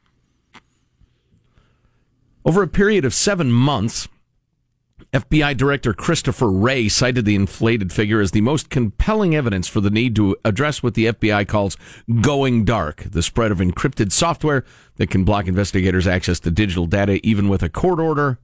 Over 2.46 2.64
a 2.64 2.68
period 2.68 3.04
of 3.06 3.14
seven 3.14 3.52
months, 3.52 4.08
FBI 5.14 5.58
Director 5.58 5.94
Christopher 5.94 6.50
Wray 6.50 6.88
cited 6.88 7.26
the 7.26 7.36
inflated 7.36 7.92
figure 7.92 8.22
as 8.22 8.32
the 8.32 8.42
most 8.42 8.70
compelling 8.70 9.36
evidence 9.36 9.68
for 9.68 9.82
the 9.82 9.90
need 9.90 10.16
to 10.16 10.38
address 10.46 10.82
what 10.82 10.94
the 10.94 11.08
FBI 11.08 11.48
calls 11.48 11.76
going 12.22 12.64
dark, 12.64 13.04
the 13.10 13.24
spread 13.24 13.52
of 13.52 13.58
encrypted 13.58 14.12
software 14.12 14.64
that 14.96 15.10
can 15.10 15.24
block 15.24 15.48
investigators' 15.48 16.08
access 16.08 16.40
to 16.42 16.52
digital 16.52 16.86
data 16.86 17.20
even 17.28 17.50
with 17.50 17.64
a 17.64 17.70
court 17.70 18.00
order. 18.00 18.38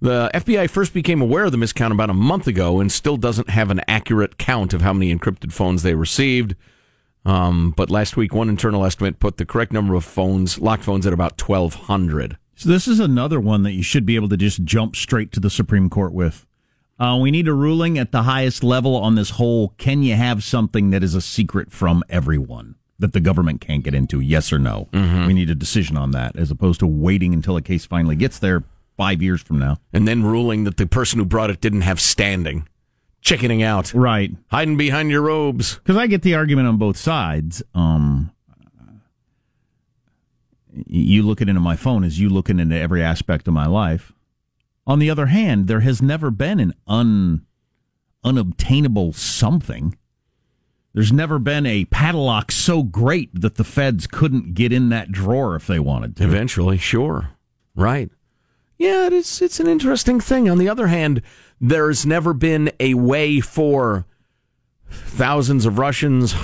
The 0.00 0.30
FBI 0.34 0.68
first 0.68 0.92
became 0.92 1.22
aware 1.22 1.44
of 1.44 1.52
the 1.52 1.58
miscount 1.58 1.92
about 1.92 2.10
a 2.10 2.14
month 2.14 2.46
ago 2.46 2.80
and 2.80 2.92
still 2.92 3.16
doesn't 3.16 3.50
have 3.50 3.70
an 3.70 3.80
accurate 3.88 4.36
count 4.36 4.74
of 4.74 4.82
how 4.82 4.92
many 4.92 5.14
encrypted 5.14 5.52
phones 5.52 5.82
they 5.82 5.94
received. 5.94 6.56
Um, 7.24 7.72
but 7.76 7.88
last 7.88 8.16
week, 8.16 8.34
one 8.34 8.48
internal 8.48 8.84
estimate 8.84 9.20
put 9.20 9.36
the 9.36 9.46
correct 9.46 9.72
number 9.72 9.94
of 9.94 10.04
phones, 10.04 10.58
locked 10.58 10.84
phones, 10.84 11.06
at 11.06 11.12
about 11.12 11.40
1,200. 11.40 12.36
So 12.62 12.68
this 12.68 12.86
is 12.86 13.00
another 13.00 13.40
one 13.40 13.64
that 13.64 13.72
you 13.72 13.82
should 13.82 14.06
be 14.06 14.14
able 14.14 14.28
to 14.28 14.36
just 14.36 14.62
jump 14.62 14.94
straight 14.94 15.32
to 15.32 15.40
the 15.40 15.50
Supreme 15.50 15.90
Court 15.90 16.12
with. 16.12 16.46
Uh, 16.96 17.18
we 17.20 17.32
need 17.32 17.48
a 17.48 17.52
ruling 17.52 17.98
at 17.98 18.12
the 18.12 18.22
highest 18.22 18.62
level 18.62 18.94
on 18.94 19.16
this 19.16 19.30
whole 19.30 19.70
can 19.78 20.04
you 20.04 20.14
have 20.14 20.44
something 20.44 20.90
that 20.90 21.02
is 21.02 21.16
a 21.16 21.20
secret 21.20 21.72
from 21.72 22.04
everyone 22.08 22.76
that 23.00 23.14
the 23.14 23.18
government 23.18 23.60
can't 23.60 23.82
get 23.82 23.96
into, 23.96 24.20
yes 24.20 24.52
or 24.52 24.60
no? 24.60 24.88
Mm-hmm. 24.92 25.26
We 25.26 25.34
need 25.34 25.50
a 25.50 25.56
decision 25.56 25.96
on 25.96 26.12
that 26.12 26.36
as 26.36 26.52
opposed 26.52 26.78
to 26.78 26.86
waiting 26.86 27.34
until 27.34 27.56
a 27.56 27.62
case 27.62 27.84
finally 27.84 28.14
gets 28.14 28.38
there 28.38 28.62
five 28.96 29.20
years 29.20 29.42
from 29.42 29.58
now. 29.58 29.78
And 29.92 30.06
then 30.06 30.22
ruling 30.22 30.62
that 30.62 30.76
the 30.76 30.86
person 30.86 31.18
who 31.18 31.24
brought 31.24 31.50
it 31.50 31.60
didn't 31.60 31.80
have 31.80 32.00
standing. 32.00 32.68
Chickening 33.22 33.64
out. 33.64 33.92
Right. 33.92 34.30
Hiding 34.52 34.76
behind 34.76 35.10
your 35.10 35.22
robes. 35.22 35.78
Because 35.78 35.96
I 35.96 36.06
get 36.06 36.22
the 36.22 36.36
argument 36.36 36.68
on 36.68 36.76
both 36.76 36.96
sides. 36.96 37.60
Um, 37.74 38.31
you 40.86 41.22
looking 41.22 41.48
into 41.48 41.60
my 41.60 41.76
phone 41.76 42.04
is 42.04 42.18
you 42.18 42.28
looking 42.28 42.58
into 42.58 42.76
every 42.76 43.02
aspect 43.02 43.46
of 43.48 43.54
my 43.54 43.66
life. 43.66 44.12
On 44.86 44.98
the 44.98 45.10
other 45.10 45.26
hand, 45.26 45.68
there 45.68 45.80
has 45.80 46.02
never 46.02 46.30
been 46.30 46.58
an 46.58 46.74
un, 46.86 47.46
unobtainable 48.24 49.12
something. 49.12 49.96
There's 50.94 51.12
never 51.12 51.38
been 51.38 51.64
a 51.66 51.86
padlock 51.86 52.52
so 52.52 52.82
great 52.82 53.40
that 53.40 53.56
the 53.56 53.64
feds 53.64 54.06
couldn't 54.06 54.54
get 54.54 54.72
in 54.72 54.88
that 54.90 55.12
drawer 55.12 55.54
if 55.54 55.66
they 55.66 55.78
wanted 55.78 56.16
to. 56.16 56.24
Eventually, 56.24 56.76
sure. 56.76 57.30
Right. 57.74 58.10
Yeah, 58.78 59.08
it's 59.12 59.40
it's 59.40 59.60
an 59.60 59.68
interesting 59.68 60.20
thing. 60.20 60.50
On 60.50 60.58
the 60.58 60.68
other 60.68 60.88
hand, 60.88 61.22
there's 61.60 62.04
never 62.04 62.34
been 62.34 62.72
a 62.80 62.94
way 62.94 63.40
for 63.40 64.06
thousands 64.90 65.64
of 65.64 65.78
Russians, 65.78 66.34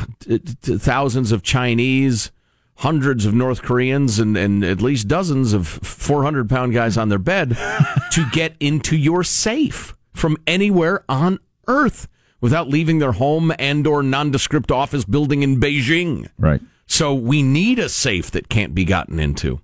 thousands 0.63 1.33
of 1.33 1.43
Chinese, 1.43 2.31
hundreds 2.79 3.27
of 3.27 3.35
North 3.35 3.63
Koreans, 3.63 4.19
and, 4.19 4.37
and 4.37 4.65
at 4.65 4.81
least 4.81 5.09
dozens 5.09 5.53
of 5.53 5.67
400 5.67 6.49
pound 6.49 6.73
guys 6.73 6.97
on 6.97 7.09
their 7.09 7.19
bed 7.19 7.57
to 8.13 8.29
get 8.33 8.55
into 8.61 8.97
your 8.97 9.25
safe 9.25 9.95
from 10.13 10.37
anywhere 10.47 11.05
on 11.09 11.39
earth 11.67 12.09
without 12.41 12.69
leaving 12.69 12.99
their 12.99 13.13
home 13.13 13.53
and 13.59 13.87
or 13.87 14.03
nondescript 14.03 14.71
office 14.71 15.05
building 15.05 15.43
in 15.43 15.59
Beijing. 15.59 16.29
Right. 16.39 16.61
So 16.87 17.15
we 17.15 17.43
need 17.43 17.79
a 17.79 17.89
safe 17.89 18.31
that 18.31 18.49
can't 18.49 18.75
be 18.75 18.85
gotten 18.85 19.19
into. 19.19 19.61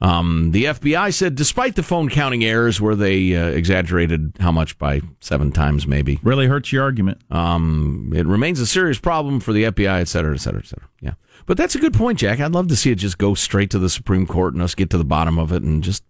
Um, 0.00 0.52
the 0.52 0.66
FBI 0.66 1.12
said, 1.12 1.34
despite 1.34 1.74
the 1.74 1.82
phone 1.82 2.08
counting 2.08 2.44
errors, 2.44 2.80
where 2.80 2.94
they 2.94 3.34
uh, 3.34 3.46
exaggerated 3.46 4.36
how 4.38 4.52
much 4.52 4.78
by 4.78 5.00
seven 5.20 5.50
times, 5.50 5.86
maybe 5.86 6.20
really 6.22 6.46
hurts 6.46 6.72
your 6.72 6.84
argument. 6.84 7.20
Um, 7.30 8.12
it 8.14 8.26
remains 8.26 8.60
a 8.60 8.66
serious 8.66 8.98
problem 8.98 9.40
for 9.40 9.52
the 9.52 9.64
FBI, 9.64 10.00
et 10.00 10.08
cetera, 10.08 10.34
et 10.34 10.38
cetera, 10.38 10.60
et 10.60 10.66
cetera. 10.66 10.88
Yeah, 11.00 11.14
but 11.46 11.56
that's 11.56 11.74
a 11.74 11.78
good 11.78 11.94
point, 11.94 12.20
Jack. 12.20 12.38
I'd 12.38 12.52
love 12.52 12.68
to 12.68 12.76
see 12.76 12.92
it 12.92 12.96
just 12.96 13.18
go 13.18 13.34
straight 13.34 13.70
to 13.70 13.78
the 13.78 13.90
Supreme 13.90 14.26
Court 14.26 14.54
and 14.54 14.62
us 14.62 14.74
get 14.74 14.90
to 14.90 14.98
the 14.98 15.04
bottom 15.04 15.38
of 15.38 15.52
it 15.52 15.62
and 15.62 15.82
just 15.82 16.04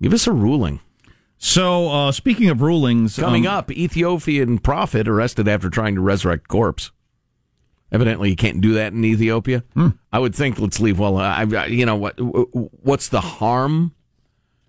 give 0.00 0.12
us 0.12 0.26
a 0.26 0.32
ruling. 0.32 0.80
So, 1.38 1.88
uh, 1.88 2.12
speaking 2.12 2.50
of 2.50 2.62
rulings, 2.62 3.16
coming 3.16 3.48
um, 3.48 3.54
up, 3.54 3.70
Ethiopian 3.72 4.58
prophet 4.58 5.08
arrested 5.08 5.48
after 5.48 5.68
trying 5.68 5.96
to 5.96 6.00
resurrect 6.00 6.46
corpse. 6.46 6.92
Evidently, 7.92 8.30
you 8.30 8.36
can't 8.36 8.62
do 8.62 8.72
that 8.74 8.94
in 8.94 9.04
Ethiopia. 9.04 9.62
Hmm. 9.74 9.88
I 10.10 10.18
would 10.18 10.34
think. 10.34 10.58
Let's 10.58 10.80
leave. 10.80 10.98
Well, 10.98 11.18
I, 11.18 11.44
you 11.66 11.84
know 11.84 11.96
what? 11.96 12.14
What's 12.18 13.08
the 13.08 13.20
harm? 13.20 13.94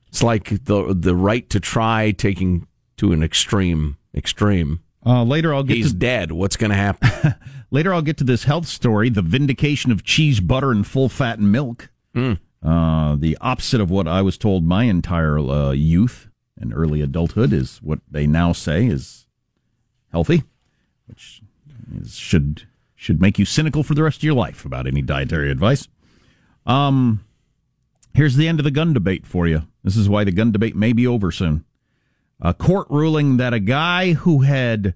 It's 0.09 0.21
like 0.21 0.65
the 0.65 0.93
the 0.93 1.15
right 1.15 1.49
to 1.49 1.59
try 1.61 2.11
taking 2.11 2.67
to 2.97 3.13
an 3.13 3.23
extreme 3.23 3.97
extreme. 4.13 4.83
Uh, 5.05 5.23
later, 5.23 5.53
I'll 5.53 5.63
get. 5.63 5.77
He's 5.77 5.93
to, 5.93 5.97
dead. 5.97 6.33
What's 6.33 6.57
going 6.57 6.71
to 6.71 6.75
happen? 6.75 7.35
later, 7.71 7.93
I'll 7.93 8.01
get 8.01 8.17
to 8.17 8.25
this 8.25 8.43
health 8.43 8.67
story: 8.67 9.09
the 9.09 9.21
vindication 9.21 9.93
of 9.93 10.03
cheese, 10.03 10.41
butter, 10.41 10.71
and 10.71 10.85
full 10.85 11.07
fat 11.07 11.39
and 11.39 11.49
milk. 11.49 11.89
Mm. 12.13 12.39
Uh, 12.61 13.15
the 13.15 13.37
opposite 13.39 13.79
of 13.79 13.89
what 13.89 14.07
I 14.07 14.21
was 14.21 14.37
told 14.37 14.65
my 14.65 14.83
entire 14.83 15.39
uh, 15.39 15.71
youth 15.71 16.29
and 16.57 16.73
early 16.73 17.01
adulthood 17.01 17.51
is 17.53 17.79
what 17.81 17.99
they 18.09 18.27
now 18.27 18.51
say 18.53 18.85
is 18.85 19.27
healthy, 20.11 20.43
which 21.07 21.41
is, 21.99 22.15
should 22.15 22.67
should 23.03 23.21
make 23.21 23.37
you 23.37 23.43
cynical 23.43 23.83
for 23.83 23.93
the 23.93 24.03
rest 24.03 24.17
of 24.17 24.23
your 24.23 24.33
life 24.33 24.63
about 24.63 24.87
any 24.87 25.01
dietary 25.01 25.51
advice. 25.51 25.89
Um, 26.65 27.25
here's 28.13 28.37
the 28.37 28.47
end 28.47 28.59
of 28.59 28.63
the 28.63 28.71
gun 28.71 28.93
debate 28.93 29.25
for 29.25 29.45
you. 29.45 29.63
This 29.83 29.97
is 29.97 30.07
why 30.07 30.23
the 30.23 30.31
gun 30.31 30.53
debate 30.53 30.75
may 30.75 30.93
be 30.93 31.05
over 31.05 31.29
soon. 31.29 31.65
A 32.39 32.53
court 32.53 32.87
ruling 32.89 33.37
that 33.37 33.53
a 33.53 33.59
guy 33.59 34.13
who 34.13 34.41
had 34.41 34.93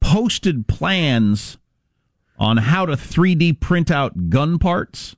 posted 0.00 0.68
plans 0.68 1.56
on 2.38 2.58
how 2.58 2.84
to 2.84 2.92
3D 2.92 3.58
print 3.58 3.90
out 3.90 4.28
gun 4.28 4.58
parts 4.58 5.16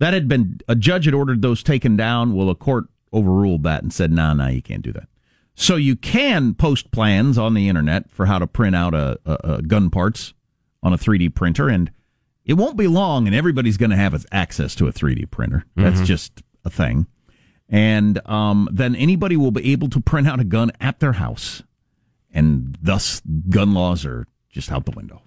that 0.00 0.14
had 0.14 0.28
been 0.28 0.60
a 0.68 0.74
judge 0.74 1.04
had 1.04 1.14
ordered 1.14 1.42
those 1.42 1.62
taken 1.62 1.96
down. 1.96 2.34
Well, 2.34 2.50
a 2.50 2.54
court 2.56 2.86
overruled 3.12 3.62
that 3.64 3.82
and 3.82 3.92
said, 3.92 4.10
"No, 4.12 4.28
nah, 4.28 4.44
nah, 4.44 4.48
you 4.48 4.62
can't 4.62 4.82
do 4.82 4.92
that." 4.92 5.08
So 5.54 5.76
you 5.76 5.96
can 5.96 6.54
post 6.54 6.90
plans 6.92 7.36
on 7.36 7.54
the 7.54 7.68
internet 7.68 8.10
for 8.10 8.26
how 8.26 8.38
to 8.38 8.46
print 8.46 8.76
out 8.76 8.94
a, 8.94 9.18
a, 9.24 9.54
a 9.54 9.62
gun 9.62 9.90
parts 9.90 10.34
on 10.82 10.92
a 10.92 10.98
3D 10.98 11.34
printer, 11.34 11.68
and 11.68 11.90
it 12.44 12.54
won't 12.54 12.76
be 12.76 12.86
long, 12.86 13.26
and 13.26 13.34
everybody's 13.34 13.76
going 13.76 13.90
to 13.90 13.96
have 13.96 14.24
access 14.32 14.74
to 14.76 14.86
a 14.88 14.92
3D 14.92 15.30
printer. 15.30 15.64
That's 15.76 15.96
Mm-hmm. 15.96 16.04
just 16.04 16.42
a 16.64 16.70
thing. 16.70 17.06
And 17.68 18.26
um, 18.26 18.68
then 18.72 18.94
anybody 18.96 19.36
will 19.36 19.50
be 19.50 19.72
able 19.72 19.88
to 19.90 20.00
print 20.00 20.26
out 20.26 20.40
a 20.40 20.44
gun 20.44 20.72
at 20.80 21.00
their 21.00 21.12
house, 21.12 21.62
and 22.32 22.76
thus 22.80 23.20
gun 23.48 23.74
laws 23.74 24.06
are 24.06 24.26
just 24.50 24.72
out 24.72 24.84
the 24.86 24.92
window, 24.92 25.20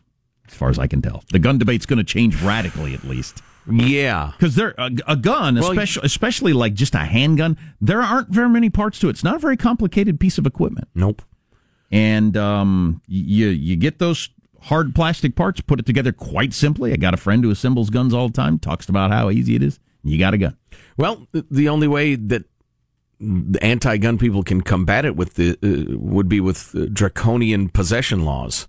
as 0.48 0.54
far 0.56 0.70
as 0.70 0.80
I 0.80 0.88
can 0.88 1.02
tell. 1.02 1.24
The 1.32 1.40
gun 1.40 1.58
debate's 1.60 1.86
going 1.86 1.98
to 1.98 2.04
change 2.04 2.42
radically, 2.42 2.94
at 2.96 3.04
least. 3.04 3.42
Yeah, 3.70 4.32
because 4.36 4.56
there 4.56 4.74
a, 4.80 4.90
a 5.08 5.16
gun, 5.16 5.54
Well, 5.54 5.70
especially 5.70 6.02
especially 6.04 6.52
like 6.54 6.74
just 6.74 6.96
a 6.96 7.00
handgun, 7.06 7.58
there 7.80 8.02
aren't 8.02 8.30
very 8.30 8.50
many 8.50 8.72
parts 8.72 8.98
to 9.00 9.08
it. 9.08 9.12
It's 9.12 9.24
not 9.24 9.36
a 9.36 9.40
very 9.40 9.56
complicated 9.56 10.20
piece 10.20 10.40
of 10.40 10.48
equipment. 10.48 10.88
Nope. 10.96 11.22
And 11.92 12.36
um, 12.36 13.04
you 13.08 13.50
you 13.50 13.76
get 13.76 14.00
those 14.00 14.30
hard 14.64 14.96
plastic 14.96 15.36
parts, 15.36 15.62
put 15.62 15.80
it 15.80 15.86
together 15.86 16.12
quite 16.12 16.54
simply. 16.54 16.94
I 16.94 16.96
got 16.96 17.14
a 17.14 17.18
friend 17.18 17.44
who 17.44 17.52
assembles 17.52 17.90
guns 17.90 18.14
all 18.14 18.28
the 18.28 18.34
time. 18.34 18.60
Talks 18.60 18.90
about 18.90 19.12
how 19.12 19.30
easy 19.30 19.56
it 19.56 19.64
is. 19.64 19.80
You 20.04 20.18
got 20.18 20.34
a 20.34 20.38
gun. 20.38 20.58
Well, 20.98 21.28
the 21.32 21.70
only 21.70 21.88
way 21.88 22.16
that 22.16 22.44
the 23.20 23.64
anti-gun 23.64 24.18
people 24.18 24.44
can 24.44 24.62
combat 24.62 25.06
it 25.06 25.16
with 25.16 25.36
the 25.36 25.52
uh, 25.64 25.98
would 25.98 26.28
be 26.28 26.40
with 26.40 26.76
uh, 26.76 26.86
draconian 26.92 27.70
possession 27.70 28.26
laws. 28.26 28.68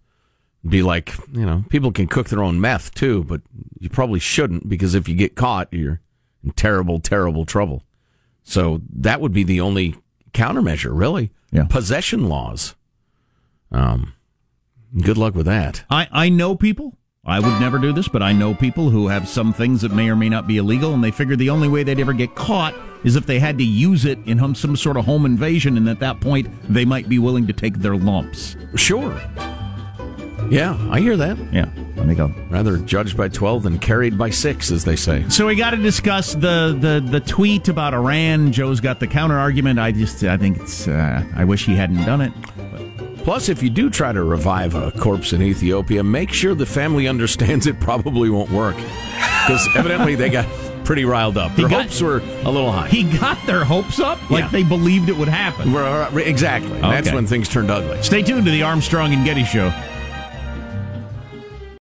Be 0.69 0.83
like, 0.83 1.13
you 1.33 1.45
know, 1.45 1.65
people 1.71 1.91
can 1.91 2.07
cook 2.07 2.29
their 2.29 2.43
own 2.43 2.61
meth 2.61 2.95
too, 2.95 3.25
but 3.25 3.41
you 3.81 3.89
probably 3.89 4.21
shouldn't 4.21 4.69
because 4.69 4.95
if 4.95 5.09
you 5.09 5.17
get 5.17 5.35
caught, 5.35 5.69
you're 5.73 6.01
in 6.45 6.53
terrible, 6.53 7.01
terrible 7.01 7.45
trouble. 7.45 7.83
So 8.45 8.81
that 8.95 9.21
would 9.21 9.33
be 9.33 9.43
the 9.43 9.61
only 9.61 9.97
countermeasure, 10.33 10.91
really. 10.93 11.33
Yeah. 11.51 11.65
Possession 11.65 12.29
laws. 12.29 12.75
Um, 13.73 14.13
good 15.01 15.19
luck 15.19 15.35
with 15.35 15.47
that. 15.47 15.85
I, 15.91 16.09
I 16.13 16.29
know 16.29 16.55
people 16.55 16.99
I 17.25 17.39
would 17.39 17.61
never 17.61 17.79
do 17.79 17.93
this, 17.93 18.09
but 18.09 18.21
I 18.21 18.33
know 18.33 18.53
people 18.53 18.91
who 18.91 19.07
have 19.07 19.29
some 19.29 19.53
things 19.53 19.83
that 19.83 19.93
may 19.93 20.11
or 20.11 20.17
may 20.17 20.29
not 20.29 20.49
be 20.49 20.57
illegal, 20.57 20.93
and 20.93 21.05
they 21.05 21.13
figured 21.13 21.39
the 21.39 21.51
only 21.51 21.69
way 21.69 21.85
they'd 21.85 22.01
ever 22.01 22.13
get 22.13 22.35
caught 22.35 22.75
is 23.05 23.15
if 23.15 23.27
they 23.27 23.39
had 23.39 23.59
to 23.59 23.65
use 23.65 24.05
it 24.05 24.19
in 24.27 24.55
some 24.57 24.75
sort 24.75 24.97
of 24.97 25.05
home 25.05 25.25
invasion, 25.25 25.77
and 25.77 25.89
at 25.89 26.01
that 26.01 26.21
point, 26.21 26.49
they 26.69 26.85
might 26.85 27.09
be 27.09 27.21
willing 27.21 27.47
to 27.47 27.53
take 27.53 27.79
their 27.79 27.95
lumps. 27.97 28.57
Sure. 28.75 29.15
Yeah, 30.51 30.77
I 30.91 30.99
hear 30.99 31.17
that. 31.17 31.39
Yeah, 31.53 31.71
let 31.97 32.07
me 32.07 32.17
go. 32.17 32.35
Rather 32.51 32.79
judged 32.79 33.17
by 33.17 33.29
12 33.29 33.63
than 33.63 33.79
carried 33.79 34.19
by 34.19 34.31
6, 34.31 34.73
as 34.73 34.85
they 34.85 34.97
say. 34.97 35.25
So 35.29 35.47
we 35.47 35.55
got 35.55 35.71
to 35.71 35.77
discuss 35.77 36.35
the, 36.35 36.77
the, 36.79 37.07
the 37.09 37.21
tweet 37.21 37.69
about 37.69 37.95
Iran. 37.95 38.51
Joe's 38.51 38.81
got 38.81 38.99
the 38.99 39.07
counter 39.07 39.39
argument. 39.39 39.79
I 39.79 39.93
just, 39.93 40.25
I 40.25 40.37
think 40.37 40.59
it's, 40.59 40.89
uh, 40.89 41.25
I 41.37 41.45
wish 41.45 41.67
he 41.67 41.77
hadn't 41.77 42.05
done 42.05 42.21
it. 42.21 42.33
Plus, 43.25 43.49
if 43.49 43.63
you 43.63 43.71
do 43.71 43.89
try 43.89 44.13
to 44.13 44.23
revive 44.25 44.75
a 44.75 44.91
corpse 44.93 45.33
in 45.33 45.43
Ethiopia, 45.43 46.03
make 46.03 46.33
sure 46.33 46.55
the 46.55 46.67
family 46.67 47.07
understands 47.15 47.67
it 47.67 47.79
probably 47.81 48.29
won't 48.31 48.51
work. 48.51 48.77
Because 48.77 49.69
evidently 49.77 50.15
they 50.15 50.29
got 50.29 50.47
pretty 50.85 51.05
riled 51.05 51.39
up. 51.39 51.55
Their 51.55 51.69
got- 51.69 51.83
hopes 51.85 52.03
were 52.03 52.19
a 52.45 52.51
little 52.51 52.73
high. 52.73 52.89
He 52.89 53.05
got 53.05 53.39
their 53.47 53.65
hopes 53.65 54.01
up 54.01 54.19
like 54.31 54.45
Yeah. 54.45 54.49
they 54.49 54.63
believed 54.65 55.09
it 55.09 55.17
would 55.17 55.29
happen. 55.29 55.73
Exactly. 56.27 56.81
That's 56.81 57.13
when 57.13 57.27
things 57.27 57.49
turned 57.49 57.71
ugly. 57.71 58.03
Stay 58.03 58.23
tuned 58.23 58.45
to 58.47 58.51
the 58.51 58.63
Armstrong 58.65 59.13
and 59.13 59.25
Getty 59.25 59.45
Show. 59.45 59.73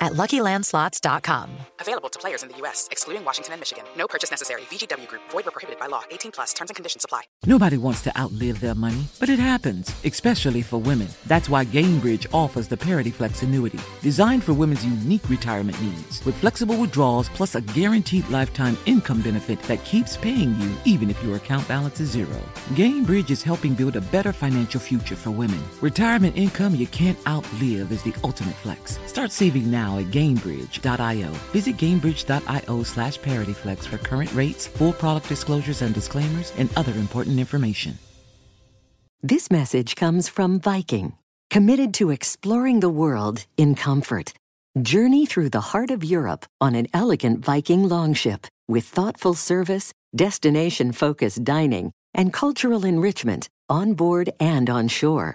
at 0.00 0.12
luckylandslots.com. 0.12 1.50
Available 1.80 2.08
to 2.08 2.18
players 2.18 2.42
in 2.42 2.48
the 2.48 2.56
U.S., 2.58 2.88
excluding 2.90 3.24
Washington 3.24 3.52
and 3.54 3.60
Michigan. 3.60 3.84
No 3.96 4.06
purchase 4.06 4.30
necessary. 4.30 4.62
VGW 4.62 5.06
Group, 5.08 5.22
void 5.30 5.46
or 5.46 5.50
prohibited 5.50 5.78
by 5.80 5.86
law. 5.86 6.02
18 6.10 6.32
plus 6.32 6.52
terms 6.52 6.70
and 6.70 6.76
conditions 6.76 7.04
apply. 7.04 7.22
Nobody 7.46 7.76
wants 7.76 8.02
to 8.02 8.20
outlive 8.20 8.60
their 8.60 8.74
money, 8.74 9.04
but 9.18 9.28
it 9.28 9.38
happens, 9.38 9.94
especially 10.04 10.62
for 10.62 10.78
women. 10.78 11.08
That's 11.26 11.48
why 11.48 11.64
Gainbridge 11.64 12.26
offers 12.32 12.68
the 12.68 12.76
Parity 12.76 13.10
Flex 13.10 13.42
annuity, 13.42 13.78
designed 14.02 14.44
for 14.44 14.54
women's 14.54 14.84
unique 14.84 15.28
retirement 15.28 15.80
needs, 15.82 16.24
with 16.24 16.36
flexible 16.36 16.76
withdrawals 16.76 17.28
plus 17.30 17.54
a 17.54 17.60
guaranteed 17.60 18.28
lifetime 18.28 18.76
income 18.86 19.20
benefit 19.20 19.60
that 19.62 19.84
keeps 19.84 20.16
paying 20.16 20.58
you 20.60 20.74
even 20.84 21.10
if 21.10 21.22
your 21.22 21.36
account 21.36 21.66
balance 21.68 22.00
is 22.00 22.10
zero. 22.10 22.40
Gainbridge 22.70 23.30
is 23.30 23.42
helping 23.42 23.74
build 23.74 23.96
a 23.96 24.00
better 24.00 24.32
financial 24.32 24.80
future 24.80 25.16
for 25.16 25.30
women. 25.30 25.60
Retirement 25.80 26.36
income 26.36 26.74
you 26.74 26.86
can't 26.88 27.18
outlive 27.26 27.92
is 27.92 28.02
the 28.02 28.14
ultimate 28.24 28.56
flex. 28.56 28.98
Start 29.06 29.32
saving 29.32 29.70
now 29.70 29.89
at 29.98 30.06
Gainbridge.io. 30.06 31.28
Visit 31.52 31.76
Gainbridge.io 31.76 32.82
slash 32.84 33.18
ParityFlex 33.18 33.86
for 33.86 33.98
current 33.98 34.32
rates, 34.32 34.66
full 34.66 34.92
product 34.92 35.28
disclosures 35.28 35.82
and 35.82 35.94
disclaimers, 35.94 36.52
and 36.56 36.70
other 36.76 36.92
important 36.92 37.38
information. 37.38 37.98
This 39.22 39.50
message 39.50 39.96
comes 39.96 40.30
from 40.30 40.60
Viking, 40.60 41.12
committed 41.50 41.92
to 41.94 42.10
exploring 42.10 42.80
the 42.80 42.88
world 42.88 43.44
in 43.58 43.74
comfort. 43.74 44.32
Journey 44.80 45.26
through 45.26 45.50
the 45.50 45.60
heart 45.60 45.90
of 45.90 46.04
Europe 46.04 46.46
on 46.60 46.74
an 46.74 46.86
elegant 46.94 47.44
Viking 47.44 47.88
longship 47.88 48.46
with 48.68 48.84
thoughtful 48.84 49.34
service, 49.34 49.92
destination 50.14 50.92
focused 50.92 51.44
dining, 51.44 51.92
and 52.14 52.32
cultural 52.32 52.84
enrichment 52.84 53.48
on 53.68 53.94
board 53.94 54.30
and 54.40 54.70
on 54.70 54.88
shore. 54.88 55.34